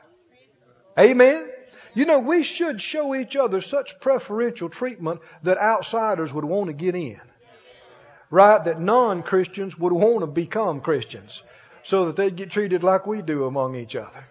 Amen. 0.97 1.49
You 1.95 2.05
know, 2.05 2.19
we 2.19 2.43
should 2.43 2.81
show 2.81 3.13
each 3.13 3.35
other 3.35 3.61
such 3.61 3.99
preferential 3.99 4.69
treatment 4.69 5.21
that 5.43 5.57
outsiders 5.57 6.33
would 6.33 6.45
want 6.45 6.67
to 6.67 6.73
get 6.73 6.95
in. 6.95 7.21
Right? 8.29 8.63
That 8.63 8.79
non 8.79 9.21
Christians 9.21 9.77
would 9.77 9.93
want 9.93 10.21
to 10.21 10.27
become 10.27 10.79
Christians 10.79 11.43
so 11.83 12.05
that 12.05 12.15
they'd 12.15 12.35
get 12.35 12.49
treated 12.49 12.83
like 12.83 13.05
we 13.05 13.21
do 13.21 13.45
among 13.45 13.75
each 13.75 13.95
other. 13.95 14.25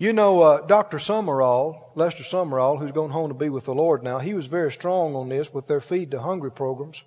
You 0.00 0.14
know, 0.14 0.40
uh, 0.40 0.60
Dr. 0.62 0.96
Sumrall, 0.96 1.90
Lester 1.94 2.22
Sumrall, 2.22 2.78
who's 2.78 2.90
gone 2.90 3.10
home 3.10 3.28
to 3.28 3.34
be 3.34 3.50
with 3.50 3.66
the 3.66 3.74
Lord 3.74 4.02
now, 4.02 4.18
he 4.18 4.32
was 4.32 4.46
very 4.46 4.72
strong 4.72 5.14
on 5.14 5.28
this 5.28 5.52
with 5.52 5.66
their 5.66 5.82
Feed 5.82 6.10
the 6.10 6.22
Hungry 6.22 6.50
programs. 6.50 7.02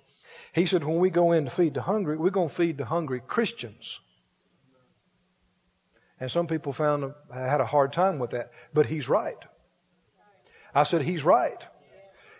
He 0.52 0.66
said, 0.66 0.84
when 0.84 1.00
we 1.00 1.10
go 1.10 1.32
in 1.32 1.46
to 1.46 1.50
feed 1.50 1.74
the 1.74 1.82
hungry, 1.82 2.16
we're 2.16 2.30
going 2.30 2.50
to 2.50 2.54
feed 2.54 2.78
the 2.78 2.84
hungry 2.84 3.20
Christians. 3.26 3.98
And 6.20 6.30
some 6.30 6.46
people 6.46 6.72
found 6.72 7.12
had 7.32 7.60
a 7.60 7.66
hard 7.66 7.92
time 7.92 8.20
with 8.20 8.30
that, 8.30 8.52
but 8.72 8.86
he's 8.86 9.08
right. 9.08 9.44
I 10.72 10.84
said 10.84 11.02
he's 11.02 11.24
right. 11.24 11.66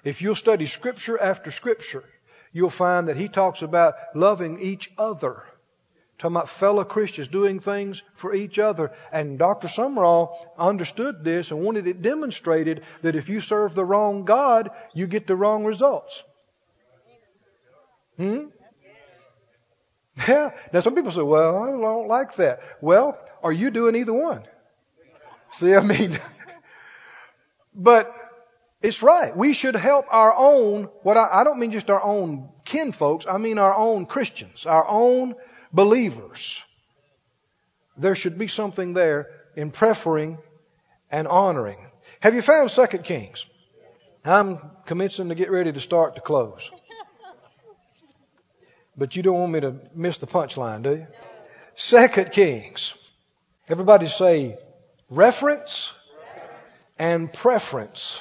If 0.04 0.22
you'll 0.22 0.36
study 0.36 0.66
scripture 0.66 1.20
after 1.20 1.50
scripture, 1.50 2.04
you'll 2.52 2.70
find 2.70 3.08
that 3.08 3.16
he 3.16 3.26
talks 3.26 3.62
about 3.62 3.96
loving 4.14 4.60
each 4.60 4.92
other. 4.98 5.42
Talking 6.24 6.36
about 6.36 6.48
fellow 6.48 6.84
Christians 6.84 7.28
doing 7.28 7.60
things 7.60 8.02
for 8.14 8.32
each 8.32 8.58
other. 8.58 8.92
And 9.12 9.38
Dr. 9.38 9.68
Sumrall 9.68 10.34
understood 10.56 11.22
this 11.22 11.50
and 11.50 11.60
wanted 11.60 11.86
it 11.86 12.00
demonstrated 12.00 12.82
that 13.02 13.14
if 13.14 13.28
you 13.28 13.42
serve 13.42 13.74
the 13.74 13.84
wrong 13.84 14.24
God, 14.24 14.70
you 14.94 15.06
get 15.06 15.26
the 15.26 15.36
wrong 15.36 15.66
results. 15.66 16.24
Hmm? 18.16 18.46
Yeah. 20.26 20.52
Now 20.72 20.80
some 20.80 20.94
people 20.94 21.10
say, 21.10 21.20
well, 21.20 21.62
I 21.62 21.66
don't 21.70 22.08
like 22.08 22.36
that. 22.36 22.62
Well, 22.80 23.22
are 23.42 23.52
you 23.52 23.70
doing 23.70 23.94
either 23.94 24.14
one? 24.14 24.44
See, 25.50 25.74
I 25.74 25.82
mean, 25.82 26.12
but 27.74 28.10
it's 28.80 29.02
right. 29.02 29.36
We 29.36 29.52
should 29.52 29.76
help 29.76 30.06
our 30.08 30.34
own, 30.34 30.84
what 31.02 31.18
I, 31.18 31.28
I 31.30 31.44
don't 31.44 31.58
mean 31.58 31.70
just 31.70 31.90
our 31.90 32.02
own 32.02 32.48
kin 32.64 32.92
folks, 32.92 33.26
I 33.28 33.36
mean 33.36 33.58
our 33.58 33.76
own 33.76 34.06
Christians, 34.06 34.64
our 34.64 34.88
own 34.88 35.34
believers. 35.74 36.62
There 37.96 38.14
should 38.14 38.38
be 38.38 38.48
something 38.48 38.94
there 38.94 39.28
in 39.56 39.70
preferring 39.70 40.38
and 41.10 41.28
honoring. 41.28 41.78
Have 42.20 42.34
you 42.34 42.42
found 42.42 42.70
Second 42.70 43.04
Kings? 43.04 43.44
I'm 44.24 44.58
commencing 44.86 45.28
to 45.28 45.34
get 45.34 45.50
ready 45.50 45.72
to 45.72 45.80
start 45.80 46.14
to 46.14 46.20
close. 46.20 46.70
But 48.96 49.16
you 49.16 49.22
don't 49.22 49.38
want 49.38 49.52
me 49.52 49.60
to 49.60 49.74
miss 49.94 50.18
the 50.18 50.26
punchline, 50.26 50.82
do 50.82 50.90
you? 50.90 51.06
Second 51.74 52.30
Kings. 52.32 52.94
Everybody 53.68 54.06
say 54.06 54.56
reference 55.10 55.92
and 56.98 57.32
preference. 57.32 58.20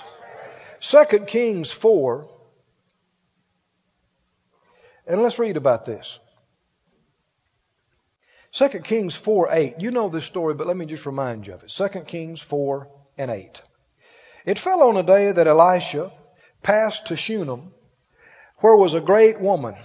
Second 0.80 1.28
Kings 1.28 1.72
4. 1.72 2.28
And 5.06 5.22
let's 5.22 5.38
read 5.38 5.58
about 5.58 5.86
this. 5.86 6.20
Second 8.54 8.86
Kings 8.86 9.16
4 9.16 9.50
8. 9.52 9.76
You 9.80 9.92
know 9.92 10.10
this 10.10 10.26
story, 10.26 10.54
but 10.54 10.68
let 10.68 10.78
me 10.78 10.86
just 10.86 11.06
remind 11.06 11.46
you 11.46 11.54
of 11.54 11.64
it. 11.64 11.70
2 11.70 11.88
Kings 12.02 12.40
4 12.40 12.88
and 13.18 13.30
8. 13.30 13.62
It 14.46 14.60
fell 14.60 14.84
on 14.84 14.96
a 14.96 15.04
day 15.04 15.32
that 15.32 15.48
Elisha 15.48 16.12
passed 16.62 17.08
to 17.08 17.18
Shunem, 17.18 17.74
where 18.60 18.76
was 18.76 18.94
a 18.94 19.02
great 19.02 19.40
woman 19.42 19.76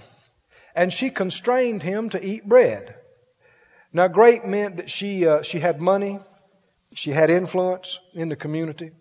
and 0.75 0.93
she 0.93 1.09
constrained 1.09 1.83
him 1.83 2.09
to 2.09 2.23
eat 2.23 2.47
bread. 2.47 2.95
Now, 3.91 4.07
great 4.07 4.45
meant 4.45 4.77
that 4.77 4.89
she, 4.89 5.27
uh, 5.27 5.41
she 5.41 5.59
had 5.59 5.81
money, 5.81 6.19
she 6.93 7.11
had 7.11 7.29
influence 7.29 7.99
in 8.13 8.29
the 8.29 8.35
community, 8.35 8.91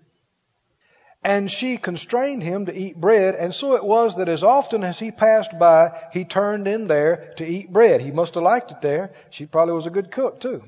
and 1.23 1.51
she 1.51 1.77
constrained 1.77 2.43
him 2.43 2.67
to 2.67 2.75
eat 2.75 2.97
bread, 2.97 3.35
and 3.35 3.55
so 3.55 3.75
it 3.75 3.85
was 3.85 4.17
that 4.17 4.29
as 4.29 4.45
often 4.45 4.85
as 4.85 4.99
he 4.99 5.11
passed 5.11 5.59
by, 5.59 6.09
he 6.13 6.25
turned 6.25 6.69
in 6.69 6.87
there 6.87 7.33
to 7.37 7.47
eat 7.47 7.73
bread. 7.73 8.01
He 8.01 8.13
must 8.13 8.35
have 8.35 8.45
liked 8.45 8.71
it 8.71 8.81
there. 8.81 9.13
She 9.31 9.47
probably 9.47 9.75
was 9.75 9.87
a 9.87 9.91
good 9.91 10.11
cook, 10.11 10.41
too. 10.41 10.63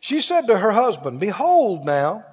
She 0.00 0.20
said 0.20 0.46
to 0.46 0.56
her 0.56 0.70
husband, 0.70 1.20
Behold 1.20 1.84
now, 1.84 2.24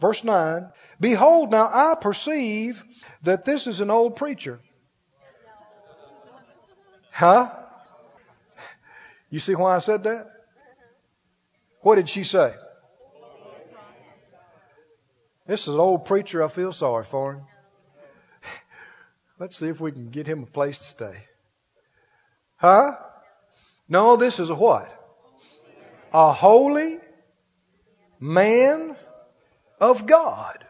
verse 0.00 0.24
9, 0.24 0.68
Behold 1.00 1.50
now, 1.50 1.70
I 1.72 1.94
perceive 1.94 2.82
that 3.22 3.44
this 3.44 3.66
is 3.66 3.80
an 3.80 3.90
old 3.90 4.16
preacher 4.16 4.60
Huh? 7.14 7.48
You 9.30 9.38
see 9.38 9.54
why 9.54 9.76
I 9.76 9.78
said 9.78 10.02
that? 10.02 10.26
What 11.82 11.94
did 11.94 12.08
she 12.08 12.24
say? 12.24 12.52
This 15.46 15.68
is 15.68 15.74
an 15.74 15.80
old 15.80 16.04
preacher. 16.04 16.42
I 16.42 16.48
feel 16.48 16.72
sorry 16.72 17.04
for 17.04 17.34
him. 17.34 17.42
Let's 19.38 19.56
see 19.56 19.68
if 19.68 19.80
we 19.80 19.92
can 19.92 20.10
get 20.10 20.26
him 20.26 20.42
a 20.42 20.46
place 20.46 20.78
to 20.78 20.84
stay. 20.84 21.24
Huh? 22.56 22.96
No, 23.88 24.16
this 24.16 24.40
is 24.40 24.50
a 24.50 24.54
what? 24.54 24.90
A 26.12 26.32
holy 26.32 26.98
man 28.18 28.96
of 29.80 30.06
God. 30.06 30.64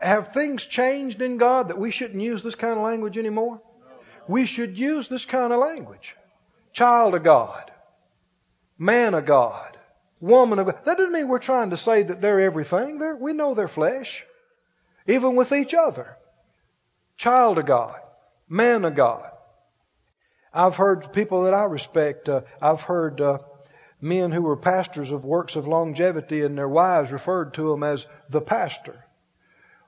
Have 0.00 0.32
things 0.32 0.66
changed 0.66 1.22
in 1.22 1.36
God 1.36 1.68
that 1.68 1.78
we 1.78 1.92
shouldn't 1.92 2.20
use 2.20 2.42
this 2.42 2.56
kind 2.56 2.76
of 2.76 2.84
language 2.84 3.18
anymore? 3.18 3.60
we 4.28 4.46
should 4.46 4.78
use 4.78 5.08
this 5.08 5.24
kind 5.24 5.52
of 5.52 5.60
language. 5.60 6.16
Child 6.72 7.14
of 7.14 7.22
God, 7.22 7.70
man 8.78 9.14
of 9.14 9.26
God, 9.26 9.71
woman 10.22 10.58
of 10.60 10.66
God. 10.66 10.84
That 10.84 10.96
doesn't 10.96 11.12
mean 11.12 11.28
we're 11.28 11.38
trying 11.38 11.70
to 11.70 11.76
say 11.76 12.04
that 12.04 12.22
they're 12.22 12.40
everything. 12.40 12.98
They're, 12.98 13.16
we 13.16 13.34
know 13.34 13.54
they're 13.54 13.68
flesh, 13.68 14.24
even 15.06 15.36
with 15.36 15.52
each 15.52 15.74
other. 15.74 16.16
Child 17.18 17.58
of 17.58 17.66
God, 17.66 18.00
man 18.48 18.84
of 18.86 18.94
God. 18.94 19.30
I've 20.54 20.76
heard 20.76 21.12
people 21.12 21.44
that 21.44 21.54
I 21.54 21.64
respect, 21.64 22.28
uh, 22.28 22.42
I've 22.60 22.82
heard 22.82 23.20
uh, 23.20 23.38
men 24.00 24.32
who 24.32 24.42
were 24.42 24.56
pastors 24.56 25.10
of 25.10 25.24
works 25.24 25.56
of 25.56 25.66
longevity 25.66 26.42
and 26.42 26.56
their 26.56 26.68
wives 26.68 27.12
referred 27.12 27.54
to 27.54 27.70
them 27.70 27.82
as 27.82 28.06
the 28.28 28.40
pastor 28.40 29.04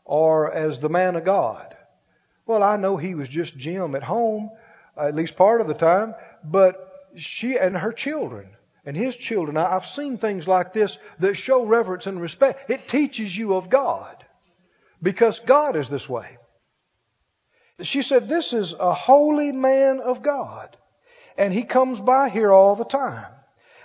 or 0.05 0.53
as 0.53 0.81
the 0.81 0.89
man 0.89 1.17
of 1.17 1.25
God. 1.25 1.77
Well, 2.47 2.63
I 2.63 2.77
know 2.77 2.97
he 2.97 3.15
was 3.15 3.29
just 3.29 3.57
Jim 3.57 3.95
at 3.95 4.03
home, 4.03 4.51
at 4.97 5.15
least 5.15 5.37
part 5.37 5.61
of 5.61 5.69
the 5.69 5.75
time, 5.75 6.15
but 6.43 7.09
she 7.17 7.57
and 7.59 7.77
her 7.77 7.93
children 7.93 8.49
and 8.87 8.97
his 8.97 9.17
children, 9.17 9.57
I've 9.57 9.87
seen 9.87 10.19
things 10.19 10.47
like 10.47 10.73
this 10.73 10.99
that 11.19 11.37
show 11.37 11.65
reverence 11.65 12.07
and 12.07 12.21
respect. 12.21 12.71
It 12.71 12.87
teaches 12.89 13.37
you 13.37 13.55
of 13.55 13.71
God 13.71 14.25
because 15.03 15.41
God 15.41 15.77
is 15.77 15.89
this 15.89 16.09
way. 16.09 16.39
She 17.83 18.03
said, 18.03 18.29
This 18.29 18.53
is 18.53 18.75
a 18.75 18.93
holy 18.93 19.53
man 19.53 20.01
of 20.01 20.23
God, 20.23 20.77
and 21.37 21.53
he 21.53 21.65
comes 21.65 22.01
by 22.01 22.29
here 22.29 22.53
all 22.53 22.77
the 22.77 22.85
time. 22.85 23.33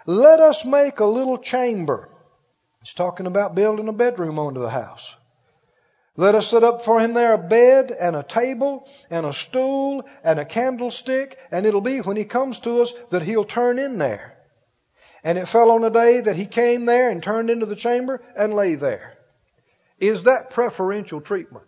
Let 0.05 0.39
us 0.39 0.65
make 0.65 0.99
a 0.99 1.05
little 1.05 1.37
chamber. 1.37 2.09
He's 2.81 2.93
talking 2.93 3.25
about 3.25 3.55
building 3.55 3.87
a 3.87 3.93
bedroom 3.93 4.39
onto 4.39 4.59
the 4.59 4.69
house. 4.69 5.15
Let 6.15 6.35
us 6.35 6.47
set 6.47 6.63
up 6.63 6.81
for 6.81 6.99
him 6.99 7.13
there 7.13 7.33
a 7.33 7.37
bed 7.37 7.91
and 7.97 8.15
a 8.15 8.23
table 8.23 8.87
and 9.09 9.25
a 9.25 9.33
stool 9.33 10.03
and 10.23 10.39
a 10.39 10.45
candlestick, 10.45 11.37
and 11.51 11.65
it'll 11.65 11.81
be 11.81 12.01
when 12.01 12.17
he 12.17 12.25
comes 12.25 12.59
to 12.59 12.81
us 12.81 12.91
that 13.09 13.21
he'll 13.21 13.45
turn 13.45 13.79
in 13.79 13.97
there. 13.97 14.38
And 15.24 15.38
it 15.38 15.47
fell 15.47 15.72
on 15.72 15.84
a 15.84 15.89
day 15.89 16.22
that 16.22 16.36
he 16.36 16.45
came 16.45 16.86
there 16.86 17.09
and 17.09 17.22
turned 17.22 17.49
into 17.49 17.65
the 17.65 17.76
chamber 17.76 18.22
and 18.36 18.53
lay 18.53 18.76
there. 18.76 19.17
Is 19.99 20.24
that 20.24 20.51
preferential 20.51 21.22
treatment? 21.22 21.65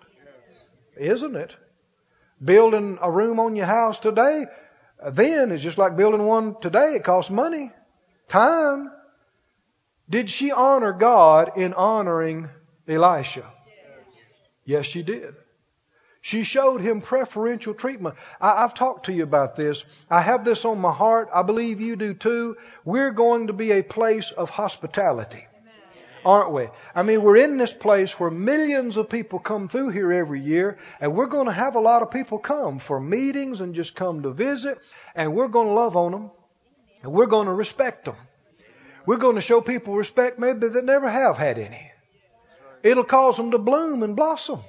Isn't 0.97 1.35
it? 1.35 1.55
Building 2.43 2.97
a 3.01 3.11
room 3.11 3.39
on 3.39 3.55
your 3.55 3.65
house 3.65 3.99
today, 3.99 4.45
then 5.05 5.51
is 5.51 5.61
just 5.61 5.77
like 5.77 5.97
building 5.97 6.25
one 6.25 6.59
today. 6.59 6.95
It 6.95 7.03
costs 7.03 7.31
money, 7.31 7.71
time. 8.27 8.91
Did 10.09 10.29
she 10.29 10.51
honor 10.51 10.93
God 10.93 11.57
in 11.57 11.73
honoring 11.73 12.49
Elisha? 12.87 13.45
Yes, 14.65 14.85
she 14.85 15.03
did. 15.03 15.35
She 16.21 16.43
showed 16.43 16.81
him 16.81 17.01
preferential 17.01 17.73
treatment. 17.73 18.15
I, 18.39 18.61
have 18.61 18.75
talked 18.75 19.07
to 19.07 19.13
you 19.13 19.23
about 19.23 19.55
this. 19.55 19.83
I 20.09 20.21
have 20.21 20.45
this 20.45 20.65
on 20.65 20.79
my 20.79 20.93
heart. 20.93 21.29
I 21.33 21.41
believe 21.41 21.81
you 21.81 21.95
do 21.95 22.13
too. 22.13 22.57
We're 22.85 23.11
going 23.11 23.47
to 23.47 23.53
be 23.53 23.71
a 23.71 23.81
place 23.81 24.29
of 24.31 24.51
hospitality. 24.51 25.47
Aren't 26.23 26.51
we? 26.51 26.67
I 26.93 27.01
mean, 27.01 27.23
we're 27.23 27.37
in 27.37 27.57
this 27.57 27.73
place 27.73 28.19
where 28.19 28.29
millions 28.29 28.97
of 28.97 29.09
people 29.09 29.39
come 29.39 29.67
through 29.67 29.89
here 29.89 30.13
every 30.13 30.39
year, 30.39 30.77
and 30.99 31.15
we're 31.15 31.25
going 31.25 31.47
to 31.47 31.51
have 31.51 31.73
a 31.73 31.79
lot 31.79 32.03
of 32.03 32.11
people 32.11 32.37
come 32.37 32.77
for 32.77 32.99
meetings 32.99 33.59
and 33.59 33.73
just 33.73 33.95
come 33.95 34.21
to 34.21 34.29
visit, 34.29 34.77
and 35.15 35.33
we're 35.33 35.47
going 35.47 35.69
to 35.69 35.73
love 35.73 35.97
on 35.97 36.11
them, 36.11 36.31
and 37.01 37.11
we're 37.11 37.25
going 37.25 37.47
to 37.47 37.53
respect 37.53 38.05
them. 38.05 38.15
We're 39.07 39.17
going 39.17 39.33
to 39.33 39.41
show 39.41 39.61
people 39.61 39.95
respect 39.95 40.37
maybe 40.37 40.67
that 40.67 40.85
never 40.85 41.09
have 41.09 41.37
had 41.37 41.57
any. 41.57 41.91
It'll 42.83 43.03
cause 43.03 43.37
them 43.37 43.49
to 43.51 43.57
bloom 43.57 44.03
and 44.03 44.15
blossom. 44.15 44.61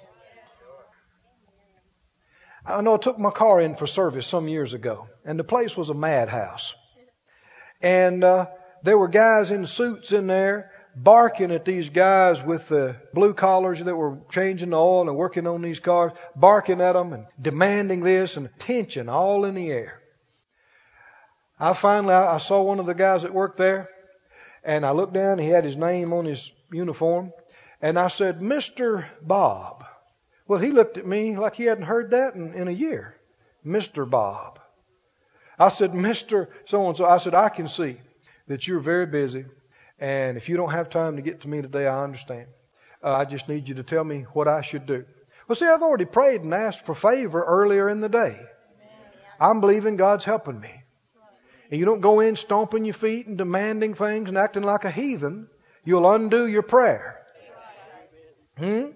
I 2.65 2.81
know 2.81 2.95
I 2.95 2.99
took 2.99 3.19
my 3.19 3.31
car 3.31 3.61
in 3.61 3.75
for 3.75 3.87
service 3.87 4.27
some 4.27 4.49
years 4.49 4.73
ago, 4.73 5.09
and 5.25 5.39
the 5.39 5.45
place 5.45 5.77
was 5.77 5.91
a 5.91 5.95
madhouse. 5.95 6.75
And 7.81 8.23
uh, 8.23 8.47
there 8.85 8.97
were 8.97 9.09
guys 9.09 9.51
in 9.51 9.67
suits 9.67 10.13
in 10.13 10.29
there 10.29 10.71
barking 10.95 11.51
at 11.51 11.65
these 11.65 11.89
guys 11.89 12.43
with 12.43 12.69
the 12.69 12.97
blue 13.15 13.35
collars 13.35 13.81
that 13.81 13.97
were 13.97 14.19
changing 14.31 14.71
the 14.71 14.77
oil 14.77 15.09
and 15.09 15.17
working 15.17 15.47
on 15.47 15.63
these 15.63 15.81
cars, 15.81 16.13
barking 16.37 16.81
at 16.81 16.93
them 16.93 17.13
and 17.13 17.27
demanding 17.41 18.01
this 18.01 18.37
and 18.37 18.51
tension 18.59 19.09
all 19.09 19.45
in 19.45 19.55
the 19.55 19.71
air. 19.71 20.01
I 21.59 21.73
finally 21.73 22.15
I 22.15 22.39
saw 22.39 22.63
one 22.63 22.81
of 22.81 22.87
the 22.87 22.95
guys 22.95 23.23
that 23.23 23.35
worked 23.35 23.57
there, 23.57 23.89
and 24.63 24.85
I 24.85 24.93
looked 24.93 25.15
down. 25.15 25.39
He 25.39 25.49
had 25.49 25.65
his 25.65 25.77
name 25.77 26.13
on 26.13 26.25
his 26.25 26.53
uniform, 26.71 27.33
and 27.81 27.99
I 27.99 28.09
said, 28.09 28.41
"Mr. 28.41 29.07
Bob." 29.21 29.85
Well, 30.53 30.61
he 30.61 30.71
looked 30.71 30.99
at 30.99 31.07
me 31.07 31.35
like 31.35 31.55
he 31.55 31.65
hadn't 31.65 31.85
heard 31.85 32.11
that 32.11 32.35
in, 32.35 32.53
in 32.53 32.69
a 32.69 32.73
year. 32.73 33.17
Mr. 33.65 34.09
Bob. 34.09 34.61
I 35.59 35.71
said, 35.71 35.93
Mr. 35.93 36.49
So 36.67 36.89
and 36.89 36.95
so. 36.95 37.07
I 37.07 37.17
said, 37.17 37.35
I 37.35 37.49
can 37.49 37.69
see 37.69 37.97
that 38.49 38.69
you're 38.69 38.81
very 38.81 39.07
busy, 39.07 39.47
and 39.99 40.37
if 40.37 40.51
you 40.51 40.59
don't 40.59 40.73
have 40.73 40.91
time 40.91 41.17
to 41.17 41.23
get 41.23 41.41
to 41.41 41.49
me 41.49 41.63
today, 41.63 41.87
I 41.87 42.05
understand. 42.05 42.49
Uh, 43.03 43.15
I 43.15 43.25
just 43.25 43.49
need 43.49 43.67
you 43.67 43.77
to 43.77 43.83
tell 43.83 44.05
me 44.05 44.27
what 44.35 44.47
I 44.47 44.61
should 44.61 44.85
do. 44.85 45.07
Well, 45.49 45.57
see, 45.57 45.65
I've 45.65 45.81
already 45.81 46.05
prayed 46.05 46.43
and 46.43 46.53
asked 46.53 46.85
for 46.85 46.95
favor 46.95 47.43
earlier 47.43 47.89
in 47.89 48.03
the 48.03 48.11
day. 48.11 48.39
I'm 49.41 49.63
believing 49.63 49.97
God's 49.97 50.27
helping 50.27 50.61
me. 50.61 50.83
And 51.71 51.81
you 51.81 51.87
don't 51.87 52.03
go 52.03 52.21
in 52.21 52.37
stomping 52.37 52.85
your 52.85 52.93
feet 52.93 53.27
and 53.27 53.39
demanding 53.39 53.95
things 53.95 54.29
and 54.29 54.37
acting 54.37 54.65
like 54.65 54.85
a 54.85 54.91
heathen. 54.91 55.49
You'll 55.83 56.13
undo 56.13 56.47
your 56.47 56.61
prayer. 56.61 57.23
Hmm? 58.59 58.89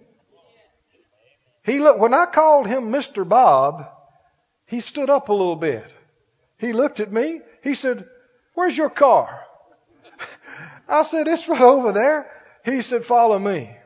He 1.67 1.81
looked, 1.81 1.99
when 1.99 2.15
I 2.15 2.27
called 2.27 2.69
him 2.69 2.93
Mr. 2.93 3.29
Bob, 3.29 3.91
he 4.67 4.81
stood 4.81 5.11
up 5.11 5.29
a 5.29 5.33
little 5.33 5.57
bit. 5.57 5.85
He 6.59 6.73
looked 6.73 7.01
at 7.01 7.13
me. 7.13 7.41
He 7.63 7.75
said, 7.75 8.09
Where's 8.55 8.77
your 8.77 8.89
car? 8.89 9.45
I 10.89 11.03
said, 11.03 11.27
It's 11.27 11.49
right 11.49 11.61
over 11.61 11.91
there. 11.91 12.31
He 12.65 12.83
said, 12.83 13.05
Follow 13.05 13.37
me. 13.37 13.77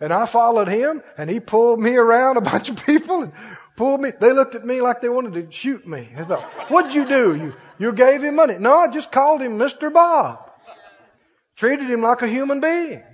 And 0.00 0.12
I 0.12 0.26
followed 0.26 0.66
him, 0.66 1.04
and 1.16 1.30
he 1.30 1.38
pulled 1.38 1.78
me 1.78 1.94
around 1.94 2.36
a 2.36 2.40
bunch 2.52 2.68
of 2.68 2.84
people 2.84 3.22
and 3.22 3.32
pulled 3.76 4.00
me. 4.00 4.10
They 4.20 4.32
looked 4.32 4.56
at 4.56 4.66
me 4.66 4.80
like 4.80 5.00
they 5.00 5.08
wanted 5.08 5.34
to 5.34 5.52
shoot 5.56 5.86
me. 5.86 6.12
I 6.16 6.24
thought, 6.24 6.42
What'd 6.68 6.94
you 6.94 7.06
do? 7.06 7.36
You, 7.36 7.54
you 7.78 7.92
gave 7.92 8.24
him 8.24 8.34
money. 8.34 8.56
No, 8.58 8.76
I 8.76 8.88
just 8.88 9.12
called 9.12 9.40
him 9.40 9.56
Mr. 9.56 9.92
Bob. 9.92 10.50
Treated 11.54 11.88
him 11.88 12.02
like 12.02 12.22
a 12.22 12.28
human 12.28 12.58
being. 12.58 13.04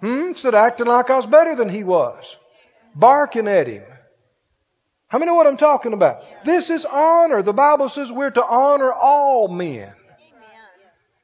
Hmm? 0.00 0.32
Of 0.44 0.54
acting 0.56 0.86
like 0.86 1.10
I 1.10 1.16
was 1.16 1.26
better 1.26 1.54
than 1.54 1.68
he 1.68 1.84
was 1.84 2.36
barking 2.94 3.48
at 3.48 3.66
him. 3.66 3.84
How 5.08 5.18
many 5.18 5.30
know 5.30 5.34
what 5.34 5.46
I'm 5.46 5.58
talking 5.58 5.92
about? 5.92 6.24
This 6.44 6.70
is 6.70 6.86
honor. 6.86 7.42
The 7.42 7.52
Bible 7.52 7.90
says 7.90 8.10
we're 8.10 8.30
to 8.30 8.44
honor 8.44 8.92
all 8.92 9.48
men. 9.48 9.92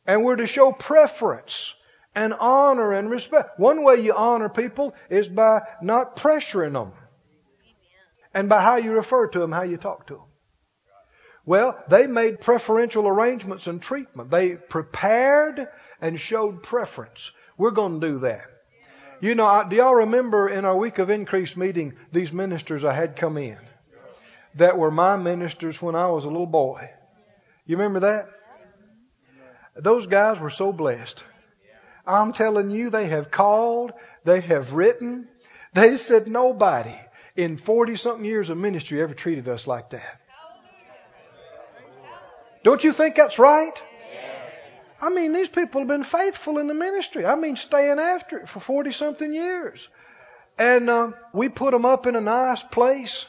And 0.06 0.24
we're 0.24 0.36
to 0.36 0.46
show 0.46 0.72
preference 0.72 1.74
and 2.14 2.34
honor 2.34 2.92
and 2.92 3.10
respect. 3.10 3.58
One 3.58 3.84
way 3.84 3.96
you 3.96 4.14
honor 4.14 4.48
people 4.48 4.94
is 5.08 5.28
by 5.28 5.62
not 5.80 6.16
pressuring 6.16 6.74
them. 6.74 6.92
And 8.34 8.48
by 8.48 8.60
how 8.60 8.76
you 8.76 8.92
refer 8.92 9.28
to 9.28 9.38
them, 9.38 9.52
how 9.52 9.62
you 9.62 9.76
talk 9.78 10.06
to 10.08 10.14
them. 10.14 10.24
Well, 11.46 11.82
they 11.88 12.06
made 12.06 12.42
preferential 12.42 13.08
arrangements 13.08 13.68
and 13.68 13.80
treatment. 13.80 14.30
They 14.30 14.56
prepared 14.56 15.66
and 15.98 16.20
showed 16.20 16.62
preference. 16.62 17.32
We're 17.56 17.70
going 17.70 18.00
to 18.00 18.06
do 18.06 18.18
that. 18.18 18.46
You 19.20 19.34
know, 19.34 19.66
do 19.68 19.76
y'all 19.76 19.94
remember 19.94 20.48
in 20.48 20.64
our 20.64 20.76
week 20.76 20.98
of 20.98 21.10
increase 21.10 21.56
meeting 21.56 21.94
these 22.12 22.32
ministers 22.32 22.84
I 22.84 22.92
had 22.92 23.16
come 23.16 23.36
in 23.36 23.58
that 24.54 24.78
were 24.78 24.90
my 24.90 25.16
ministers 25.16 25.82
when 25.82 25.96
I 25.96 26.06
was 26.06 26.24
a 26.24 26.28
little 26.28 26.46
boy? 26.46 26.90
You 27.66 27.76
remember 27.76 28.00
that? 28.00 28.28
Those 29.76 30.06
guys 30.06 30.38
were 30.38 30.50
so 30.50 30.72
blessed. 30.72 31.24
I'm 32.06 32.32
telling 32.32 32.70
you, 32.70 32.90
they 32.90 33.06
have 33.06 33.30
called, 33.30 33.92
they 34.24 34.40
have 34.40 34.72
written. 34.72 35.28
They 35.74 35.96
said 35.96 36.26
nobody 36.26 36.94
in 37.36 37.56
40 37.56 37.96
something 37.96 38.24
years 38.24 38.50
of 38.50 38.56
ministry 38.56 39.02
ever 39.02 39.14
treated 39.14 39.48
us 39.48 39.66
like 39.66 39.90
that. 39.90 40.20
Don't 42.64 42.82
you 42.82 42.92
think 42.92 43.16
that's 43.16 43.38
right? 43.38 43.82
I 45.00 45.10
mean, 45.10 45.32
these 45.32 45.48
people 45.48 45.80
have 45.80 45.88
been 45.88 46.04
faithful 46.04 46.58
in 46.58 46.66
the 46.66 46.74
ministry. 46.74 47.24
I 47.24 47.36
mean, 47.36 47.56
staying 47.56 48.00
after 48.00 48.38
it 48.38 48.48
for 48.48 48.60
40 48.60 48.90
something 48.90 49.32
years. 49.32 49.88
And 50.58 50.90
uh, 50.90 51.12
we 51.32 51.48
put 51.48 51.70
them 51.70 51.84
up 51.84 52.06
in 52.06 52.16
a 52.16 52.20
nice 52.20 52.62
place, 52.64 53.26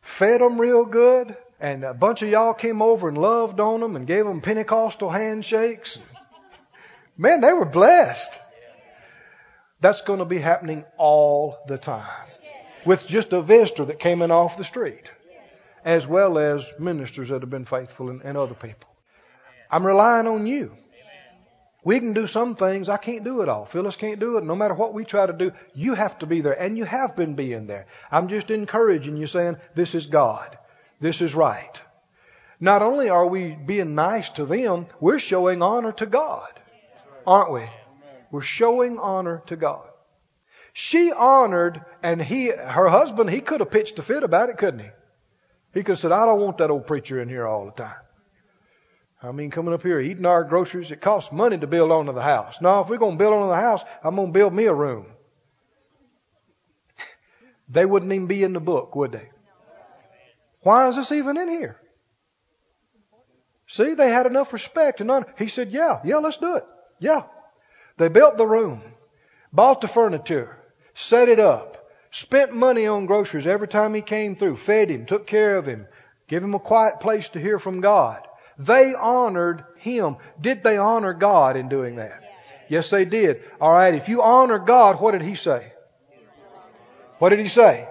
fed 0.00 0.40
them 0.40 0.60
real 0.60 0.84
good, 0.84 1.36
and 1.60 1.84
a 1.84 1.94
bunch 1.94 2.22
of 2.22 2.28
y'all 2.28 2.54
came 2.54 2.82
over 2.82 3.08
and 3.08 3.16
loved 3.16 3.60
on 3.60 3.80
them 3.80 3.94
and 3.94 4.06
gave 4.06 4.24
them 4.24 4.40
Pentecostal 4.40 5.08
handshakes. 5.08 6.00
Man, 7.16 7.40
they 7.40 7.52
were 7.52 7.64
blessed. 7.66 8.40
That's 9.80 10.02
going 10.02 10.18
to 10.18 10.24
be 10.24 10.38
happening 10.38 10.84
all 10.98 11.58
the 11.68 11.78
time 11.78 12.26
with 12.84 13.06
just 13.06 13.32
a 13.32 13.42
visitor 13.42 13.84
that 13.84 13.98
came 13.98 14.22
in 14.22 14.30
off 14.30 14.56
the 14.56 14.64
street, 14.64 15.12
as 15.84 16.06
well 16.06 16.38
as 16.38 16.68
ministers 16.78 17.28
that 17.28 17.42
have 17.42 17.50
been 17.50 17.64
faithful 17.64 18.10
and, 18.10 18.22
and 18.22 18.36
other 18.36 18.54
people. 18.54 18.88
I'm 19.70 19.86
relying 19.86 20.26
on 20.26 20.46
you. 20.46 20.76
We 21.86 22.00
can 22.00 22.14
do 22.14 22.26
some 22.26 22.56
things. 22.56 22.88
I 22.88 22.96
can't 22.96 23.22
do 23.22 23.42
it 23.42 23.48
all. 23.48 23.64
Phyllis 23.64 23.94
can't 23.94 24.18
do 24.18 24.38
it. 24.38 24.44
No 24.44 24.56
matter 24.56 24.74
what 24.74 24.92
we 24.92 25.04
try 25.04 25.24
to 25.24 25.32
do, 25.32 25.52
you 25.72 25.94
have 25.94 26.18
to 26.18 26.26
be 26.26 26.40
there. 26.40 26.60
And 26.60 26.76
you 26.76 26.84
have 26.84 27.14
been 27.14 27.36
being 27.36 27.68
there. 27.68 27.86
I'm 28.10 28.26
just 28.26 28.50
encouraging 28.50 29.16
you 29.16 29.28
saying, 29.28 29.58
this 29.76 29.94
is 29.94 30.06
God. 30.06 30.58
This 30.98 31.22
is 31.22 31.36
right. 31.36 31.84
Not 32.58 32.82
only 32.82 33.08
are 33.08 33.24
we 33.24 33.52
being 33.54 33.94
nice 33.94 34.30
to 34.30 34.46
them, 34.46 34.88
we're 34.98 35.20
showing 35.20 35.62
honor 35.62 35.92
to 35.92 36.06
God. 36.06 36.50
Aren't 37.24 37.52
we? 37.52 37.70
We're 38.32 38.40
showing 38.40 38.98
honor 38.98 39.44
to 39.46 39.54
God. 39.54 39.86
She 40.72 41.12
honored, 41.12 41.84
and 42.02 42.20
he, 42.20 42.48
her 42.48 42.88
husband, 42.88 43.30
he 43.30 43.40
could 43.40 43.60
have 43.60 43.70
pitched 43.70 43.96
a 44.00 44.02
fit 44.02 44.24
about 44.24 44.48
it, 44.48 44.58
couldn't 44.58 44.80
he? 44.80 44.90
He 45.72 45.84
could 45.84 45.92
have 45.92 45.98
said, 46.00 46.10
I 46.10 46.26
don't 46.26 46.40
want 46.40 46.58
that 46.58 46.72
old 46.72 46.88
preacher 46.88 47.22
in 47.22 47.28
here 47.28 47.46
all 47.46 47.66
the 47.66 47.70
time. 47.84 48.00
I 49.22 49.32
mean, 49.32 49.50
coming 49.50 49.72
up 49.72 49.82
here, 49.82 49.98
eating 49.98 50.26
our 50.26 50.44
groceries, 50.44 50.90
it 50.90 51.00
costs 51.00 51.32
money 51.32 51.56
to 51.58 51.66
build 51.66 51.90
onto 51.90 52.12
the 52.12 52.22
house. 52.22 52.60
Now, 52.60 52.82
if 52.82 52.88
we're 52.88 52.98
going 52.98 53.16
to 53.16 53.18
build 53.18 53.32
onto 53.32 53.48
the 53.48 53.56
house, 53.56 53.82
I'm 54.04 54.16
going 54.16 54.28
to 54.28 54.32
build 54.32 54.54
me 54.54 54.66
a 54.66 54.74
room. 54.74 55.06
they 57.68 57.86
wouldn't 57.86 58.12
even 58.12 58.26
be 58.26 58.42
in 58.42 58.52
the 58.52 58.60
book, 58.60 58.94
would 58.94 59.12
they? 59.12 59.30
Why 60.60 60.88
is 60.88 60.96
this 60.96 61.12
even 61.12 61.38
in 61.38 61.48
here? 61.48 61.80
See, 63.68 63.94
they 63.94 64.10
had 64.10 64.26
enough 64.26 64.52
respect 64.52 65.00
and 65.00 65.10
honor. 65.10 65.26
He 65.38 65.48
said, 65.48 65.70
Yeah, 65.70 66.00
yeah, 66.04 66.16
let's 66.16 66.36
do 66.36 66.56
it. 66.56 66.64
Yeah. 66.98 67.22
They 67.96 68.08
built 68.08 68.36
the 68.36 68.46
room, 68.46 68.82
bought 69.52 69.80
the 69.80 69.88
furniture, 69.88 70.56
set 70.94 71.28
it 71.28 71.40
up, 71.40 71.88
spent 72.10 72.52
money 72.52 72.86
on 72.86 73.06
groceries 73.06 73.46
every 73.46 73.68
time 73.68 73.94
he 73.94 74.02
came 74.02 74.36
through, 74.36 74.56
fed 74.56 74.90
him, 74.90 75.06
took 75.06 75.26
care 75.26 75.56
of 75.56 75.66
him, 75.66 75.86
give 76.28 76.44
him 76.44 76.54
a 76.54 76.60
quiet 76.60 77.00
place 77.00 77.30
to 77.30 77.40
hear 77.40 77.58
from 77.58 77.80
God. 77.80 78.26
They 78.58 78.94
honored 78.94 79.64
him. 79.76 80.16
Did 80.40 80.62
they 80.62 80.76
honor 80.78 81.12
God 81.12 81.56
in 81.56 81.68
doing 81.68 81.96
that? 81.96 82.22
Yes, 82.68 82.90
they 82.90 83.04
did. 83.04 83.42
All 83.60 83.72
right, 83.72 83.94
if 83.94 84.08
you 84.08 84.22
honor 84.22 84.58
God, 84.58 85.00
what 85.00 85.12
did 85.12 85.22
he 85.22 85.34
say? 85.34 85.72
What 87.18 87.30
did 87.30 87.38
he 87.38 87.48
say? 87.48 87.88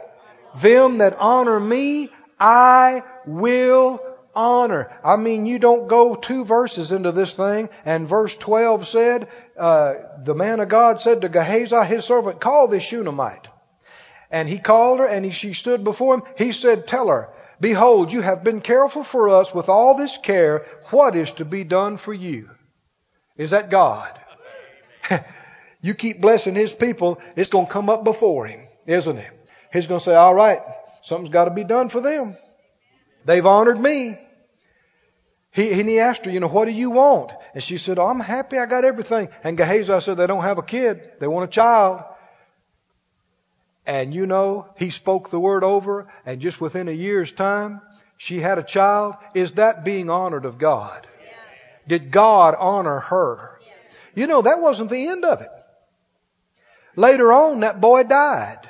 Them 0.57 0.99
that 0.99 1.17
honor 1.17 1.59
me, 1.59 2.09
I 2.39 3.03
will 3.25 3.99
honor. 4.35 4.91
I 5.03 5.15
mean, 5.15 5.45
you 5.45 5.59
don't 5.59 5.87
go 5.87 6.15
two 6.15 6.45
verses 6.45 6.91
into 6.91 7.11
this 7.11 7.33
thing, 7.33 7.69
and 7.85 8.07
verse 8.07 8.35
12 8.35 8.87
said, 8.87 9.27
uh, 9.57 9.95
the 10.23 10.35
man 10.35 10.59
of 10.59 10.69
God 10.69 10.99
said 10.99 11.21
to 11.21 11.29
Gehazi, 11.29 11.85
his 11.85 12.05
servant, 12.05 12.39
call 12.41 12.67
this 12.67 12.83
Shunammite. 12.83 13.47
And 14.29 14.49
he 14.49 14.57
called 14.57 14.99
her, 14.99 15.07
and 15.07 15.23
he, 15.23 15.31
she 15.31 15.53
stood 15.53 15.83
before 15.83 16.15
him. 16.15 16.23
He 16.37 16.51
said, 16.51 16.87
tell 16.87 17.07
her, 17.07 17.29
Behold, 17.59 18.11
you 18.11 18.21
have 18.21 18.43
been 18.43 18.61
careful 18.61 19.03
for 19.03 19.29
us 19.29 19.53
with 19.53 19.69
all 19.69 19.97
this 19.97 20.17
care. 20.17 20.65
What 20.89 21.15
is 21.15 21.31
to 21.33 21.45
be 21.45 21.63
done 21.63 21.97
for 21.97 22.13
you? 22.13 22.49
Is 23.37 23.51
that 23.51 23.69
God? 23.69 24.19
you 25.81 25.93
keep 25.93 26.21
blessing 26.21 26.55
His 26.55 26.73
people, 26.73 27.19
it's 27.35 27.49
going 27.49 27.67
to 27.67 27.71
come 27.71 27.89
up 27.89 28.03
before 28.03 28.45
Him, 28.45 28.61
isn't 28.85 29.17
it? 29.17 29.31
He's 29.71 29.87
going 29.87 29.99
to 29.99 30.03
say, 30.03 30.15
all 30.15 30.33
right, 30.33 30.61
something's 31.01 31.29
got 31.29 31.45
to 31.45 31.51
be 31.51 31.63
done 31.63 31.89
for 31.89 32.01
them. 32.01 32.35
They've 33.25 33.45
honored 33.45 33.79
me. 33.79 34.17
He, 35.51 35.71
and 35.71 35.87
he 35.87 35.99
asked 35.99 36.25
her, 36.25 36.31
you 36.31 36.41
know, 36.41 36.49
what 36.49 36.65
do 36.65 36.71
you 36.71 36.89
want? 36.89 37.31
And 37.53 37.63
she 37.63 37.77
said, 37.77 37.97
oh, 37.97 38.07
I'm 38.07 38.19
happy 38.19 38.57
I 38.57 38.65
got 38.65 38.83
everything. 38.83 39.29
And 39.41 39.57
Gehazi 39.57 40.01
said, 40.01 40.17
they 40.17 40.27
don't 40.27 40.43
have 40.43 40.57
a 40.57 40.63
kid. 40.63 41.11
They 41.19 41.27
want 41.27 41.45
a 41.45 41.51
child. 41.51 42.03
And 43.85 44.13
you 44.13 44.25
know, 44.25 44.67
he 44.77 44.89
spoke 44.89 45.29
the 45.29 45.39
word 45.39 45.63
over, 45.63 46.07
and 46.25 46.41
just 46.41 46.59
within 46.59 46.87
a 46.87 46.91
year's 46.91 47.31
time, 47.31 47.81
she 48.17 48.39
had 48.39 48.57
a 48.57 48.63
child. 48.63 49.15
Is 49.35 49.53
that 49.53 49.85
being 49.85 50.09
honored 50.09 50.45
of 50.45 50.57
God? 50.57 51.05
Yes. 51.21 51.29
Did 51.87 52.11
God 52.11 52.55
honor 52.57 52.99
her? 52.99 53.59
Yes. 53.61 53.97
You 54.15 54.27
know, 54.27 54.41
that 54.41 54.59
wasn't 54.59 54.89
the 54.89 55.07
end 55.07 55.23
of 55.23 55.41
it. 55.41 55.49
Later 56.95 57.31
on, 57.31 57.59
that 57.59 57.79
boy 57.79 58.03
died. 58.03 58.69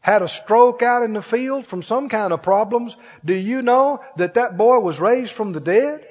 Had 0.00 0.22
a 0.22 0.28
stroke 0.28 0.82
out 0.82 1.02
in 1.02 1.14
the 1.14 1.22
field 1.22 1.66
from 1.66 1.82
some 1.82 2.08
kind 2.08 2.32
of 2.32 2.42
problems. 2.42 2.96
Do 3.24 3.34
you 3.34 3.62
know 3.62 4.02
that 4.16 4.34
that 4.34 4.56
boy 4.56 4.78
was 4.78 5.00
raised 5.00 5.32
from 5.32 5.52
the 5.52 5.60
dead? 5.60 6.06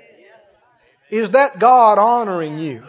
Is 1.10 1.32
that 1.32 1.60
God 1.60 1.98
honoring 1.98 2.60
you? 2.60 2.84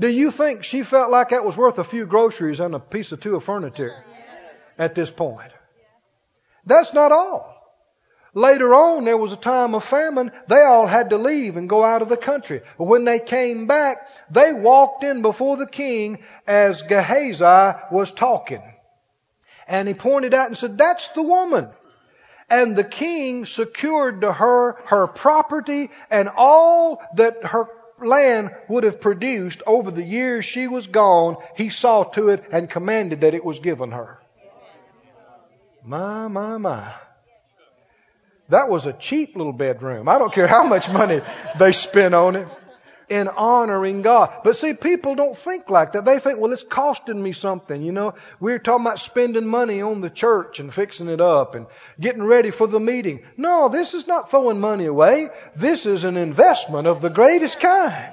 Do 0.00 0.08
you 0.08 0.30
think 0.30 0.64
she 0.64 0.82
felt 0.82 1.10
like 1.10 1.30
that 1.30 1.44
was 1.44 1.56
worth 1.56 1.78
a 1.78 1.84
few 1.84 2.06
groceries 2.06 2.60
and 2.60 2.74
a 2.74 2.80
piece 2.80 3.12
or 3.12 3.16
two 3.16 3.36
of 3.36 3.44
furniture 3.44 3.94
at 4.78 4.94
this 4.94 5.10
point? 5.10 5.52
That's 6.64 6.94
not 6.94 7.12
all. 7.12 7.54
Later 8.34 8.74
on, 8.74 9.04
there 9.04 9.16
was 9.16 9.32
a 9.32 9.36
time 9.36 9.74
of 9.74 9.82
famine. 9.82 10.30
They 10.46 10.62
all 10.62 10.86
had 10.86 11.10
to 11.10 11.18
leave 11.18 11.56
and 11.56 11.68
go 11.68 11.82
out 11.82 12.02
of 12.02 12.08
the 12.08 12.16
country. 12.16 12.60
But 12.76 12.84
when 12.84 13.04
they 13.04 13.18
came 13.18 13.66
back, 13.66 14.08
they 14.30 14.52
walked 14.52 15.02
in 15.02 15.22
before 15.22 15.56
the 15.56 15.66
king 15.66 16.22
as 16.46 16.82
Gehazi 16.82 17.78
was 17.90 18.12
talking. 18.12 18.62
And 19.66 19.88
he 19.88 19.94
pointed 19.94 20.34
out 20.34 20.46
and 20.48 20.56
said, 20.56 20.78
That's 20.78 21.08
the 21.08 21.22
woman. 21.22 21.68
And 22.50 22.76
the 22.76 22.84
king 22.84 23.44
secured 23.44 24.22
to 24.22 24.32
her 24.32 24.76
her 24.86 25.06
property 25.06 25.90
and 26.10 26.30
all 26.34 27.02
that 27.16 27.44
her 27.44 27.66
land 27.98 28.54
would 28.68 28.84
have 28.84 29.00
produced 29.00 29.62
over 29.66 29.90
the 29.90 30.02
years 30.02 30.44
she 30.44 30.68
was 30.68 30.86
gone. 30.86 31.36
He 31.56 31.70
saw 31.70 32.04
to 32.04 32.28
it 32.28 32.44
and 32.52 32.70
commanded 32.70 33.22
that 33.22 33.34
it 33.34 33.44
was 33.44 33.58
given 33.58 33.90
her. 33.90 34.18
My, 35.88 36.28
my, 36.28 36.58
my. 36.58 36.92
That 38.50 38.68
was 38.68 38.84
a 38.84 38.92
cheap 38.92 39.34
little 39.34 39.54
bedroom. 39.54 40.06
I 40.06 40.18
don't 40.18 40.30
care 40.30 40.46
how 40.46 40.64
much 40.64 40.90
money 40.90 41.22
they 41.58 41.72
spent 41.72 42.14
on 42.14 42.36
it 42.36 42.46
in 43.08 43.26
honoring 43.28 44.02
God. 44.02 44.42
But 44.44 44.54
see, 44.54 44.74
people 44.74 45.14
don't 45.14 45.34
think 45.34 45.70
like 45.70 45.92
that. 45.92 46.04
They 46.04 46.18
think, 46.18 46.40
well, 46.40 46.52
it's 46.52 46.62
costing 46.62 47.22
me 47.22 47.32
something. 47.32 47.80
You 47.80 47.92
know, 47.92 48.14
we're 48.38 48.58
talking 48.58 48.84
about 48.84 48.98
spending 48.98 49.46
money 49.46 49.80
on 49.80 50.02
the 50.02 50.10
church 50.10 50.60
and 50.60 50.74
fixing 50.74 51.08
it 51.08 51.22
up 51.22 51.54
and 51.54 51.66
getting 51.98 52.22
ready 52.22 52.50
for 52.50 52.66
the 52.66 52.80
meeting. 52.80 53.24
No, 53.38 53.70
this 53.70 53.94
is 53.94 54.06
not 54.06 54.30
throwing 54.30 54.60
money 54.60 54.84
away. 54.84 55.30
This 55.56 55.86
is 55.86 56.04
an 56.04 56.18
investment 56.18 56.86
of 56.86 57.00
the 57.00 57.08
greatest 57.08 57.60
kind. 57.60 58.12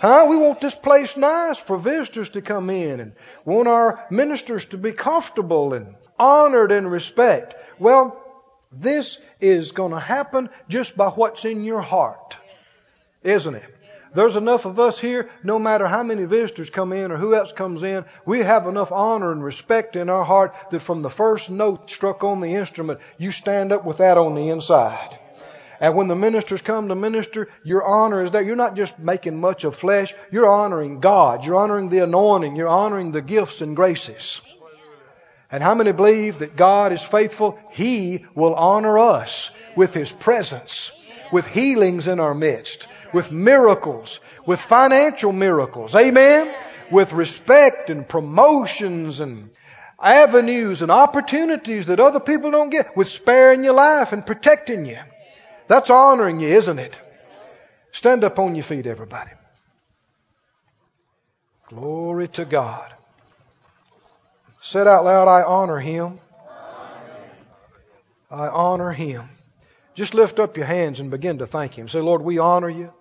Huh? 0.00 0.28
We 0.30 0.38
want 0.38 0.62
this 0.62 0.74
place 0.74 1.18
nice 1.18 1.58
for 1.58 1.76
visitors 1.76 2.30
to 2.30 2.40
come 2.40 2.70
in 2.70 3.00
and 3.00 3.12
want 3.44 3.68
our 3.68 4.06
ministers 4.10 4.64
to 4.66 4.78
be 4.78 4.92
comfortable 4.92 5.74
and 5.74 5.94
honored 6.18 6.72
and 6.72 6.90
respect. 6.90 7.54
Well, 7.78 8.22
this 8.72 9.18
is 9.40 9.72
going 9.72 9.92
to 9.92 10.00
happen 10.00 10.50
just 10.68 10.96
by 10.96 11.08
what's 11.08 11.44
in 11.44 11.64
your 11.64 11.82
heart, 11.82 12.36
isn't 13.22 13.54
it? 13.54 13.76
There's 14.14 14.36
enough 14.36 14.64
of 14.64 14.78
us 14.78 14.98
here, 14.98 15.28
no 15.42 15.58
matter 15.58 15.86
how 15.86 16.02
many 16.02 16.24
visitors 16.24 16.70
come 16.70 16.94
in 16.94 17.12
or 17.12 17.18
who 17.18 17.34
else 17.34 17.52
comes 17.52 17.82
in, 17.82 18.06
we 18.24 18.38
have 18.38 18.66
enough 18.66 18.90
honor 18.90 19.30
and 19.30 19.44
respect 19.44 19.94
in 19.94 20.08
our 20.08 20.24
heart 20.24 20.54
that 20.70 20.80
from 20.80 21.02
the 21.02 21.10
first 21.10 21.50
note 21.50 21.90
struck 21.90 22.24
on 22.24 22.40
the 22.40 22.54
instrument, 22.54 23.00
you 23.18 23.30
stand 23.30 23.72
up 23.72 23.84
with 23.84 23.98
that 23.98 24.16
on 24.16 24.34
the 24.34 24.48
inside. 24.48 25.18
And 25.80 25.94
when 25.94 26.08
the 26.08 26.16
ministers 26.16 26.62
come 26.62 26.88
to 26.88 26.94
minister, 26.94 27.48
your 27.62 27.84
honor 27.84 28.22
is 28.22 28.30
there. 28.30 28.40
You're 28.40 28.56
not 28.56 28.76
just 28.76 28.98
making 28.98 29.38
much 29.38 29.64
of 29.64 29.76
flesh, 29.76 30.14
you're 30.30 30.48
honoring 30.48 31.00
God. 31.00 31.44
You're 31.44 31.56
honoring 31.56 31.90
the 31.90 31.98
anointing. 31.98 32.56
You're 32.56 32.68
honoring 32.68 33.12
the 33.12 33.20
gifts 33.20 33.60
and 33.60 33.76
graces. 33.76 34.40
And 35.50 35.62
how 35.62 35.74
many 35.74 35.92
believe 35.92 36.40
that 36.40 36.56
God 36.56 36.92
is 36.92 37.02
faithful? 37.02 37.58
He 37.70 38.26
will 38.34 38.54
honor 38.54 38.98
us 38.98 39.50
with 39.76 39.94
His 39.94 40.10
presence, 40.10 40.90
with 41.32 41.46
healings 41.46 42.08
in 42.08 42.18
our 42.18 42.34
midst, 42.34 42.86
with 43.12 43.30
miracles, 43.30 44.20
with 44.44 44.60
financial 44.60 45.32
miracles. 45.32 45.94
Amen? 45.94 46.52
With 46.90 47.12
respect 47.12 47.90
and 47.90 48.08
promotions 48.08 49.20
and 49.20 49.50
avenues 50.00 50.82
and 50.82 50.90
opportunities 50.90 51.86
that 51.86 52.00
other 52.00 52.20
people 52.20 52.50
don't 52.50 52.70
get, 52.70 52.96
with 52.96 53.08
sparing 53.08 53.64
your 53.64 53.74
life 53.74 54.12
and 54.12 54.26
protecting 54.26 54.84
you. 54.86 54.98
That's 55.68 55.90
honoring 55.90 56.40
you, 56.40 56.48
isn't 56.48 56.78
it? 56.78 57.00
Stand 57.92 58.24
up 58.24 58.38
on 58.38 58.54
your 58.54 58.64
feet, 58.64 58.86
everybody. 58.86 59.30
Glory 61.68 62.28
to 62.28 62.44
God. 62.44 62.95
Said 64.66 64.88
out 64.88 65.04
loud, 65.04 65.28
I 65.28 65.44
honor 65.44 65.78
him. 65.78 66.18
I 68.28 68.48
honor 68.48 68.90
him. 68.90 69.28
Just 69.94 70.12
lift 70.12 70.40
up 70.40 70.56
your 70.56 70.66
hands 70.66 70.98
and 70.98 71.08
begin 71.08 71.38
to 71.38 71.46
thank 71.46 71.78
him. 71.78 71.86
Say, 71.86 72.00
Lord, 72.00 72.20
we 72.20 72.40
honor 72.40 72.68
you. 72.68 72.92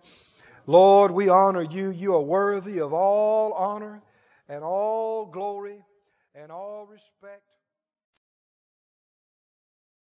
Lord, 0.67 1.09
we 1.09 1.27
honor 1.27 1.63
you. 1.63 1.89
You 1.89 2.13
are 2.13 2.21
worthy 2.21 2.81
of 2.81 2.93
all 2.93 3.53
honor 3.53 4.03
and 4.47 4.63
all 4.63 5.25
glory 5.25 5.83
and 6.35 6.51
all 6.51 6.85
respect. 6.85 7.41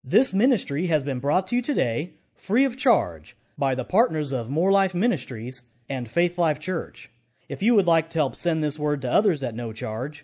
This 0.03 0.35
ministry 0.35 0.85
has 0.85 1.01
been 1.01 1.19
brought 1.19 1.47
to 1.47 1.55
you 1.55 1.63
today 1.63 2.13
free 2.35 2.65
of 2.65 2.77
charge 2.77 3.35
by 3.57 3.73
the 3.73 3.83
partners 3.83 4.31
of 4.31 4.47
Moore 4.47 4.71
Life 4.71 4.93
Ministries 4.93 5.63
and 5.89 6.07
Faith 6.07 6.37
Life 6.37 6.59
Church. 6.59 7.09
If 7.49 7.63
you 7.63 7.73
would 7.73 7.87
like 7.87 8.11
to 8.11 8.19
help 8.19 8.35
send 8.35 8.63
this 8.63 8.77
word 8.77 9.01
to 9.01 9.11
others 9.11 9.41
at 9.41 9.55
no 9.55 9.73
charge, 9.73 10.23